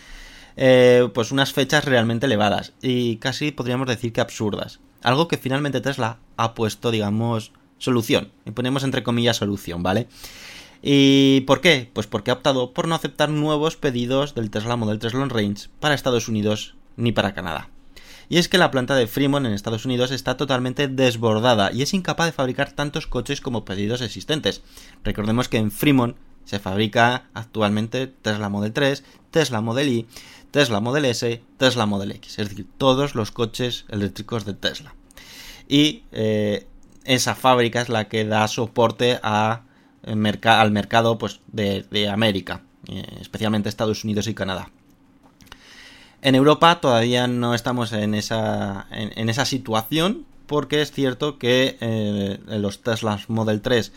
eh, 0.56 1.08
pues 1.14 1.32
unas 1.32 1.52
fechas 1.52 1.84
realmente 1.84 2.26
elevadas 2.26 2.72
y 2.82 3.16
casi 3.16 3.52
podríamos 3.52 3.88
decir 3.88 4.12
que 4.12 4.20
absurdas. 4.20 4.80
Algo 5.02 5.28
que 5.28 5.38
finalmente 5.38 5.80
Tesla 5.80 6.18
ha 6.36 6.54
puesto, 6.54 6.90
digamos, 6.90 7.52
solución. 7.78 8.30
Y 8.46 8.52
ponemos 8.52 8.84
entre 8.84 9.02
comillas 9.02 9.38
solución, 9.38 9.82
¿vale? 9.82 10.06
¿Y 10.82 11.42
por 11.42 11.60
qué? 11.60 11.90
Pues 11.92 12.06
porque 12.06 12.30
ha 12.30 12.34
optado 12.34 12.72
por 12.72 12.88
no 12.88 12.94
aceptar 12.94 13.28
nuevos 13.28 13.76
pedidos 13.76 14.34
del 14.34 14.50
Tesla 14.50 14.76
Model 14.76 14.98
3 14.98 15.14
Long 15.14 15.30
Range 15.30 15.68
para 15.80 15.94
Estados 15.94 16.28
Unidos 16.28 16.74
ni 16.96 17.12
para 17.12 17.34
Canadá. 17.34 17.68
Y 18.28 18.38
es 18.38 18.48
que 18.48 18.58
la 18.58 18.70
planta 18.70 18.94
de 18.96 19.06
Fremont 19.06 19.46
en 19.46 19.52
Estados 19.52 19.84
Unidos 19.84 20.10
está 20.10 20.36
totalmente 20.36 20.88
desbordada 20.88 21.70
y 21.72 21.82
es 21.82 21.92
incapaz 21.92 22.26
de 22.26 22.32
fabricar 22.32 22.72
tantos 22.72 23.06
coches 23.06 23.40
como 23.40 23.64
pedidos 23.64 24.00
existentes. 24.00 24.62
Recordemos 25.04 25.48
que 25.48 25.58
en 25.58 25.70
Fremont 25.70 26.16
se 26.44 26.58
fabrica 26.58 27.28
actualmente 27.34 28.06
Tesla 28.06 28.48
Model 28.48 28.72
3, 28.72 29.04
Tesla 29.30 29.60
Model 29.60 29.88
Y, 29.88 30.06
Tesla 30.52 30.80
Model 30.80 31.06
S, 31.06 31.42
Tesla 31.56 31.86
Model 31.86 32.12
X, 32.12 32.38
es 32.38 32.50
decir, 32.50 32.66
todos 32.76 33.14
los 33.14 33.32
coches 33.32 33.86
eléctricos 33.88 34.44
de 34.44 34.52
Tesla. 34.52 34.94
Y 35.66 36.04
eh, 36.12 36.66
esa 37.04 37.34
fábrica 37.34 37.80
es 37.80 37.88
la 37.88 38.08
que 38.08 38.26
da 38.26 38.46
soporte 38.46 39.12
eh, 39.12 39.18
al 39.22 40.70
mercado 40.70 41.18
pues, 41.18 41.40
de, 41.48 42.08
América, 42.08 42.60
eh, 42.86 43.02
especialmente 43.20 43.70
Estados 43.70 44.04
Unidos 44.04 44.28
y 44.28 44.34
Canadá. 44.34 44.70
En 46.20 46.34
Europa 46.34 46.80
todavía 46.80 47.26
no 47.26 47.54
estamos 47.54 47.92
en 47.92 48.14
esa, 48.14 48.86
situación 49.46 50.26
porque 50.46 50.82
es 50.82 50.92
cierto 50.92 51.38
que 51.38 52.38
los 52.46 52.82
Teslas 52.82 53.28
Model 53.28 53.62
3 53.62 53.92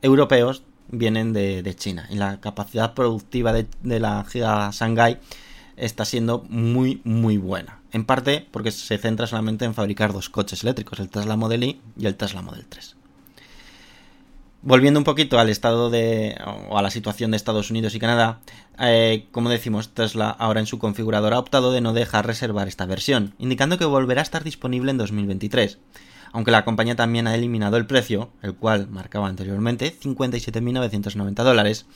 europeos 0.00 0.64
vienen 0.88 1.32
de, 1.32 1.74
China 1.76 2.08
y 2.10 2.16
la 2.16 2.40
capacidad 2.40 2.94
productiva 2.94 3.52
de, 3.52 3.68
de 3.82 4.00
la 4.00 4.24
giga 4.24 4.70
Shanghai 4.72 5.20
está 5.84 6.04
siendo 6.04 6.44
muy 6.48 7.00
muy 7.04 7.36
buena. 7.36 7.80
En 7.90 8.04
parte 8.04 8.46
porque 8.50 8.70
se 8.70 8.98
centra 8.98 9.26
solamente 9.26 9.64
en 9.64 9.74
fabricar 9.74 10.12
dos 10.12 10.28
coches 10.28 10.62
eléctricos, 10.62 11.00
el 11.00 11.08
Tesla 11.08 11.36
Model 11.36 11.64
Y 11.64 11.80
y 11.98 12.06
el 12.06 12.16
Tesla 12.16 12.42
Model 12.42 12.64
3. 12.68 12.96
Volviendo 14.64 15.00
un 15.00 15.04
poquito 15.04 15.40
al 15.40 15.50
estado 15.50 15.90
de. 15.90 16.36
o 16.68 16.78
a 16.78 16.82
la 16.82 16.90
situación 16.90 17.32
de 17.32 17.36
Estados 17.36 17.70
Unidos 17.70 17.96
y 17.96 17.98
Canadá, 17.98 18.38
eh, 18.78 19.26
como 19.32 19.50
decimos, 19.50 19.88
Tesla 19.88 20.30
ahora 20.30 20.60
en 20.60 20.66
su 20.66 20.78
configurador 20.78 21.34
ha 21.34 21.40
optado 21.40 21.72
de 21.72 21.80
no 21.80 21.92
dejar 21.92 22.26
reservar 22.26 22.68
esta 22.68 22.86
versión, 22.86 23.34
indicando 23.38 23.76
que 23.76 23.84
volverá 23.84 24.20
a 24.20 24.22
estar 24.22 24.44
disponible 24.44 24.92
en 24.92 24.98
2023. 24.98 25.78
Aunque 26.32 26.50
la 26.50 26.64
compañía 26.64 26.96
también 26.96 27.26
ha 27.26 27.34
eliminado 27.34 27.76
el 27.76 27.86
precio, 27.86 28.30
el 28.42 28.54
cual 28.54 28.88
marcaba 28.88 29.28
anteriormente 29.28 29.94
57.990 29.98 31.34
dólares, 31.44 31.86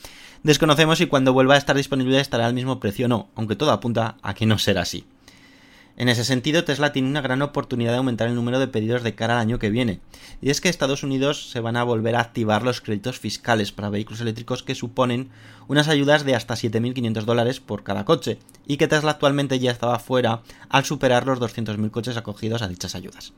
desconocemos 0.43 0.99
si 0.99 1.07
cuando 1.07 1.33
vuelva 1.33 1.55
a 1.55 1.57
estar 1.57 1.75
disponible 1.75 2.19
estará 2.19 2.45
al 2.45 2.53
mismo 2.53 2.79
precio 2.79 3.05
o 3.07 3.09
no, 3.09 3.27
aunque 3.35 3.55
todo 3.55 3.71
apunta 3.71 4.17
a 4.21 4.33
que 4.33 4.45
no 4.45 4.57
será 4.59 4.81
así. 4.81 5.05
En 5.97 6.09
ese 6.09 6.23
sentido, 6.23 6.63
Tesla 6.63 6.91
tiene 6.93 7.09
una 7.09 7.21
gran 7.21 7.41
oportunidad 7.41 7.91
de 7.91 7.97
aumentar 7.97 8.27
el 8.27 8.35
número 8.35 8.59
de 8.59 8.67
pedidos 8.67 9.01
de 9.01 9.15
cara 9.15 9.33
al 9.33 9.39
año 9.39 9.57
que 9.57 9.71
viene. 9.71 9.99
Y 10.43 10.51
es 10.51 10.61
que 10.61 10.69
Estados 10.69 11.01
Unidos 11.01 11.49
se 11.49 11.59
van 11.59 11.75
a 11.75 11.83
volver 11.83 12.15
a 12.15 12.19
activar 12.19 12.61
los 12.61 12.81
créditos 12.81 13.17
fiscales 13.17 13.71
para 13.71 13.89
vehículos 13.89 14.21
eléctricos 14.21 14.61
que 14.61 14.75
suponen 14.75 15.31
unas 15.67 15.87
ayudas 15.87 16.23
de 16.23 16.35
hasta 16.35 16.53
7.500 16.53 17.23
dólares 17.23 17.59
por 17.59 17.83
cada 17.83 18.05
coche, 18.05 18.37
y 18.67 18.77
que 18.77 18.87
Tesla 18.87 19.11
actualmente 19.11 19.57
ya 19.57 19.71
estaba 19.71 19.97
fuera 19.97 20.43
al 20.69 20.85
superar 20.85 21.25
los 21.25 21.39
200.000 21.39 21.89
coches 21.89 22.15
acogidos 22.15 22.61
a 22.61 22.67
dichas 22.67 22.93
ayudas. 22.93 23.33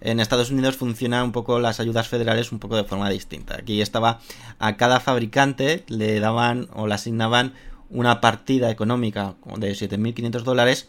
En 0.00 0.18
Estados 0.18 0.50
Unidos 0.50 0.76
funciona 0.76 1.22
un 1.22 1.30
poco 1.30 1.60
las 1.60 1.78
ayudas 1.78 2.08
federales 2.08 2.50
un 2.50 2.58
poco 2.58 2.74
de 2.76 2.84
forma 2.84 3.08
distinta. 3.08 3.54
Aquí 3.54 3.80
estaba 3.80 4.18
a 4.58 4.76
cada 4.76 4.98
fabricante 4.98 5.84
le 5.86 6.18
daban 6.18 6.68
o 6.72 6.88
le 6.88 6.94
asignaban 6.94 7.54
una 7.88 8.20
partida 8.20 8.70
económica 8.70 9.34
de 9.56 9.72
7.500 9.72 10.42
dólares 10.42 10.88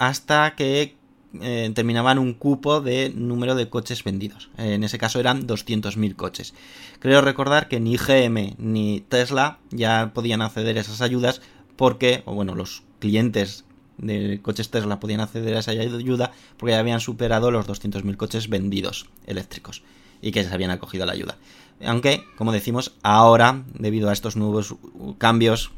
hasta 0.00 0.56
que 0.56 0.96
eh, 1.42 1.70
terminaban 1.74 2.18
un 2.18 2.32
cupo 2.32 2.80
de 2.80 3.12
número 3.14 3.54
de 3.54 3.68
coches 3.68 4.02
vendidos. 4.02 4.48
En 4.56 4.82
ese 4.82 4.96
caso 4.96 5.20
eran 5.20 5.46
200.000 5.46 6.16
coches. 6.16 6.54
Creo 7.00 7.20
recordar 7.20 7.68
que 7.68 7.80
ni 7.80 7.98
GM 7.98 8.54
ni 8.56 9.00
Tesla 9.02 9.58
ya 9.70 10.12
podían 10.14 10.40
acceder 10.40 10.78
a 10.78 10.80
esas 10.80 11.02
ayudas 11.02 11.42
porque, 11.76 12.22
o 12.24 12.34
bueno, 12.34 12.54
los 12.54 12.82
clientes 12.98 13.66
de 13.98 14.40
coches 14.40 14.70
Tesla 14.70 15.00
podían 15.00 15.20
acceder 15.20 15.54
a 15.54 15.58
esa 15.58 15.72
ayuda 15.72 16.32
porque 16.56 16.72
ya 16.72 16.78
habían 16.78 17.00
superado 17.00 17.50
los 17.50 17.68
200.000 17.68 18.16
coches 18.16 18.48
vendidos 18.48 19.10
eléctricos 19.26 19.82
y 20.22 20.32
que 20.32 20.44
se 20.44 20.54
habían 20.54 20.70
acogido 20.70 21.04
a 21.04 21.08
la 21.08 21.12
ayuda. 21.12 21.36
Aunque, 21.84 22.24
como 22.38 22.52
decimos, 22.52 22.94
ahora, 23.02 23.64
debido 23.74 24.08
a 24.08 24.14
estos 24.14 24.36
nuevos 24.36 24.76
cambios 25.18 25.72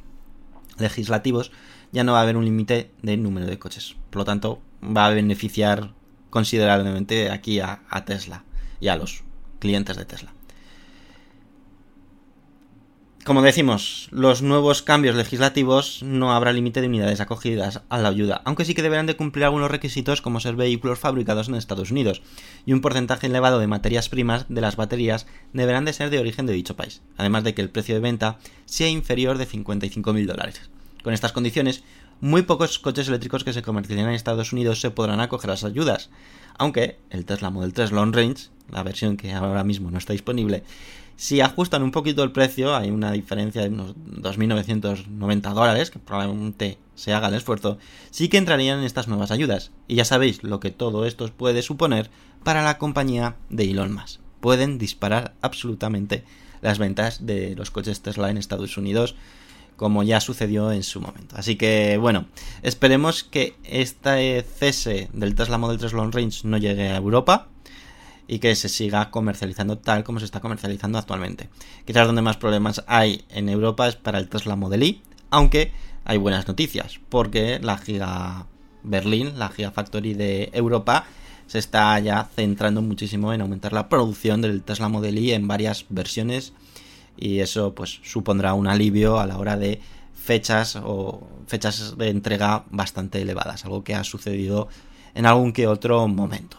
legislativos, 0.78 1.50
ya 1.92 2.04
no 2.04 2.12
va 2.12 2.20
a 2.20 2.22
haber 2.22 2.36
un 2.36 2.44
límite 2.44 2.90
de 3.02 3.16
número 3.16 3.46
de 3.46 3.58
coches. 3.58 3.96
Por 4.10 4.20
lo 4.20 4.24
tanto, 4.24 4.60
va 4.82 5.06
a 5.06 5.10
beneficiar 5.10 5.94
considerablemente 6.30 7.30
aquí 7.30 7.60
a, 7.60 7.82
Tesla 8.06 8.44
y 8.80 8.88
a 8.88 8.96
los 8.96 9.22
clientes 9.58 9.96
de 9.96 10.06
Tesla. 10.06 10.32
Como 13.24 13.42
decimos, 13.42 14.08
los 14.10 14.42
nuevos 14.42 14.82
cambios 14.82 15.14
legislativos 15.14 16.02
no 16.02 16.32
habrá 16.32 16.52
límite 16.52 16.80
de 16.80 16.88
unidades 16.88 17.20
acogidas 17.20 17.82
a 17.88 17.98
la 17.98 18.08
ayuda, 18.08 18.42
aunque 18.44 18.64
sí 18.64 18.74
que 18.74 18.82
deberán 18.82 19.06
de 19.06 19.14
cumplir 19.14 19.44
algunos 19.44 19.70
requisitos 19.70 20.20
como 20.20 20.40
ser 20.40 20.56
vehículos 20.56 20.98
fabricados 20.98 21.48
en 21.48 21.54
Estados 21.54 21.92
Unidos, 21.92 22.22
y 22.66 22.72
un 22.72 22.80
porcentaje 22.80 23.28
elevado 23.28 23.60
de 23.60 23.68
materias 23.68 24.08
primas 24.08 24.46
de 24.48 24.60
las 24.60 24.74
baterías 24.74 25.28
deberán 25.52 25.84
de 25.84 25.92
ser 25.92 26.10
de 26.10 26.18
origen 26.18 26.46
de 26.46 26.54
dicho 26.54 26.74
país, 26.74 27.02
además 27.16 27.44
de 27.44 27.54
que 27.54 27.62
el 27.62 27.70
precio 27.70 27.94
de 27.94 28.00
venta 28.00 28.38
sea 28.64 28.88
inferior 28.88 29.38
de 29.38 29.46
55.000 29.46 30.26
dólares. 30.26 30.70
Con 31.02 31.14
estas 31.14 31.32
condiciones, 31.32 31.82
muy 32.20 32.42
pocos 32.42 32.78
coches 32.78 33.08
eléctricos 33.08 33.42
que 33.42 33.52
se 33.52 33.62
comercializan 33.62 34.10
en 34.10 34.14
Estados 34.14 34.52
Unidos 34.52 34.80
se 34.80 34.90
podrán 34.90 35.20
acoger 35.20 35.50
a 35.50 35.54
las 35.54 35.64
ayudas, 35.64 36.10
aunque 36.56 36.98
el 37.10 37.24
Tesla 37.24 37.50
Model 37.50 37.72
3 37.72 37.92
Long 37.92 38.14
Range, 38.14 38.48
la 38.70 38.82
versión 38.82 39.16
que 39.16 39.32
ahora 39.32 39.64
mismo 39.64 39.90
no 39.90 39.98
está 39.98 40.12
disponible, 40.12 40.62
si 41.16 41.40
ajustan 41.40 41.82
un 41.82 41.90
poquito 41.90 42.22
el 42.22 42.32
precio, 42.32 42.74
hay 42.74 42.90
una 42.90 43.12
diferencia 43.12 43.62
de 43.62 43.68
unos 43.68 43.94
2.990 43.94 45.54
dólares, 45.54 45.90
que 45.90 45.98
probablemente 45.98 46.78
se 46.94 47.12
haga 47.12 47.28
el 47.28 47.34
esfuerzo, 47.34 47.78
sí 48.10 48.28
que 48.28 48.38
entrarían 48.38 48.80
en 48.80 48.84
estas 48.84 49.08
nuevas 49.08 49.30
ayudas. 49.30 49.70
Y 49.88 49.96
ya 49.96 50.04
sabéis 50.04 50.42
lo 50.42 50.58
que 50.58 50.70
todo 50.70 51.06
esto 51.06 51.30
puede 51.32 51.62
suponer 51.62 52.10
para 52.42 52.62
la 52.62 52.78
compañía 52.78 53.36
de 53.50 53.70
Elon 53.70 53.92
Musk. 53.92 54.20
Pueden 54.40 54.78
disparar 54.78 55.34
absolutamente 55.42 56.24
las 56.60 56.78
ventas 56.78 57.24
de 57.26 57.54
los 57.54 57.70
coches 57.70 58.00
Tesla 58.02 58.30
en 58.30 58.36
Estados 58.36 58.76
Unidos 58.76 59.14
como 59.82 60.04
ya 60.04 60.20
sucedió 60.20 60.70
en 60.70 60.84
su 60.84 61.00
momento. 61.00 61.34
Así 61.36 61.56
que 61.56 61.96
bueno, 61.96 62.26
esperemos 62.62 63.24
que 63.24 63.56
este 63.64 64.40
cese 64.42 65.08
del 65.12 65.34
Tesla 65.34 65.58
Model 65.58 65.78
3 65.78 65.92
Long 65.94 66.14
Range 66.14 66.46
no 66.46 66.56
llegue 66.56 66.90
a 66.90 66.96
Europa 66.98 67.48
y 68.28 68.38
que 68.38 68.54
se 68.54 68.68
siga 68.68 69.10
comercializando 69.10 69.78
tal 69.78 70.04
como 70.04 70.20
se 70.20 70.24
está 70.24 70.38
comercializando 70.38 70.98
actualmente. 70.98 71.48
Quizás 71.84 72.06
donde 72.06 72.22
más 72.22 72.36
problemas 72.36 72.84
hay 72.86 73.24
en 73.28 73.48
Europa 73.48 73.88
es 73.88 73.96
para 73.96 74.20
el 74.20 74.28
Tesla 74.28 74.54
Model 74.54 74.84
Y, 74.84 75.02
aunque 75.30 75.72
hay 76.04 76.16
buenas 76.16 76.46
noticias, 76.46 77.00
porque 77.08 77.58
la 77.60 77.76
Giga 77.76 78.46
Berlín, 78.84 79.36
la 79.36 79.48
Giga 79.48 79.72
Factory 79.72 80.14
de 80.14 80.50
Europa, 80.52 81.06
se 81.48 81.58
está 81.58 81.98
ya 81.98 82.30
centrando 82.36 82.82
muchísimo 82.82 83.32
en 83.32 83.40
aumentar 83.40 83.72
la 83.72 83.88
producción 83.88 84.42
del 84.42 84.62
Tesla 84.62 84.88
Model 84.88 85.18
Y 85.18 85.32
en 85.32 85.48
varias 85.48 85.86
versiones 85.88 86.52
y 87.16 87.40
eso 87.40 87.74
pues 87.74 88.00
supondrá 88.02 88.54
un 88.54 88.66
alivio 88.66 89.20
a 89.20 89.26
la 89.26 89.38
hora 89.38 89.56
de 89.56 89.80
fechas 90.14 90.76
o 90.76 91.26
fechas 91.46 91.96
de 91.98 92.10
entrega 92.10 92.64
bastante 92.70 93.20
elevadas, 93.20 93.64
algo 93.64 93.84
que 93.84 93.94
ha 93.94 94.04
sucedido 94.04 94.68
en 95.14 95.26
algún 95.26 95.52
que 95.52 95.66
otro 95.66 96.06
momento. 96.08 96.58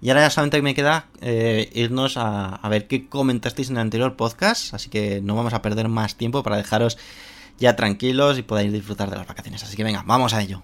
Y 0.00 0.10
ahora 0.10 0.22
ya 0.22 0.30
solamente 0.30 0.60
me 0.60 0.74
queda 0.74 1.06
eh, 1.22 1.70
irnos 1.74 2.16
a, 2.16 2.56
a, 2.56 2.68
ver 2.68 2.86
qué 2.86 3.08
comentasteis 3.08 3.70
en 3.70 3.76
el 3.76 3.82
anterior 3.82 4.16
podcast, 4.16 4.74
así 4.74 4.90
que 4.90 5.22
no 5.22 5.34
vamos 5.34 5.54
a 5.54 5.62
perder 5.62 5.88
más 5.88 6.16
tiempo 6.16 6.42
para 6.42 6.58
dejaros 6.58 6.98
ya 7.58 7.76
tranquilos 7.76 8.38
y 8.38 8.42
podáis 8.42 8.72
disfrutar 8.72 9.08
de 9.10 9.16
las 9.16 9.26
vacaciones. 9.26 9.62
Así 9.62 9.76
que 9.76 9.84
venga, 9.84 10.02
vamos 10.06 10.34
a 10.34 10.42
ello. 10.42 10.62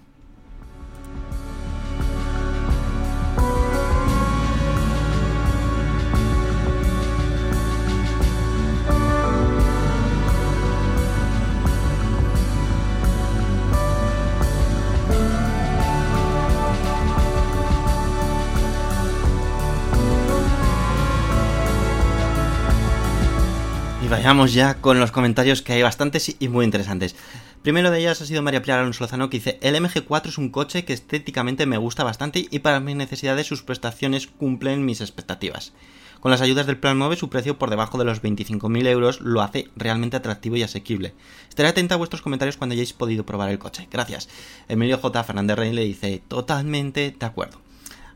Vayamos 24.11 24.53
ya 24.53 24.73
con 24.73 24.99
los 24.99 25.13
comentarios 25.13 25.61
que 25.61 25.71
hay 25.71 25.83
bastantes 25.83 26.35
y 26.37 26.49
muy 26.49 26.65
interesantes. 26.65 27.15
Primero 27.61 27.91
de 27.91 27.99
ellas 27.99 28.21
ha 28.21 28.25
sido 28.25 28.41
María 28.41 28.61
Pilar 28.61 28.79
Alonso 28.79 29.05
Lozano 29.05 29.29
que 29.29 29.37
dice, 29.37 29.57
el 29.61 29.73
MG4 29.73 30.27
es 30.27 30.37
un 30.37 30.49
coche 30.49 30.83
que 30.83 30.91
estéticamente 30.91 31.65
me 31.65 31.77
gusta 31.77 32.03
bastante 32.03 32.45
y 32.51 32.59
para 32.59 32.81
mis 32.81 32.97
necesidades 32.97 33.47
sus 33.47 33.63
prestaciones 33.63 34.27
cumplen 34.27 34.83
mis 34.83 34.99
expectativas. 34.99 35.71
Con 36.19 36.29
las 36.29 36.41
ayudas 36.41 36.67
del 36.67 36.77
plan 36.77 36.97
MOVE 36.97 37.15
su 37.15 37.29
precio 37.29 37.57
por 37.57 37.69
debajo 37.69 37.97
de 37.97 38.03
los 38.03 38.21
25.000 38.21 38.85
euros 38.87 39.21
lo 39.21 39.41
hace 39.41 39.69
realmente 39.77 40.17
atractivo 40.17 40.57
y 40.57 40.63
asequible. 40.63 41.13
Estaré 41.47 41.69
atenta 41.69 41.95
a 41.95 41.97
vuestros 41.97 42.21
comentarios 42.21 42.57
cuando 42.57 42.73
hayáis 42.73 42.91
podido 42.91 43.25
probar 43.25 43.49
el 43.49 43.59
coche. 43.59 43.87
Gracias. 43.89 44.27
Emilio 44.67 44.97
J. 44.97 45.23
Fernández 45.23 45.55
Rey 45.55 45.71
le 45.71 45.85
dice, 45.85 46.21
totalmente 46.27 47.15
de 47.17 47.25
acuerdo. 47.25 47.61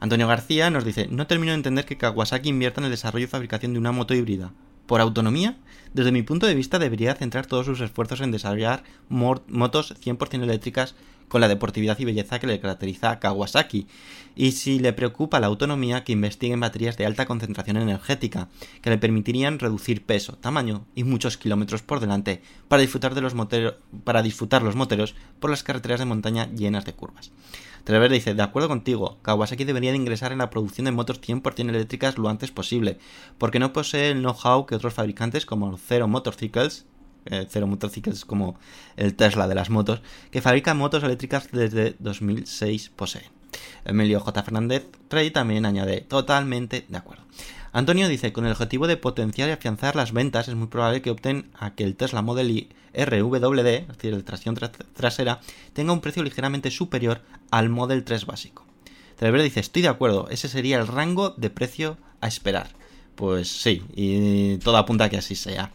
Antonio 0.01 0.27
García 0.27 0.69
nos 0.69 0.83
dice, 0.83 1.07
no 1.09 1.25
termino 1.25 1.53
de 1.53 1.57
entender 1.57 1.85
que 1.85 1.97
Kawasaki 1.97 2.49
invierta 2.49 2.81
en 2.81 2.85
el 2.85 2.91
desarrollo 2.91 3.23
y 3.23 3.29
fabricación 3.29 3.71
de 3.71 3.79
una 3.79 3.93
moto 3.93 4.13
híbrida. 4.13 4.51
¿Por 4.87 4.99
autonomía? 4.99 5.57
Desde 5.95 6.11
mi 6.11 6.23
punto 6.23 6.45
de 6.45 6.55
vista 6.55 6.77
debería 6.77 7.15
centrar 7.15 7.45
todos 7.45 7.67
sus 7.67 7.79
esfuerzos 7.79 8.19
en 8.19 8.29
desarrollar 8.29 8.83
motos 9.07 9.95
100% 10.03 10.43
eléctricas 10.43 10.93
con 11.29 11.39
la 11.39 11.47
deportividad 11.47 11.97
y 11.99 12.03
belleza 12.03 12.37
que 12.37 12.47
le 12.47 12.59
caracteriza 12.59 13.11
a 13.11 13.19
Kawasaki. 13.21 13.87
Y 14.35 14.51
si 14.51 14.77
le 14.79 14.91
preocupa 14.91 15.39
la 15.39 15.47
autonomía, 15.47 16.03
que 16.03 16.11
investigue 16.11 16.51
en 16.51 16.59
baterías 16.59 16.97
de 16.97 17.05
alta 17.05 17.25
concentración 17.25 17.77
energética, 17.77 18.49
que 18.81 18.89
le 18.89 18.97
permitirían 18.97 19.57
reducir 19.57 20.05
peso, 20.05 20.33
tamaño 20.33 20.85
y 20.95 21.05
muchos 21.05 21.37
kilómetros 21.37 21.81
por 21.81 22.01
delante 22.01 22.41
para 22.67 22.81
disfrutar, 22.81 23.15
de 23.15 23.21
los 23.21 23.33
para 24.03 24.21
disfrutar 24.21 24.63
los 24.63 24.75
moteros 24.75 25.15
por 25.39 25.49
las 25.49 25.63
carreteras 25.63 26.01
de 26.01 26.07
montaña 26.07 26.51
llenas 26.51 26.83
de 26.83 26.91
curvas. 26.91 27.31
Trever 27.85 28.11
dice, 28.11 28.33
de 28.33 28.41
acuerdo 28.41 28.67
contigo, 28.67 29.19
Kawasaki 29.21 29.63
debería 29.63 29.91
de 29.91 29.97
ingresar 29.97 30.31
en 30.31 30.39
la 30.39 30.49
producción 30.49 30.85
de 30.85 30.91
motos 30.91 31.21
100% 31.21 31.69
eléctricas 31.69 32.17
lo 32.17 32.29
antes 32.29 32.49
posible, 32.49 32.97
porque 33.37 33.59
no 33.59 33.73
posee 33.73 34.09
el 34.09 34.21
know-how 34.21 34.65
que 34.65 34.73
otros 34.73 34.95
fabricantes 34.95 35.45
como 35.45 35.77
Zero 35.77 36.07
Motorcycles, 36.07 36.87
eh, 37.25 37.45
Zero 37.47 37.67
Motorcycles 37.67 38.25
como 38.25 38.57
el 38.97 39.15
Tesla 39.15 39.47
de 39.47 39.53
las 39.53 39.69
motos, 39.69 40.01
que 40.31 40.41
fabrican 40.41 40.79
motos 40.79 41.03
eléctricas 41.03 41.51
desde 41.51 41.95
2006 41.99 42.89
poseen. 42.89 43.25
Emilio 43.85 44.19
J. 44.19 44.41
Fernández 44.41 44.87
Rey 45.11 45.29
también 45.29 45.67
añade, 45.67 46.01
totalmente 46.01 46.85
de 46.89 46.97
acuerdo. 46.97 47.23
Antonio 47.75 48.07
dice, 48.07 48.31
con 48.31 48.45
el 48.45 48.53
objetivo 48.53 48.87
de 48.87 48.95
potenciar 48.95 49.49
y 49.49 49.51
afianzar 49.51 49.97
las 49.97 50.13
ventas, 50.13 50.47
es 50.47 50.55
muy 50.55 50.67
probable 50.67 51.01
que 51.01 51.09
opten 51.09 51.51
a 51.59 51.75
que 51.75 51.83
el 51.83 51.97
Tesla 51.97 52.21
Model 52.21 52.49
Y 52.49 52.69
RWD, 52.93 53.67
es 53.67 53.87
decir, 53.89 54.13
el 54.13 54.23
tracción 54.23 54.55
trasera, 54.93 55.41
tenga 55.73 55.91
un 55.91 55.99
precio 55.99 56.23
ligeramente 56.23 56.71
superior 56.71 57.19
al 57.51 57.67
Model 57.67 58.05
3 58.05 58.27
básico. 58.27 58.65
Telever 59.17 59.41
dice, 59.41 59.59
estoy 59.59 59.81
de 59.81 59.89
acuerdo, 59.89 60.29
ese 60.29 60.47
sería 60.47 60.79
el 60.79 60.87
rango 60.87 61.31
de 61.31 61.49
precio 61.49 61.97
a 62.21 62.29
esperar. 62.29 62.69
Pues 63.15 63.49
sí, 63.49 63.83
y 63.93 64.55
todo 64.59 64.77
apunta 64.77 65.03
a 65.03 65.09
que 65.09 65.17
así 65.17 65.35
sea. 65.35 65.73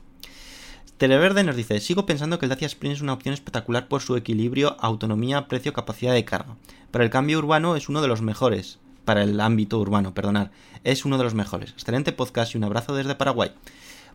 Televerde 0.96 1.44
nos 1.44 1.56
dice, 1.56 1.80
sigo 1.80 2.06
pensando 2.06 2.38
que 2.38 2.46
el 2.46 2.50
Dacia 2.50 2.66
Spring 2.66 2.92
es 2.92 3.02
una 3.02 3.12
opción 3.12 3.34
espectacular 3.34 3.88
por 3.88 4.00
su 4.00 4.16
equilibrio, 4.16 4.78
autonomía, 4.80 5.48
precio, 5.48 5.74
capacidad 5.74 6.14
de 6.14 6.24
carga. 6.24 6.56
Para 6.90 7.04
el 7.04 7.10
cambio 7.10 7.36
urbano 7.38 7.76
es 7.76 7.90
uno 7.90 8.00
de 8.00 8.08
los 8.08 8.22
mejores 8.22 8.78
para 9.04 9.22
el 9.22 9.40
ámbito 9.40 9.78
urbano, 9.78 10.14
perdonar. 10.14 10.50
Es 10.84 11.04
uno 11.04 11.18
de 11.18 11.24
los 11.24 11.34
mejores. 11.34 11.70
Excelente 11.70 12.12
podcast 12.12 12.54
y 12.54 12.58
un 12.58 12.64
abrazo 12.64 12.94
desde 12.94 13.14
Paraguay. 13.14 13.52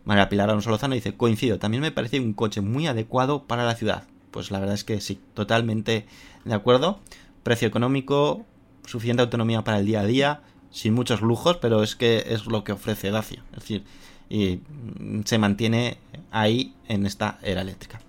María 0.04 0.28
Pilar 0.28 0.48
Alonso 0.48 0.70
Lozano 0.70 0.94
dice, 0.94 1.16
coincido, 1.16 1.58
también 1.58 1.82
me 1.82 1.90
parece 1.90 2.20
un 2.20 2.32
coche 2.32 2.60
muy 2.60 2.86
adecuado 2.86 3.44
para 3.44 3.64
la 3.64 3.74
ciudad. 3.74 4.04
Pues 4.30 4.50
la 4.50 4.60
verdad 4.60 4.74
es 4.74 4.84
que 4.84 5.00
sí, 5.00 5.18
totalmente 5.34 6.06
de 6.44 6.54
acuerdo. 6.54 7.00
Precio 7.42 7.66
económico, 7.66 8.44
suficiente 8.86 9.22
autonomía 9.22 9.64
para 9.64 9.78
el 9.78 9.86
día 9.86 10.00
a 10.00 10.06
día, 10.06 10.40
sin 10.70 10.94
muchos 10.94 11.22
lujos, 11.22 11.56
pero 11.56 11.82
es 11.82 11.96
que 11.96 12.24
es 12.28 12.46
lo 12.46 12.62
que 12.64 12.72
ofrece 12.72 13.10
Dacia. 13.10 13.42
Es 13.52 13.60
decir, 13.60 13.84
y 14.28 14.60
se 15.24 15.38
mantiene 15.38 15.98
ahí 16.30 16.74
en 16.88 17.06
esta 17.06 17.38
era 17.42 17.62
eléctrica. 17.62 18.00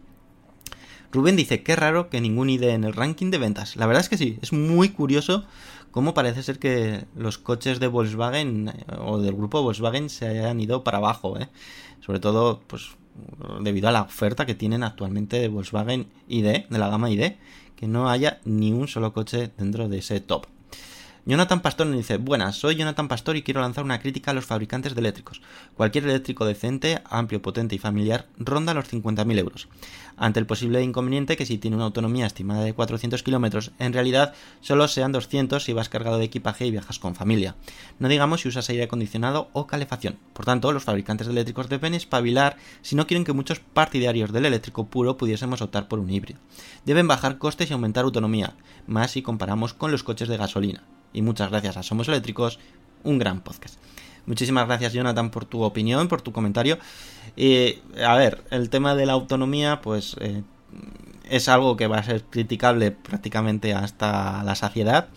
Rubén 1.12 1.36
dice, 1.36 1.64
qué 1.64 1.76
raro 1.76 2.10
que 2.10 2.22
ningún 2.22 2.50
ID 2.50 2.64
en 2.64 2.84
el 2.84 2.94
ranking 2.94 3.32
de 3.32 3.38
ventas. 3.38 3.76
La 3.76 3.88
verdad 3.88 4.02
es 4.02 4.10
que 4.10 4.18
sí, 4.18 4.38
es 4.42 4.54
muy 4.54 4.90
curioso 4.90 5.46
cómo 5.98 6.14
parece 6.14 6.44
ser 6.44 6.60
que 6.60 7.06
los 7.16 7.40
coches 7.40 7.80
de 7.80 7.88
Volkswagen 7.88 8.68
eh, 8.70 8.86
o 9.00 9.18
del 9.18 9.34
grupo 9.34 9.64
Volkswagen 9.64 10.12
se 10.12 10.28
hayan 10.28 10.60
ido 10.60 10.84
para 10.84 11.00
abajo, 11.00 11.40
¿eh? 11.40 11.50
sobre 12.02 12.20
todo 12.20 12.62
pues 12.68 12.92
debido 13.62 13.90
a 13.90 13.92
la 13.92 14.04
oferta 14.04 14.46
que 14.46 14.54
tienen 14.54 14.84
actualmente 14.84 15.40
de 15.40 15.48
Volkswagen 15.48 16.06
ID, 16.28 16.68
de 16.70 16.78
la 16.78 16.90
gama 16.90 17.10
ID, 17.10 17.32
que 17.76 17.88
no 17.88 18.12
haya 18.12 18.40
ni 18.46 18.72
un 18.72 18.88
solo 18.88 19.12
coche 19.12 19.50
dentro 19.58 19.90
de 19.90 19.98
ese 19.98 20.20
top. 20.20 20.46
Jonathan 21.28 21.60
Pastor 21.60 21.88
nos 21.88 21.98
dice, 21.98 22.16
buenas, 22.16 22.56
soy 22.56 22.78
Jonathan 22.78 23.10
Pastor 23.10 23.36
y 23.36 23.42
quiero 23.44 23.60
lanzar 23.60 23.84
una 23.84 24.00
crítica 24.00 24.32
a 24.32 24.34
los 24.34 24.46
fabricantes 24.46 24.96
de 24.96 25.02
eléctricos. 25.02 25.42
Cualquier 25.76 26.06
eléctrico 26.06 26.46
decente, 26.46 27.02
amplio, 27.04 27.42
potente 27.42 27.76
y 27.76 27.80
familiar 27.80 28.28
ronda 28.38 28.74
los 28.74 28.90
50.000 28.90 29.38
euros. 29.38 29.68
Ante 30.16 30.40
el 30.40 30.46
posible 30.46 30.82
inconveniente 30.82 31.36
que 31.36 31.46
si 31.46 31.58
tiene 31.58 31.76
una 31.76 31.84
autonomía 31.84 32.28
estimada 32.28 32.64
de 32.64 32.72
400 32.72 33.24
kilómetros, 33.24 33.74
en 33.78 33.92
realidad 33.92 34.36
solo 34.62 34.88
sean 34.88 35.12
200 35.12 35.62
si 35.62 35.74
vas 35.74 35.90
cargado 35.90 36.18
de 36.18 36.24
equipaje 36.24 36.66
y 36.66 36.72
viajas 36.72 36.98
con 36.98 37.14
familia. 37.14 37.56
No 38.00 38.08
digamos 38.08 38.40
si 38.40 38.48
usas 38.48 38.70
aire 38.70 38.84
acondicionado 38.84 39.50
o 39.52 39.68
calefacción. 39.68 40.16
Por 40.32 40.46
tanto, 40.46 40.72
los 40.72 40.86
fabricantes 40.86 41.28
de 41.28 41.34
eléctricos 41.34 41.68
deben 41.68 41.94
espabilar 41.94 42.56
si 42.82 42.96
no 42.96 43.06
quieren 43.06 43.26
que 43.26 43.34
muchos 43.34 43.60
partidarios 43.60 44.32
del 44.32 44.46
eléctrico 44.46 44.86
puro 44.86 45.18
pudiésemos 45.18 45.62
optar 45.62 45.90
por 45.90 46.00
un 46.00 46.10
híbrido. 46.10 46.40
Deben 46.86 47.10
bajar 47.10 47.38
costes 47.38 47.70
y 47.70 47.74
aumentar 47.74 48.06
autonomía, 48.06 48.54
más 48.88 49.12
si 49.12 49.22
comparamos 49.22 49.74
con 49.74 49.92
los 49.92 50.04
coches 50.04 50.30
de 50.30 50.38
gasolina 50.38 50.86
y 51.14 51.22
muchas 51.22 51.50
gracias 51.50 51.78
a 51.78 51.84
Somos 51.84 52.08
Eléctricos, 52.08 52.60
un 53.04 53.18
gran 53.20 53.42
podcast. 53.42 53.80
Muchísimas 54.26 54.68
gracias 54.68 54.94
Jonathan 54.94 55.32
por 55.32 55.46
tu 55.46 55.64
opinión, 55.64 56.08
por 56.08 56.22
tu 56.22 56.32
comentario. 56.32 56.78
Y 57.36 57.80
a 58.06 58.16
ver, 58.16 58.44
el 58.52 58.70
tema 58.70 58.94
de 58.94 59.06
la 59.06 59.14
autonomía, 59.14 59.82
pues 59.82 60.18
eh, 60.20 60.44
es 61.30 61.48
algo 61.48 61.78
que 61.78 61.88
va 61.88 62.00
a 62.00 62.04
ser 62.04 62.24
criticable 62.24 62.92
prácticamente 62.92 63.74
hasta 63.74 64.44
la 64.44 64.56
saciedad. 64.56 65.08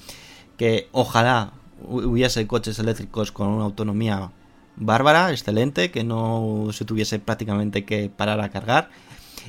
Que 0.57 0.89
ojalá 0.93 1.53
hubiese 1.83 2.47
coches 2.47 2.79
eléctricos 2.79 3.33
con 3.33 3.49
una 3.49 3.65
autonomía 3.65 4.31
bárbara, 4.77 5.31
excelente, 5.31 5.91
que 5.91 6.05
no 6.05 6.69
se 6.73 6.85
tuviese 6.85 7.19
prácticamente 7.19 7.85
que 7.85 8.11
parar 8.11 8.41
a 8.41 8.51
cargar 8.51 8.91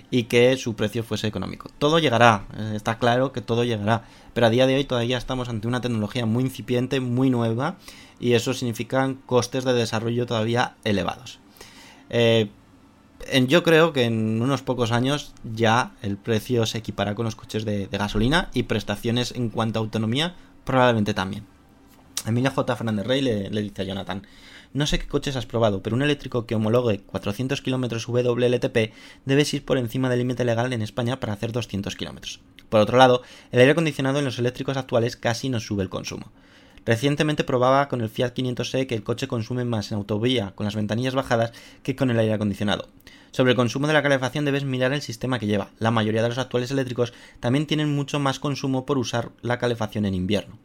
y 0.10 0.23
que 0.23 0.56
su 0.58 0.75
precio 0.75 1.04
fuese 1.04 1.27
económico. 1.27 1.69
Todo 1.77 1.99
llegará, 1.99 2.45
eh, 2.58 2.73
está 2.75 2.99
claro 2.99 3.32
que 3.32 3.41
todo 3.41 3.63
llegará, 3.63 4.04
pero 4.34 4.47
a 4.47 4.49
día 4.49 4.67
de 4.67 4.75
hoy 4.75 4.84
todavía 4.84 5.17
estamos 5.17 5.49
ante 5.49 5.67
una 5.67 5.82
tecnología 5.82 6.25
muy 6.25 6.43
incipiente, 6.43 6.99
muy 6.99 7.30
nueva, 7.30 7.77
y 8.19 8.34
eso 8.34 8.54
significa 8.54 9.13
costes 9.25 9.63
de 9.63 9.73
desarrollo 9.73 10.25
todavía 10.25 10.75
elevados. 10.84 11.39
Eh, 12.10 12.49
yo 13.47 13.63
creo 13.63 13.93
que 13.93 14.04
en 14.04 14.41
unos 14.41 14.62
pocos 14.62 14.91
años 14.91 15.34
ya 15.43 15.93
el 16.01 16.17
precio 16.17 16.65
se 16.65 16.80
equipará 16.80 17.15
con 17.15 17.25
los 17.25 17.36
coches 17.36 17.65
de, 17.65 17.88
gasolina 17.91 18.49
y 18.54 18.63
prestaciones 18.63 19.32
en 19.32 19.49
cuanto 19.49 19.80
a 19.80 19.82
autonomía 19.82 20.36
probablemente 20.65 21.13
también. 21.13 21.45
Emilia 22.25 22.51
J. 22.51 22.75
Fernández 22.75 23.06
Rey 23.06 23.21
le, 23.21 23.49
le 23.49 23.62
dice 23.62 23.82
a 23.82 23.86
Jonathan, 23.86 24.25
no 24.73 24.88
sé 24.88 24.99
qué 24.99 25.07
coches 25.07 25.36
has 25.36 25.45
probado, 25.45 25.84
pero 25.84 25.95
un 25.95 26.01
eléctrico 26.01 26.45
que 26.45 26.55
homologue 26.55 27.01
400 27.01 27.62
km 27.62 27.97
WLTP 28.07 28.93
debes 29.25 29.53
ir 29.53 29.65
por 29.65 29.77
encima 29.77 30.10
del 30.10 30.19
límite 30.19 30.45
legal 30.45 30.71
en 30.71 30.81
España 30.81 31.19
para 31.19 31.34
hacer 31.34 31.51
200 31.51 31.95
km. 31.95 32.39
Por 32.69 32.79
otro 32.79 32.97
lado, 32.97 33.21
el 33.51 33.60
aire 33.60 33.73
acondicionado 33.73 34.19
en 34.19 34.25
los 34.25 34.39
eléctricos 34.39 34.77
actuales 34.77 35.17
casi 35.17 35.49
no 35.49 35.60
sube 35.60 35.84
el 35.84 35.89
consumo. 35.89 36.31
Recientemente 36.86 37.43
probaba 37.43 37.89
con 37.89 38.01
el 38.01 38.10
Fiat 38.10 38.34
500e 38.34 38.88
que 38.88 38.95
el 38.95 39.03
coche 39.03 39.27
consume 39.27 39.65
más 39.65 39.91
en 39.91 39.97
autovía 39.97 40.53
con 40.55 40.65
las 40.65 40.75
ventanillas 40.75 41.13
bajadas 41.13 41.51
que 41.84 41.95
con 41.95 42.10
el 42.10 42.17
aire 42.17 42.34
acondicionado. 42.34 42.88
Sobre 43.31 43.51
el 43.51 43.57
consumo 43.57 43.88
de 43.88 43.93
la 43.93 44.01
calefacción 44.01 44.45
debes 44.45 44.63
mirar 44.63 44.91
el 44.93 45.01
sistema 45.01 45.38
que 45.38 45.47
lleva. 45.47 45.69
La 45.79 45.91
mayoría 45.91 46.23
de 46.23 46.29
los 46.29 46.38
actuales 46.38 46.71
eléctricos 46.71 47.13
también 47.39 47.67
tienen 47.67 47.93
mucho 47.93 48.19
más 48.19 48.39
consumo 48.39 48.86
por 48.86 48.97
usar 48.97 49.31
la 49.41 49.60
calefacción 49.60 50.05
en 50.05 50.15
invierno. 50.15 50.57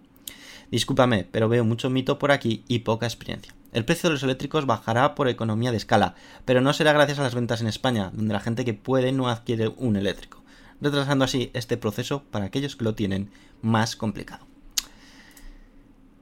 Discúlpame, 0.70 1.26
pero 1.30 1.48
veo 1.48 1.64
mucho 1.64 1.90
mito 1.90 2.18
por 2.18 2.32
aquí 2.32 2.64
y 2.66 2.80
poca 2.80 3.06
experiencia. 3.06 3.54
El 3.76 3.84
precio 3.84 4.08
de 4.08 4.14
los 4.14 4.22
eléctricos 4.22 4.64
bajará 4.64 5.14
por 5.14 5.28
economía 5.28 5.70
de 5.70 5.76
escala, 5.76 6.14
pero 6.46 6.62
no 6.62 6.72
será 6.72 6.94
gracias 6.94 7.18
a 7.18 7.22
las 7.22 7.34
ventas 7.34 7.60
en 7.60 7.66
España, 7.66 8.10
donde 8.14 8.32
la 8.32 8.40
gente 8.40 8.64
que 8.64 8.72
puede 8.72 9.12
no 9.12 9.28
adquiere 9.28 9.68
un 9.68 9.96
eléctrico, 9.96 10.42
retrasando 10.80 11.26
así 11.26 11.50
este 11.52 11.76
proceso 11.76 12.22
para 12.30 12.46
aquellos 12.46 12.74
que 12.74 12.84
lo 12.84 12.94
tienen 12.94 13.30
más 13.60 13.94
complicado. 13.94 14.46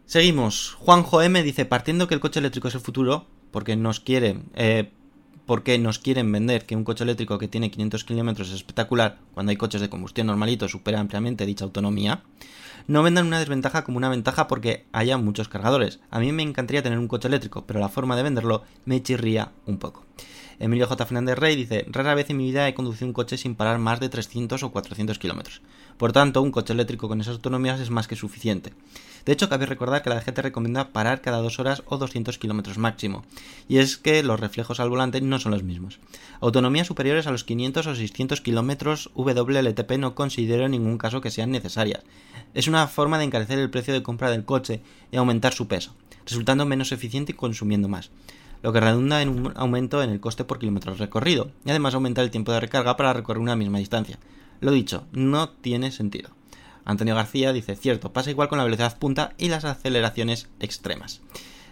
Seguimos. 0.04 0.74
Juanjo 0.80 1.22
M 1.22 1.40
dice, 1.44 1.64
partiendo 1.64 2.08
que 2.08 2.14
el 2.14 2.20
coche 2.20 2.40
eléctrico 2.40 2.66
es 2.66 2.74
el 2.74 2.80
futuro, 2.80 3.28
porque 3.52 3.76
nos 3.76 4.00
quieren, 4.00 4.46
eh, 4.56 4.90
porque 5.46 5.78
nos 5.78 5.98
quieren 5.98 6.30
vender 6.32 6.66
que 6.66 6.76
un 6.76 6.84
coche 6.84 7.04
eléctrico 7.04 7.38
que 7.38 7.48
tiene 7.48 7.70
500 7.70 8.04
kilómetros 8.04 8.48
es 8.48 8.54
espectacular, 8.54 9.18
cuando 9.34 9.50
hay 9.50 9.56
coches 9.56 9.80
de 9.80 9.88
combustión 9.88 10.26
normalito 10.26 10.68
supera 10.68 11.00
ampliamente 11.00 11.46
dicha 11.46 11.64
autonomía, 11.64 12.22
no 12.86 13.02
vendan 13.02 13.26
una 13.26 13.38
desventaja 13.38 13.84
como 13.84 13.96
una 13.98 14.08
ventaja 14.08 14.46
porque 14.46 14.84
haya 14.92 15.16
muchos 15.16 15.48
cargadores. 15.48 16.00
A 16.10 16.20
mí 16.20 16.32
me 16.32 16.42
encantaría 16.42 16.82
tener 16.82 16.98
un 16.98 17.08
coche 17.08 17.28
eléctrico, 17.28 17.64
pero 17.66 17.80
la 17.80 17.88
forma 17.88 18.16
de 18.16 18.22
venderlo 18.22 18.62
me 18.84 19.02
chirría 19.02 19.52
un 19.66 19.78
poco. 19.78 20.04
Emilio 20.58 20.86
J. 20.86 21.06
Fernández 21.06 21.36
Rey 21.36 21.56
dice, 21.56 21.84
rara 21.88 22.14
vez 22.14 22.30
en 22.30 22.36
mi 22.36 22.44
vida 22.44 22.68
he 22.68 22.74
conducido 22.74 23.06
un 23.06 23.12
coche 23.12 23.36
sin 23.36 23.54
parar 23.54 23.78
más 23.78 24.00
de 24.00 24.08
300 24.08 24.62
o 24.62 24.70
400 24.70 25.18
kilómetros. 25.18 25.62
Por 25.96 26.12
tanto, 26.12 26.42
un 26.42 26.52
coche 26.52 26.72
eléctrico 26.72 27.08
con 27.08 27.20
esas 27.20 27.36
autonomías 27.36 27.80
es 27.80 27.90
más 27.90 28.06
que 28.06 28.16
suficiente. 28.16 28.72
De 29.24 29.32
hecho, 29.32 29.48
cabe 29.48 29.66
recordar 29.66 30.02
que 30.02 30.10
la 30.10 30.20
DGT 30.20 30.38
recomienda 30.40 30.92
parar 30.92 31.20
cada 31.20 31.38
2 31.38 31.58
horas 31.58 31.82
o 31.86 31.96
200 31.96 32.38
kilómetros 32.38 32.78
máximo, 32.78 33.24
y 33.68 33.78
es 33.78 33.96
que 33.96 34.22
los 34.22 34.38
reflejos 34.38 34.80
al 34.80 34.90
volante 34.90 35.20
no 35.20 35.38
son 35.38 35.52
los 35.52 35.62
mismos. 35.62 35.98
Autonomías 36.40 36.86
superiores 36.86 37.26
a 37.26 37.30
los 37.30 37.44
500 37.44 37.86
o 37.86 37.94
600 37.94 38.40
kilómetros 38.40 39.10
WLTP 39.14 39.92
no 39.98 40.14
considero 40.14 40.66
en 40.66 40.72
ningún 40.72 40.98
caso 40.98 41.20
que 41.20 41.30
sean 41.30 41.50
necesarias. 41.50 42.02
Es 42.52 42.68
una 42.68 42.86
forma 42.86 43.18
de 43.18 43.24
encarecer 43.24 43.58
el 43.58 43.70
precio 43.70 43.94
de 43.94 44.02
compra 44.02 44.30
del 44.30 44.44
coche 44.44 44.82
y 45.10 45.16
aumentar 45.16 45.54
su 45.54 45.68
peso, 45.68 45.94
resultando 46.26 46.66
menos 46.66 46.92
eficiente 46.92 47.32
y 47.32 47.36
consumiendo 47.36 47.88
más 47.88 48.10
lo 48.64 48.72
que 48.72 48.80
redunda 48.80 49.20
en 49.20 49.28
un 49.28 49.52
aumento 49.56 50.02
en 50.02 50.08
el 50.08 50.20
coste 50.20 50.44
por 50.44 50.58
kilómetro 50.58 50.94
recorrido, 50.94 51.50
y 51.66 51.70
además 51.70 51.92
aumenta 51.92 52.22
el 52.22 52.30
tiempo 52.30 52.50
de 52.50 52.60
recarga 52.60 52.96
para 52.96 53.12
recorrer 53.12 53.42
una 53.42 53.56
misma 53.56 53.76
distancia. 53.76 54.18
Lo 54.60 54.72
dicho, 54.72 55.04
no 55.12 55.50
tiene 55.50 55.92
sentido. 55.92 56.30
Antonio 56.84 57.14
García 57.14 57.52
dice, 57.52 57.76
cierto, 57.76 58.12
pasa 58.12 58.30
igual 58.30 58.48
con 58.48 58.58
la 58.58 58.64
velocidad 58.64 58.98
punta 58.98 59.32
y 59.38 59.48
las 59.48 59.64
aceleraciones 59.64 60.48
extremas. 60.60 61.20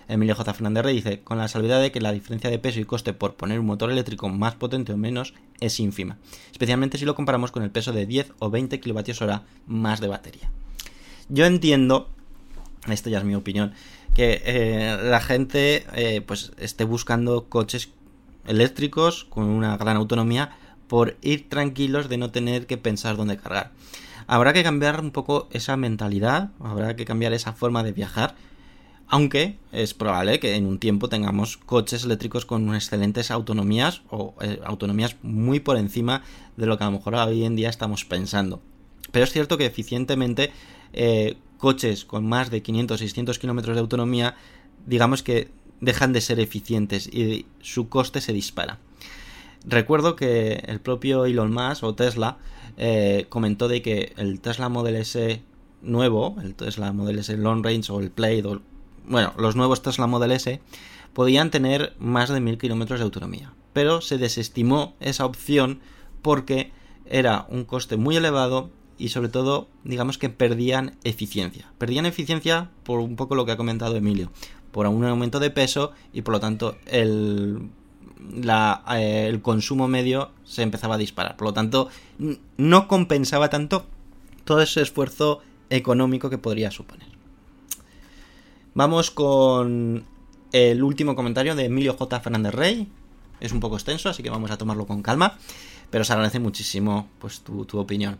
Emilio 0.09 0.35
J. 0.35 0.53
Fernández 0.53 0.85
Rey 0.85 0.97
dice, 0.97 1.21
con 1.21 1.39
la 1.39 1.49
salvedad 1.49 1.81
de 1.81 1.93
que 1.93 2.01
la 2.01 2.13
diferencia 2.13 2.51
de 2.51 2.59
peso 2.59 2.81
y 2.81 2.85
coste 2.85 3.13
por 3.13 3.35
poner 3.35 3.61
un 3.61 3.67
motor 3.67 3.91
eléctrico 3.91 4.29
más 4.29 4.55
potente 4.55 4.93
o 4.93 4.97
menos 4.97 5.35
es 5.61 5.79
ínfima, 5.81 6.19
especialmente 6.51 6.99
si 6.99 7.05
lo 7.05 7.15
comparamos 7.15 7.53
con 7.53 7.63
el 7.63 7.71
peso 7.71 7.93
de 7.93 8.07
10 8.07 8.33
o 8.39 8.51
20 8.51 8.81
kWh 8.81 9.41
más 9.67 10.01
de 10.01 10.09
batería. 10.09 10.51
Yo 11.29 11.47
entiendo, 11.47 12.09
esto 12.89 13.11
ya 13.11 13.19
es 13.19 13.25
mi 13.25 13.35
opinión, 13.35 13.73
que 14.15 14.43
eh, 14.45 14.99
la 15.03 15.21
gente 15.21 15.87
eh, 15.95 16.21
pues 16.21 16.53
esté 16.59 16.85
buscando 16.85 17.45
coches 17.49 17.91
eléctricos 18.47 19.25
con 19.25 19.45
una 19.45 19.77
gran 19.77 19.97
autonomía 19.97 20.57
por 20.89 21.17
ir 21.23 21.49
tranquilos 21.49 22.09
de 22.09 22.19
no 22.19 22.31
tener 22.31 22.67
que 22.67 22.77
pensar 22.77 23.17
dónde 23.17 23.39
cargar. 23.39 23.71
Habrá 24.27 24.53
que 24.53 24.63
cambiar 24.63 25.01
un 25.01 25.11
poco 25.11 25.49
esa 25.51 25.77
mentalidad, 25.77 26.51
habrá 26.61 26.97
que 26.97 27.05
cambiar 27.05 27.33
esa 27.33 27.53
forma 27.53 27.83
de 27.83 27.93
viajar, 27.93 28.35
aunque 29.09 29.59
es 29.73 29.93
probable 29.93 30.41
que 30.41 30.55
en 30.55 30.67
un 30.67 30.79
tiempo 30.79 31.09
tengamos 31.09 31.59
coches 31.59 32.05
eléctricos 32.05 32.47
con 32.47 32.75
excelentes 32.75 33.31
autonomías 33.31 34.03
o 34.11 34.35
eh, 34.41 34.59
autonomías 34.65 35.17
muy 35.23 35.61
por 35.61 35.77
encima 35.77 36.23
de 36.57 36.67
lo 36.67 36.79
que 36.79 36.85
a 36.85 36.87
lo 36.87 36.93
mejor 36.93 37.15
hoy 37.17 37.45
en 37.45 37.55
día 37.55 37.69
estamos 37.69 38.05
pensando. 38.07 38.63
Pero 39.11 39.25
es 39.25 39.33
cierto 39.33 39.59
que 39.59 39.67
eficientemente 39.67 40.51
eh, 40.95 41.37
coches 41.59 42.05
con 42.05 42.27
más 42.27 42.51
de 42.51 42.63
500-600 42.63 43.39
kilómetros 43.39 43.77
de 43.77 43.81
autonomía, 43.81 44.35
digamos 44.87 45.23
que 45.23 45.51
dejan 45.81 46.13
de 46.13 46.21
ser 46.21 46.41
eficientes 46.41 47.07
y 47.07 47.45
su 47.61 47.89
coste 47.89 48.21
se 48.21 48.33
dispara. 48.33 48.79
Recuerdo 49.65 50.17
que 50.17 50.65
el 50.67 50.81
propio 50.81 51.25
Elon 51.25 51.53
Musk 51.53 51.85
o 51.85 51.95
Tesla 51.95 52.39
eh, 52.77 53.27
comentó 53.29 53.69
de 53.69 53.83
que 53.83 54.13
el 54.17 54.41
Tesla 54.41 54.69
Model 54.69 54.97
S 54.97 55.43
nuevo, 55.83 56.37
el 56.43 56.55
Tesla 56.55 56.93
Model 56.93 57.19
S 57.19 57.37
Long 57.37 57.65
Range 57.65 57.93
o 57.93 58.01
el 58.01 58.11
Play, 58.11 58.43
bueno, 59.07 59.35
los 59.37 59.57
nuevos 59.57 59.83
Tesla 59.83 60.07
Model 60.07 60.33
S 60.33 60.61
podían 61.13 61.51
tener 61.51 61.95
más 61.99 62.31
de 62.31 62.41
1000 62.41 62.59
kilómetros 62.59 63.01
de 63.01 63.05
autonomía, 63.05 63.53
pero 63.73 64.01
se 64.01 64.19
desestimó 64.19 64.95
esa 65.01 65.27
opción 65.27 65.81
porque 66.23 66.73
era 67.07 67.47
un 67.49 67.65
coste 67.65 67.97
muy 67.97 68.17
elevado 68.17 68.71
y 68.99 69.09
sobre 69.09 69.29
todo, 69.29 69.69
digamos 69.85 70.19
que 70.19 70.29
perdían 70.29 70.97
eficiencia. 71.03 71.73
Perdían 71.79 72.07
eficiencia 72.07 72.71
por 72.85 73.01
un 73.01 73.17
poco 73.17 73.35
lo 73.35 73.45
que 73.45 73.53
ha 73.53 73.57
comentado 73.57 73.97
Emilio, 73.97 74.31
por 74.71 74.87
un 74.87 75.05
aumento 75.05 75.41
de 75.41 75.51
peso 75.51 75.93
y 76.13 76.23
por 76.23 76.35
lo 76.35 76.41
tanto 76.41 76.77
el, 76.87 77.69
eh, 78.31 79.27
el 79.29 79.43
consumo 79.43 79.89
medio 79.89 80.31
se 80.45 80.63
empezaba 80.63 80.97
a 80.97 80.99
disparar. 80.99 81.37
Por 81.37 81.49
lo 81.49 81.55
tanto, 81.55 81.89
no 82.57 82.89
compensaba 82.89 83.51
tanto 83.51 83.87
todo 84.45 84.63
ese 84.63 84.83
esfuerzo 84.83 85.41
económico 85.71 86.31
que 86.31 86.39
podría 86.39 86.71
suponer. 86.71 87.09
Vamos 88.75 89.11
con 89.11 90.05
el 90.53 90.83
último 90.83 91.15
comentario 91.15 91.55
de 91.55 91.67
Emilio 91.67 91.95
J. 91.95 92.21
Fernández 92.21 92.55
Rey. 92.55 92.89
Es 93.41 93.53
un 93.53 93.61
poco 93.61 93.77
extenso, 93.77 94.09
así 94.09 94.23
que 94.23 94.31
vamos 94.31 94.51
a 94.51 94.59
tomarlo 94.59 94.87
con 94.87 95.03
calma. 95.03 95.39
Pero 95.91 96.05
se 96.05 96.13
agradece 96.13 96.39
muchísimo 96.39 97.09
pues, 97.19 97.41
tu 97.41 97.79
opinión. 97.79 98.19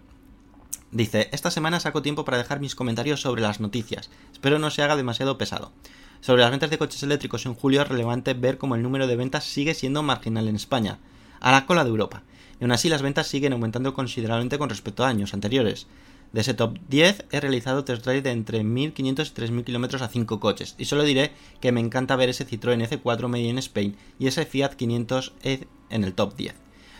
Dice, 0.93 1.31
esta 1.33 1.51
semana 1.51 1.81
saco 1.81 2.03
tiempo 2.03 2.27
para 2.27 2.37
dejar 2.37 2.61
mis 2.61 2.75
comentarios 2.75 3.23
sobre 3.23 3.41
las 3.41 3.61
noticias. 3.61 4.11
Espero 4.31 4.59
no 4.59 4.71
se 4.71 4.83
haga 4.83 4.95
demasiado 4.95 5.39
pesado. 5.39 5.73
Sobre 6.23 6.43
las 6.43 6.53
ventas 6.53 6.71
de 6.71 6.79
coches 6.79 7.03
eléctricos 7.03 7.47
en 7.47 7.55
julio 7.55 7.83
es 7.83 7.89
relevante 7.89 8.33
ver 8.35 8.57
cómo 8.57 8.77
el 8.77 8.83
número 8.83 9.09
de 9.09 9.17
ventas 9.17 9.43
sigue 9.43 9.75
siendo 9.75 10.05
marginal 10.05 10.47
en 10.47 10.55
España, 10.55 11.01
a 11.41 11.51
la 11.51 11.67
cola 11.67 11.83
de 11.83 11.91
Europa. 11.91 12.23
Y 12.61 12.63
aún 12.63 12.71
así 12.71 12.89
las 12.89 13.03
ventas 13.03 13.27
siguen 13.27 13.53
aumentando 13.53 13.93
considerablemente 13.93 14.57
con 14.57 14.69
respecto 14.69 15.05
a 15.05 15.09
años 15.09 15.35
anteriores. 15.35 15.89
De 16.33 16.43
ese 16.43 16.55
top 16.55 16.79
10 16.89 17.25
he 17.33 17.41
realizado 17.41 17.83
test 17.83 18.05
drive 18.05 18.23
de 18.23 18.31
entre 18.31 18.63
1500 18.63 19.29
y 19.29 19.33
3000 19.33 19.65
kilómetros 19.65 20.01
a 20.01 20.07
5 20.07 20.39
coches. 20.39 20.77
Y 20.79 20.85
solo 20.85 21.03
diré 21.03 21.33
que 21.61 21.73
me 21.73 21.81
encanta 21.81 22.15
ver 22.15 22.29
ese 22.29 22.47
Citroën 22.47 22.89
C4 22.89 23.27
Made 23.27 23.43
in 23.43 23.59
Spain 23.59 23.97
y 24.21 24.29
ese 24.29 24.47
Fiat 24.47 24.77
500e 24.77 25.67
en 25.91 26.05
el 26.05 26.15
top 26.15 26.37
10. 26.37 26.55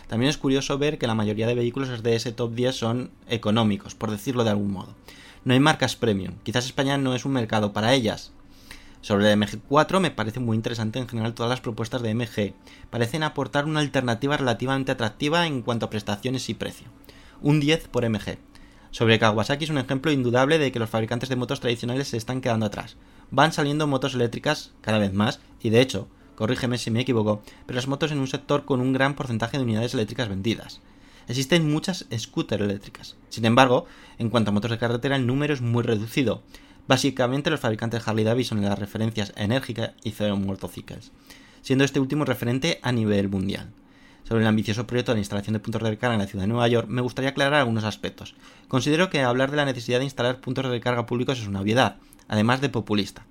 También 0.09 0.31
es 0.31 0.37
curioso 0.37 0.77
ver 0.77 0.97
que 0.97 1.07
la 1.07 1.15
mayoría 1.15 1.47
de 1.47 1.55
vehículos 1.55 2.03
de 2.03 2.15
ese 2.17 2.33
top 2.33 2.55
10 2.55 2.75
son 2.75 3.11
económicos, 3.29 3.95
por 3.95 4.11
decirlo 4.11 4.43
de 4.43 4.49
algún 4.49 4.73
modo. 4.73 4.93
No 5.45 5.53
hay 5.53 5.61
marcas 5.61 5.95
premium, 5.95 6.33
quizás 6.43 6.65
España 6.65 6.97
no 6.97 7.15
es 7.15 7.23
un 7.23 7.31
mercado 7.31 7.71
para 7.71 7.93
ellas. 7.93 8.33
Sobre 9.03 9.29
el 9.29 9.37
MG4 9.37 9.99
me 9.99 10.11
parece 10.11 10.39
muy 10.39 10.55
interesante 10.55 10.97
en 10.97 11.09
general 11.09 11.33
todas 11.33 11.49
las 11.49 11.59
propuestas 11.59 12.01
de 12.01 12.15
MG. 12.15 12.53
Parecen 12.89 13.23
aportar 13.23 13.65
una 13.65 13.81
alternativa 13.81 14.37
relativamente 14.37 14.93
atractiva 14.93 15.45
en 15.45 15.61
cuanto 15.61 15.85
a 15.85 15.89
prestaciones 15.89 16.47
y 16.47 16.53
precio. 16.53 16.87
Un 17.41 17.59
10 17.59 17.89
por 17.89 18.09
MG. 18.09 18.37
Sobre 18.91 19.19
Kawasaki 19.19 19.65
es 19.65 19.69
un 19.71 19.77
ejemplo 19.77 20.09
indudable 20.09 20.57
de 20.57 20.71
que 20.71 20.79
los 20.79 20.89
fabricantes 20.89 21.27
de 21.27 21.35
motos 21.35 21.59
tradicionales 21.59 22.07
se 22.07 22.15
están 22.15 22.39
quedando 22.39 22.65
atrás. 22.65 22.95
Van 23.29 23.51
saliendo 23.51 23.87
motos 23.87 24.13
eléctricas 24.15 24.71
cada 24.79 24.99
vez 24.99 25.11
más 25.11 25.41
y 25.61 25.69
de 25.69 25.81
hecho 25.81 26.07
corrígeme 26.35 26.77
si 26.77 26.89
me 26.89 27.01
equivoco, 27.01 27.43
pero 27.65 27.75
las 27.75 27.89
motos 27.89 28.13
en 28.13 28.19
un 28.19 28.27
sector 28.27 28.63
con 28.63 28.79
un 28.79 28.93
gran 28.93 29.15
porcentaje 29.15 29.57
de 29.57 29.63
unidades 29.63 29.93
eléctricas 29.93 30.29
vendidas. 30.29 30.79
Existen 31.27 31.69
muchas 31.69 32.05
scooters 32.17 32.63
eléctricas. 32.63 33.17
Sin 33.27 33.43
embargo, 33.43 33.85
en 34.17 34.29
cuanto 34.29 34.51
a 34.51 34.53
motos 34.53 34.71
de 34.71 34.77
carretera, 34.77 35.17
el 35.17 35.27
número 35.27 35.53
es 35.53 35.61
muy 35.61 35.83
reducido. 35.83 36.41
Básicamente, 36.87 37.49
los 37.49 37.59
fabricantes 37.59 38.07
Harley 38.07 38.25
Davidson 38.25 38.57
en 38.57 38.65
las 38.65 38.79
referencias 38.79 39.33
Enérgica 39.35 39.93
y 40.03 40.11
Zero 40.11 40.35
Motorcycles, 40.35 41.11
siendo 41.61 41.85
este 41.85 41.99
último 41.99 42.25
referente 42.25 42.79
a 42.81 42.91
nivel 42.91 43.29
mundial. 43.29 43.71
Sobre 44.23 44.41
el 44.41 44.47
ambicioso 44.47 44.87
proyecto 44.87 45.11
de 45.11 45.17
la 45.17 45.21
instalación 45.21 45.53
de 45.53 45.59
puntos 45.59 45.81
de 45.81 45.89
recarga 45.89 46.15
en 46.15 46.21
la 46.21 46.27
ciudad 46.27 46.43
de 46.43 46.47
Nueva 46.47 46.67
York, 46.67 46.87
me 46.89 47.01
gustaría 47.01 47.31
aclarar 47.31 47.55
algunos 47.55 47.83
aspectos. 47.83 48.35
Considero 48.67 49.09
que 49.09 49.21
hablar 49.21 49.51
de 49.51 49.57
la 49.57 49.65
necesidad 49.65 49.99
de 49.99 50.05
instalar 50.05 50.39
puntos 50.39 50.65
de 50.65 50.71
recarga 50.71 51.05
públicos 51.05 51.39
es 51.39 51.47
una 51.47 51.61
obviedad, 51.61 51.97
además 52.27 52.61
de 52.61 52.69
populista. 52.69 53.25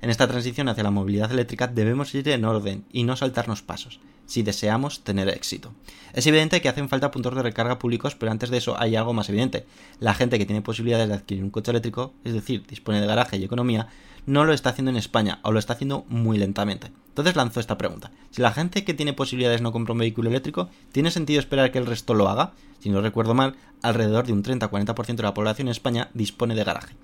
En 0.00 0.10
esta 0.10 0.28
transición 0.28 0.68
hacia 0.68 0.84
la 0.84 0.92
movilidad 0.92 1.32
eléctrica 1.32 1.66
debemos 1.66 2.14
ir 2.14 2.28
en 2.28 2.44
orden 2.44 2.84
y 2.92 3.02
no 3.02 3.16
saltarnos 3.16 3.62
pasos, 3.62 3.98
si 4.26 4.42
deseamos 4.42 5.02
tener 5.02 5.28
éxito. 5.28 5.72
Es 6.12 6.26
evidente 6.28 6.60
que 6.60 6.68
hacen 6.68 6.88
falta 6.88 7.10
puntos 7.10 7.34
de 7.34 7.42
recarga 7.42 7.80
públicos, 7.80 8.14
pero 8.14 8.30
antes 8.30 8.50
de 8.50 8.58
eso 8.58 8.80
hay 8.80 8.94
algo 8.94 9.12
más 9.12 9.28
evidente. 9.28 9.66
La 9.98 10.14
gente 10.14 10.38
que 10.38 10.46
tiene 10.46 10.62
posibilidades 10.62 11.08
de 11.08 11.14
adquirir 11.14 11.42
un 11.42 11.50
coche 11.50 11.72
eléctrico, 11.72 12.12
es 12.22 12.32
decir, 12.32 12.64
dispone 12.66 13.00
de 13.00 13.08
garaje 13.08 13.38
y 13.38 13.44
economía, 13.44 13.88
no 14.24 14.44
lo 14.44 14.52
está 14.52 14.70
haciendo 14.70 14.90
en 14.90 14.96
España 14.96 15.40
o 15.42 15.50
lo 15.50 15.58
está 15.58 15.72
haciendo 15.72 16.04
muy 16.08 16.38
lentamente. 16.38 16.92
Entonces 17.08 17.34
lanzo 17.34 17.58
esta 17.58 17.78
pregunta. 17.78 18.12
Si 18.30 18.40
la 18.40 18.52
gente 18.52 18.84
que 18.84 18.94
tiene 18.94 19.14
posibilidades 19.14 19.62
no 19.62 19.72
compra 19.72 19.94
un 19.94 19.98
vehículo 19.98 20.30
eléctrico, 20.30 20.68
¿tiene 20.92 21.10
sentido 21.10 21.40
esperar 21.40 21.72
que 21.72 21.78
el 21.78 21.86
resto 21.86 22.14
lo 22.14 22.28
haga? 22.28 22.52
Si 22.78 22.88
no 22.88 23.00
recuerdo 23.00 23.34
mal, 23.34 23.56
alrededor 23.82 24.26
de 24.26 24.32
un 24.32 24.44
30-40% 24.44 25.16
de 25.16 25.22
la 25.24 25.34
población 25.34 25.66
en 25.66 25.72
España 25.72 26.10
dispone 26.14 26.54
de 26.54 26.62
garaje 26.62 26.94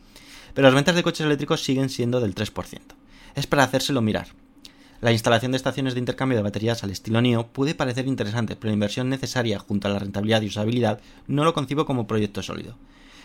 pero 0.54 0.68
las 0.68 0.74
ventas 0.74 0.94
de 0.94 1.02
coches 1.02 1.26
eléctricos 1.26 1.62
siguen 1.62 1.90
siendo 1.90 2.20
del 2.20 2.34
3%. 2.34 2.80
Es 3.34 3.46
para 3.46 3.64
hacérselo 3.64 4.00
mirar. 4.00 4.28
La 5.00 5.12
instalación 5.12 5.52
de 5.52 5.56
estaciones 5.56 5.92
de 5.92 6.00
intercambio 6.00 6.38
de 6.38 6.44
baterías 6.44 6.82
al 6.82 6.90
estilo 6.90 7.20
NIO 7.20 7.48
puede 7.48 7.74
parecer 7.74 8.06
interesante, 8.06 8.56
pero 8.56 8.70
la 8.70 8.74
inversión 8.74 9.10
necesaria 9.10 9.58
junto 9.58 9.86
a 9.86 9.90
la 9.90 9.98
rentabilidad 9.98 10.40
y 10.40 10.46
usabilidad 10.46 11.00
no 11.26 11.44
lo 11.44 11.52
concibo 11.52 11.84
como 11.84 12.06
proyecto 12.06 12.42
sólido. 12.42 12.76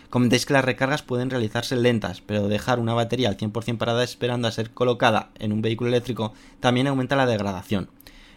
Comentáis 0.09 0.45
que 0.45 0.53
las 0.53 0.65
recargas 0.65 1.03
pueden 1.03 1.29
realizarse 1.29 1.75
lentas, 1.75 2.21
pero 2.21 2.47
dejar 2.47 2.79
una 2.79 2.95
batería 2.95 3.29
al 3.29 3.37
100% 3.37 3.77
parada 3.77 4.03
esperando 4.03 4.47
a 4.47 4.51
ser 4.51 4.71
colocada 4.71 5.29
en 5.37 5.53
un 5.53 5.61
vehículo 5.61 5.89
eléctrico 5.89 6.33
también 6.59 6.87
aumenta 6.87 7.15
la 7.15 7.27
degradación. 7.27 7.89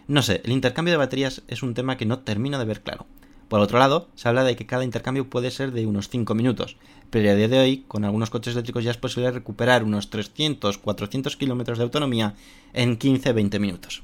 No 0.07 0.21
sé, 0.21 0.41
el 0.45 0.51
intercambio 0.51 0.93
de 0.93 0.99
baterías 0.99 1.41
es 1.47 1.63
un 1.63 1.73
tema 1.73 1.97
que 1.97 2.05
no 2.05 2.19
termino 2.19 2.59
de 2.59 2.65
ver 2.65 2.81
claro. 2.81 3.07
Por 3.47 3.59
otro 3.59 3.79
lado, 3.79 4.07
se 4.15 4.27
habla 4.27 4.43
de 4.43 4.55
que 4.55 4.65
cada 4.65 4.83
intercambio 4.83 5.29
puede 5.29 5.51
ser 5.51 5.71
de 5.71 5.85
unos 5.85 6.09
5 6.09 6.33
minutos, 6.33 6.77
pero 7.09 7.29
a 7.29 7.35
día 7.35 7.47
de 7.47 7.59
hoy, 7.59 7.85
con 7.87 8.05
algunos 8.05 8.29
coches 8.29 8.53
eléctricos 8.53 8.83
ya 8.83 8.91
es 8.91 8.97
posible 8.97 9.31
recuperar 9.31 9.83
unos 9.83 10.11
300-400 10.11 11.37
kilómetros 11.37 11.77
de 11.77 11.83
autonomía 11.83 12.35
en 12.73 12.97
15-20 12.97 13.59
minutos. 13.59 14.03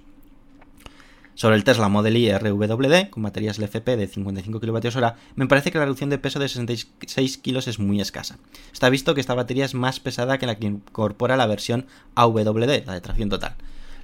Sobre 1.40 1.56
el 1.56 1.64
Tesla 1.64 1.88
Model 1.88 2.18
Y 2.18 2.30
RWD, 2.32 3.10
con 3.10 3.24
baterías 3.24 3.60
LFP 3.60 3.96
de 3.96 4.08
55 4.08 4.60
kWh, 4.60 5.08
me 5.36 5.48
parece 5.48 5.72
que 5.72 5.78
la 5.78 5.86
reducción 5.86 6.10
de 6.10 6.18
peso 6.18 6.38
de 6.38 6.50
66 6.50 7.38
kg 7.38 7.58
es 7.60 7.80
muy 7.80 8.02
escasa. 8.02 8.38
Está 8.74 8.90
visto 8.90 9.16
que 9.16 9.22
esta 9.22 9.36
batería 9.36 9.64
es 9.64 9.74
más 9.74 10.02
pesada 10.02 10.38
que 10.38 10.46
la 10.46 10.56
que 10.56 10.68
incorpora 10.68 11.38
la 11.38 11.48
versión 11.48 11.86
AWD, 12.16 12.86
la 12.86 12.94
de 12.94 13.00
tracción 13.00 13.30
total. 13.30 13.56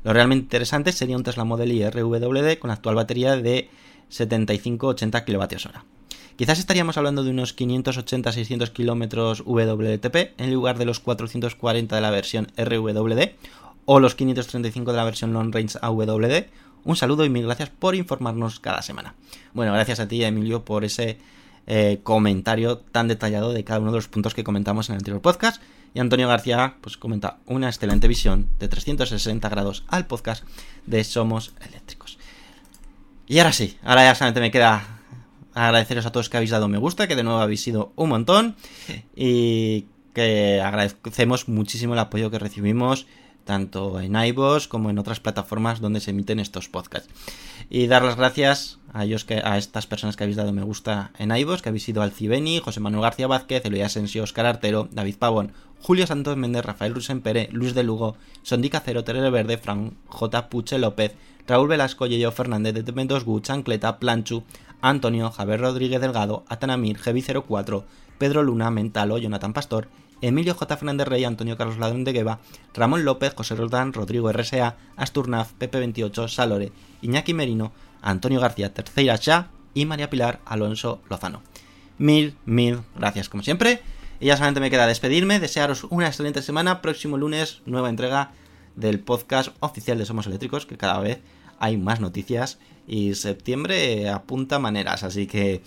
Lo 0.05 0.13
realmente 0.13 0.43
interesante 0.43 0.93
sería 0.93 1.17
un 1.17 1.23
Tesla 1.23 1.43
Model 1.43 1.73
Y 1.73 1.85
RWD 1.85 2.57
con 2.57 2.69
la 2.69 2.75
actual 2.75 2.95
batería 2.95 3.35
de 3.35 3.69
75-80 4.11 5.25
kWh. 5.25 5.79
Quizás 6.35 6.59
estaríamos 6.59 6.97
hablando 6.97 7.23
de 7.23 7.29
unos 7.29 7.55
580-600 7.55 8.71
km 8.71 9.43
WLTP 9.45 10.39
en 10.39 10.53
lugar 10.53 10.77
de 10.77 10.85
los 10.85 10.99
440 10.99 11.95
de 11.95 12.01
la 12.01 12.11
versión 12.11 12.47
RWD 12.57 13.29
o 13.85 13.99
los 13.99 14.15
535 14.15 14.91
de 14.91 14.97
la 14.97 15.05
versión 15.05 15.31
Long 15.31 15.53
Range 15.53 15.77
AWD 15.81 16.45
un 16.85 16.95
saludo 16.95 17.25
y 17.25 17.29
mil 17.29 17.45
gracias 17.45 17.71
por 17.71 17.95
informarnos 17.95 18.59
cada 18.59 18.83
semana. 18.83 19.15
Bueno, 19.53 19.73
gracias 19.73 19.99
a 19.99 20.07
ti, 20.07 20.23
Emilio, 20.23 20.63
por 20.63 20.85
ese 20.85 21.17
eh, 21.65 21.99
comentario 22.03 22.77
tan 22.77 23.07
detallado 23.07 23.53
de 23.53 23.63
cada 23.63 23.79
uno 23.79 23.91
de 23.91 23.97
los 23.97 24.07
puntos 24.07 24.35
que 24.35 24.43
comentamos 24.43 24.87
en 24.87 24.93
el 24.93 24.99
anterior 24.99 25.21
podcast. 25.21 25.61
Y 25.95 25.99
Antonio 25.99 26.27
García, 26.27 26.75
pues 26.81 26.97
comenta 26.97 27.39
una 27.47 27.69
excelente 27.69 28.07
visión 28.07 28.49
de 28.59 28.67
360 28.67 29.49
grados 29.49 29.83
al 29.87 30.05
podcast 30.05 30.43
de 30.85 31.03
Somos 31.03 31.53
Eléctricos. 31.67 32.14
Y 33.27 33.39
ahora 33.39 33.53
sí, 33.53 33.77
ahora 33.83 34.03
ya 34.03 34.15
solamente 34.15 34.39
me 34.39 34.51
queda 34.51 34.99
agradeceros 35.53 36.05
a 36.05 36.11
todos 36.11 36.29
que 36.29 36.37
habéis 36.37 36.51
dado 36.51 36.67
me 36.67 36.77
gusta, 36.77 37.07
que 37.07 37.15
de 37.15 37.23
nuevo 37.23 37.39
habéis 37.39 37.61
sido 37.61 37.91
un 37.95 38.09
montón. 38.09 38.55
Y 39.15 39.85
que 40.13 40.61
agradecemos 40.61 41.49
muchísimo 41.49 41.93
el 41.93 41.99
apoyo 41.99 42.31
que 42.31 42.39
recibimos 42.39 43.05
tanto 43.45 44.01
en 44.01 44.15
iVoox 44.15 44.67
como 44.67 44.89
en 44.89 44.99
otras 44.99 45.21
plataformas 45.21 45.79
donde 45.79 46.01
se 46.01 46.11
emiten 46.11 46.39
estos 46.39 46.67
podcasts. 46.67 47.09
Y 47.69 47.87
dar 47.87 48.03
las 48.03 48.17
gracias 48.17 48.79
a 48.91 49.05
ellos 49.05 49.23
que, 49.23 49.35
a 49.35 49.57
estas 49.57 49.87
personas 49.87 50.15
que 50.15 50.23
habéis 50.23 50.37
dado 50.37 50.51
me 50.51 50.63
gusta 50.63 51.11
en 51.17 51.35
iVoox, 51.35 51.61
que 51.61 51.69
habéis 51.69 51.83
sido 51.83 52.01
Alcibeni, 52.01 52.59
José 52.59 52.79
Manuel 52.79 53.03
García 53.03 53.27
Vázquez, 53.27 53.63
Eloy 53.65 53.81
Asensio, 53.81 54.23
Oscar 54.23 54.45
Artero, 54.45 54.89
David 54.91 55.15
Pavón, 55.17 55.53
Julio 55.81 56.07
Santos 56.07 56.35
Méndez, 56.35 56.65
Rafael 56.65 56.93
Pere, 57.21 57.47
Luis 57.51 57.75
de 57.75 57.83
Lugo, 57.83 58.17
Sondi 58.41 58.69
Cacero, 58.69 59.03
Terere 59.03 59.29
Verde, 59.29 59.57
Fran 59.57 59.95
J. 60.07 60.49
Puche 60.49 60.79
López, 60.79 61.15
Raúl 61.47 61.67
Velasco, 61.67 62.07
Yeyo 62.07 62.31
Fernández 62.31 62.73
de 62.73 63.19
Gu, 63.23 63.39
Chancleta, 63.39 63.99
Planchu, 63.99 64.43
Antonio, 64.81 65.29
Javier 65.31 65.61
Rodríguez 65.61 66.01
Delgado, 66.01 66.43
Atanamir, 66.47 66.97
Gevi04, 66.97 67.83
Pedro 68.17 68.43
Luna, 68.43 68.71
Mentalo, 68.71 69.17
Jonathan 69.17 69.53
Pastor, 69.53 69.87
Emilio 70.21 70.55
J. 70.55 70.77
Fernández 70.77 71.07
Rey, 71.07 71.23
Antonio 71.23 71.57
Carlos 71.57 71.77
Ladrón 71.77 72.03
de 72.03 72.13
Gueva, 72.13 72.39
Ramón 72.73 73.05
López, 73.05 73.33
José 73.35 73.55
Rodán, 73.55 73.93
Rodrigo 73.93 74.31
RSA, 74.31 74.77
Asturnaf, 74.95 75.53
Pepe 75.53 75.79
28, 75.79 76.27
Salore, 76.27 76.71
Iñaki 77.01 77.33
Merino, 77.33 77.71
Antonio 78.01 78.39
García, 78.39 78.73
Terceira 78.73 79.17
Chá 79.17 79.49
y 79.73 79.85
María 79.85 80.09
Pilar 80.09 80.39
Alonso 80.45 81.01
Lozano. 81.09 81.41
Mil, 81.97 82.35
mil 82.45 82.81
gracias 82.95 83.29
como 83.29 83.43
siempre. 83.43 83.81
Y 84.19 84.27
ya 84.27 84.37
solamente 84.37 84.61
me 84.61 84.69
queda 84.69 84.87
despedirme, 84.87 85.39
desearos 85.39 85.85
una 85.89 86.07
excelente 86.07 86.41
semana. 86.41 86.81
Próximo 86.81 87.17
lunes, 87.17 87.61
nueva 87.65 87.89
entrega 87.89 88.31
del 88.75 88.99
podcast 88.99 89.49
oficial 89.59 89.97
de 89.97 90.05
Somos 90.05 90.27
Eléctricos, 90.27 90.65
que 90.65 90.77
cada 90.77 90.99
vez 90.99 91.19
hay 91.59 91.77
más 91.77 91.99
noticias 91.99 92.59
y 92.87 93.15
septiembre 93.15 94.09
apunta 94.09 94.59
maneras, 94.59 95.03
así 95.03 95.27
que 95.27 95.61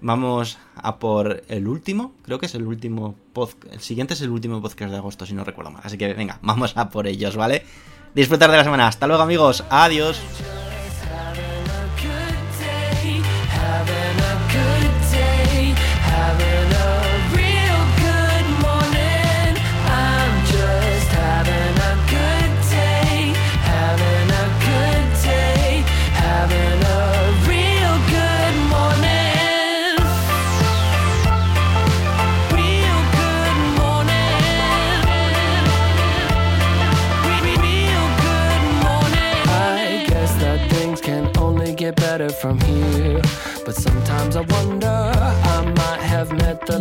Vamos 0.00 0.58
a 0.74 0.98
por 0.98 1.44
el 1.48 1.66
último, 1.66 2.12
creo 2.22 2.38
que 2.38 2.46
es 2.46 2.54
el 2.54 2.66
último 2.66 3.14
podcast, 3.32 3.72
el 3.72 3.80
siguiente 3.80 4.14
es 4.14 4.20
el 4.20 4.30
último 4.30 4.60
podcast 4.60 4.90
de 4.90 4.98
agosto 4.98 5.24
si 5.26 5.34
no 5.34 5.44
recuerdo 5.44 5.70
mal, 5.70 5.82
así 5.84 5.96
que 5.96 6.12
venga, 6.14 6.38
vamos 6.42 6.76
a 6.76 6.90
por 6.90 7.06
ellos, 7.06 7.36
¿vale? 7.36 7.64
Disfrutar 8.14 8.50
de 8.50 8.58
la 8.58 8.64
semana, 8.64 8.86
hasta 8.86 9.06
luego 9.06 9.22
amigos, 9.22 9.64
adiós. 9.70 10.20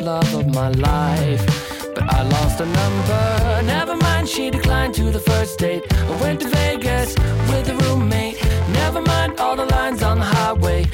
Love 0.03 0.33
of 0.33 0.47
my 0.53 0.69
life. 0.69 1.45
But 1.95 2.03
I 2.13 2.23
lost 2.23 2.59
a 2.59 2.65
number. 2.65 3.63
Never 3.63 3.95
mind, 3.95 4.27
she 4.27 4.49
declined 4.49 4.93
to 4.95 5.11
the 5.11 5.19
first 5.19 5.59
date. 5.59 5.83
I 5.91 6.21
went 6.21 6.41
to 6.41 6.49
Vegas 6.49 7.15
with 7.49 7.69
a 7.69 7.75
roommate. 7.83 8.37
Never 8.81 9.01
mind 9.01 9.39
all 9.39 9.55
the 9.55 9.65
lines 9.65 10.03
on 10.03 10.19
the 10.19 10.25
highway. 10.25 10.85